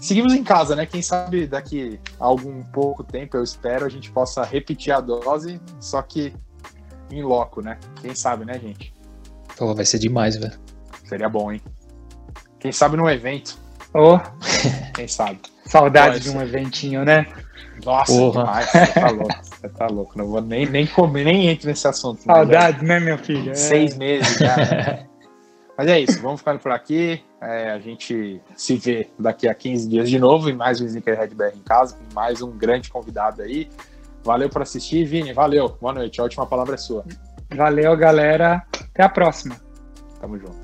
seguimos 0.00 0.34
em 0.34 0.44
casa, 0.44 0.76
né? 0.76 0.84
Quem 0.86 1.00
sabe 1.00 1.46
daqui 1.46 1.98
a 2.20 2.24
algum 2.24 2.62
pouco 2.64 3.02
tempo, 3.02 3.36
eu 3.36 3.42
espero, 3.42 3.86
a 3.86 3.88
gente 3.88 4.10
possa 4.10 4.44
repetir 4.44 4.92
a 4.92 5.00
dose, 5.00 5.60
só 5.80 6.02
que 6.02 6.34
em 7.10 7.22
loco, 7.22 7.62
né? 7.62 7.78
Quem 8.00 8.14
sabe, 8.14 8.44
né, 8.44 8.58
gente? 8.58 8.92
Pô, 9.56 9.74
vai 9.74 9.84
ser 9.84 9.98
demais, 9.98 10.36
velho. 10.36 10.58
Seria 11.04 11.28
bom, 11.28 11.52
hein? 11.52 11.60
Quem 12.58 12.72
sabe 12.72 12.96
num 12.96 13.08
evento. 13.08 13.61
Oh. 13.94 14.18
Quem 14.94 15.06
sabe? 15.06 15.40
Saudade 15.66 16.20
de 16.20 16.30
um 16.30 16.40
eventinho, 16.40 17.04
né? 17.04 17.26
Nossa, 17.84 18.12
Porra. 18.12 18.44
demais. 18.44 18.70
Você 18.70 18.86
tá 18.86 19.10
louco. 19.10 19.34
Você 19.42 19.68
tá 19.68 19.86
louco. 19.86 20.18
Não 20.18 20.26
vou 20.28 20.40
nem, 20.40 20.66
nem 20.66 20.86
comer, 20.86 21.24
nem 21.24 21.48
entro 21.48 21.68
nesse 21.68 21.86
assunto. 21.86 22.22
Saudade, 22.22 22.84
né, 22.84 23.00
meu 23.00 23.18
filho? 23.18 23.50
É. 23.50 23.54
Seis 23.54 23.96
meses 23.96 24.38
já. 24.38 24.56
Né? 24.56 25.06
Mas 25.76 25.88
é 25.88 26.00
isso, 26.00 26.20
vamos 26.20 26.40
ficando 26.40 26.60
por 26.60 26.70
aqui. 26.70 27.22
É, 27.40 27.70
a 27.70 27.78
gente 27.78 28.40
se 28.54 28.76
vê 28.76 29.08
daqui 29.18 29.48
a 29.48 29.54
15 29.54 29.88
dias 29.88 30.08
de 30.08 30.18
novo 30.18 30.50
em 30.50 30.54
mais 30.54 30.80
um 30.80 30.86
Sneaker 30.86 31.18
Red 31.18 31.28
BR 31.28 31.56
em 31.56 31.62
casa, 31.62 31.96
com 31.96 32.14
mais 32.14 32.42
um 32.42 32.50
grande 32.50 32.90
convidado 32.90 33.42
aí. 33.42 33.68
Valeu 34.22 34.48
por 34.48 34.62
assistir, 34.62 35.04
Vini. 35.04 35.32
Valeu. 35.32 35.76
Boa 35.80 35.94
noite. 35.94 36.20
A 36.20 36.24
última 36.24 36.46
palavra 36.46 36.74
é 36.74 36.78
sua. 36.78 37.04
Valeu, 37.54 37.96
galera. 37.96 38.62
Até 38.90 39.02
a 39.02 39.08
próxima. 39.08 39.56
Tamo 40.20 40.38
junto. 40.38 40.60